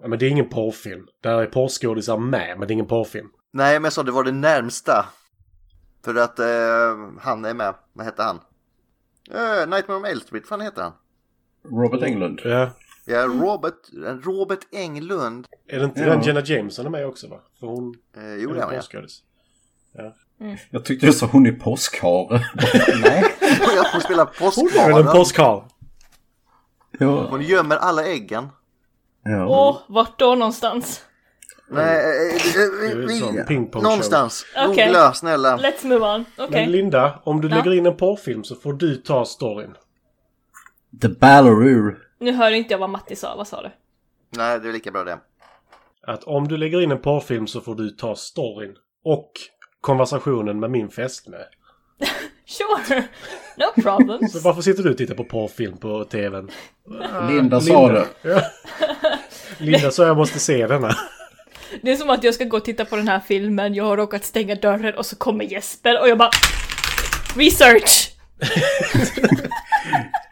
Ja, 0.02 0.08
men 0.08 0.18
det 0.18 0.26
är 0.26 0.30
ingen 0.30 0.48
porrfilm. 0.48 1.06
Där 1.22 1.42
är 1.42 1.46
porrskådisar 1.46 2.16
med, 2.18 2.58
men 2.58 2.68
det 2.68 2.72
är 2.72 2.74
ingen 2.74 2.86
porrfilm. 2.86 3.28
Nej, 3.52 3.74
men 3.80 3.84
jag 3.84 3.92
sa 3.92 4.02
det 4.02 4.12
var 4.12 4.24
det 4.24 4.32
närmsta. 4.32 5.04
För 6.04 6.14
att 6.14 6.38
eh, 6.38 6.46
han 7.20 7.44
är 7.44 7.54
med. 7.54 7.74
Vad 7.92 8.06
heter 8.06 8.22
han? 8.24 8.40
Eh, 9.30 9.68
Nightmare 9.68 9.98
on 9.98 10.04
Elm 10.04 10.20
Street, 10.20 10.42
vad 10.42 10.48
fan 10.48 10.60
heter 10.60 10.82
han? 10.82 10.92
Robert 11.70 12.02
Englund. 12.02 12.40
Ja. 12.44 12.70
Ja, 13.08 13.26
Robert, 13.26 13.74
Robert 14.24 14.58
Englund. 14.72 15.46
Är 15.68 15.78
det 15.78 15.84
inte 15.84 16.00
Ja. 16.00 16.06
den 16.06 16.22
Jenna 16.22 16.40
Jameson 16.40 16.86
är 16.86 16.90
med 16.90 17.06
också 17.06 17.28
va? 17.28 17.40
För 17.60 17.66
hon 17.66 17.94
Eh, 18.16 18.34
jo, 18.34 18.50
är 18.50 18.54
en 18.54 18.60
var 18.60 18.62
jag. 18.62 18.70
porrskådis. 18.70 19.22
Jag 20.70 20.84
tyckte 20.84 21.06
du 21.06 21.12
sa 21.12 21.26
hon 21.26 21.46
är 21.46 21.52
påskhare. 21.52 22.28
Nej. 23.02 23.24
Hon 23.92 24.00
spelar 24.00 24.28
Hon 24.40 24.68
är 24.68 24.92
väl 24.92 25.06
en 25.06 25.12
påskkarl? 25.12 25.62
Ja. 26.98 27.26
Hon 27.30 27.42
gömmer 27.42 27.76
alla 27.76 28.04
äggen. 28.06 28.48
Ja. 29.30 29.46
Åh, 29.46 29.78
vart 29.88 30.18
då 30.18 30.34
någonstans? 30.34 31.02
Nej, 31.68 31.96
eh, 31.96 32.36
eh, 32.36 32.40
Det 32.54 32.86
eh, 32.86 32.90
är 32.90 33.32
vi, 33.32 33.44
pingpong 33.44 33.82
någonstans. 33.82 34.46
Okej. 34.66 34.84
Googla, 34.86 35.12
snälla. 35.12 35.56
Let's 35.56 35.86
move 35.86 36.14
on. 36.14 36.24
Okej. 36.38 36.60
Men 36.60 36.70
Linda, 36.72 37.20
om 37.24 37.40
du 37.40 37.48
Ja. 37.48 37.56
lägger 37.56 37.72
in 37.74 37.86
en 37.86 37.96
porrfilm 37.96 38.44
så 38.44 38.54
får 38.54 38.72
du 38.72 38.96
ta 38.96 39.24
storyn. 39.24 39.74
The 41.02 41.08
Ballaroo. 41.08 41.94
Nu 42.18 42.32
hör 42.32 42.50
inte 42.50 42.74
jag 42.74 42.78
vad 42.78 42.90
Matti 42.90 43.16
sa, 43.16 43.36
vad 43.36 43.48
sa 43.48 43.62
du? 43.62 43.70
Nej, 44.30 44.60
det 44.60 44.68
är 44.68 44.72
lika 44.72 44.90
bra 44.90 45.04
det. 45.04 45.18
Att 46.06 46.24
om 46.24 46.48
du 46.48 46.56
lägger 46.56 46.80
in 46.80 46.92
en 46.92 46.98
porrfilm 47.02 47.46
så 47.46 47.60
får 47.60 47.74
du 47.74 47.90
ta 47.90 48.14
storyn. 48.16 48.76
Och 49.04 49.32
konversationen 49.80 50.60
med 50.60 50.70
min 50.70 50.88
fästmö. 50.90 51.36
Sure, 52.48 53.02
no 53.56 53.82
problems. 53.82 54.32
Så 54.32 54.40
varför 54.40 54.62
sitter 54.62 54.82
du 54.82 54.90
och 54.90 54.96
tittar 54.98 55.14
på 55.14 55.24
porrfilm 55.24 55.76
på 55.76 56.04
tvn? 56.04 56.50
Linda 57.28 57.60
sa 57.60 57.92
det. 57.92 58.06
Linda 59.58 59.90
sa 59.90 60.06
jag 60.06 60.16
måste 60.16 60.38
se 60.38 60.66
denna. 60.66 60.90
Det 61.82 61.92
är 61.92 61.96
som 61.96 62.10
att 62.10 62.24
jag 62.24 62.34
ska 62.34 62.44
gå 62.44 62.56
och 62.56 62.64
titta 62.64 62.84
på 62.84 62.96
den 62.96 63.08
här 63.08 63.20
filmen, 63.20 63.74
jag 63.74 63.84
har 63.84 63.96
råkat 63.96 64.24
stänga 64.24 64.54
dörren 64.54 64.94
och 64.94 65.06
så 65.06 65.16
kommer 65.16 65.44
Jesper 65.44 66.00
och 66.00 66.08
jag 66.08 66.18
bara... 66.18 66.30
Research! 67.36 68.12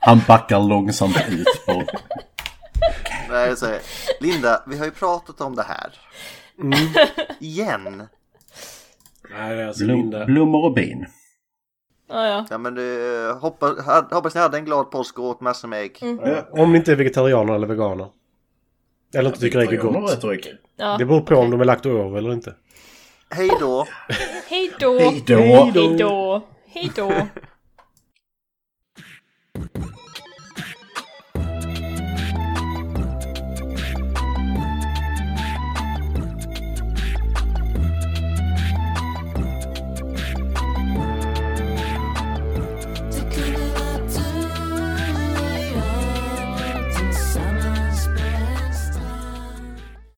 Han 0.01 0.21
backar 0.29 0.61
långsamt 0.61 1.17
ut 1.31 1.67
på... 1.67 1.83
Nej, 3.31 3.55
Linda, 4.21 4.63
vi 4.67 4.79
har 4.79 4.85
ju 4.85 4.91
pratat 4.91 5.41
om 5.41 5.57
det 5.57 5.63
här. 5.63 5.93
Igen. 7.41 8.09
Nej, 9.31 9.57
det 9.57 9.63
är 9.63 9.67
alltså 9.67 9.85
Blom, 9.85 10.01
Linda. 10.01 10.25
blommor 10.25 10.65
och 10.65 10.75
bin. 10.75 11.07
Ja, 12.09 12.27
ja. 12.29 12.47
Ja, 12.51 12.59
men 12.59 12.75
det, 12.75 13.37
hoppas, 13.41 13.87
hoppas 14.11 14.35
ni 14.35 14.41
hade 14.41 14.59
en 14.59 14.65
glad 14.65 14.91
påsk 14.91 15.19
och 15.19 15.25
åt 15.25 15.41
massor 15.41 15.69
med 15.69 15.83
ägg. 15.83 15.99
Ja, 16.01 16.47
Om 16.51 16.73
ni 16.73 16.79
inte 16.79 16.93
är 16.93 16.97
vegetarianer 16.97 17.55
eller 17.55 17.67
veganer. 17.67 18.09
Eller 19.15 19.29
inte 19.31 19.41
tycker 19.41 19.59
ägg 19.59 19.73
är 19.73 19.77
gott. 19.77 20.21
Det 20.99 21.05
beror 21.05 21.21
på 21.21 21.35
om 21.35 21.51
de 21.51 21.61
är 21.61 21.65
laktover 21.65 22.19
eller 22.19 22.33
inte. 22.33 22.55
Hej 23.31 23.51
då! 23.61 23.87
Hej 24.49 24.73
då. 24.79 24.99
Hej 24.99 25.23
då! 25.99 26.43
Hej 26.67 26.91
då! 26.97 27.27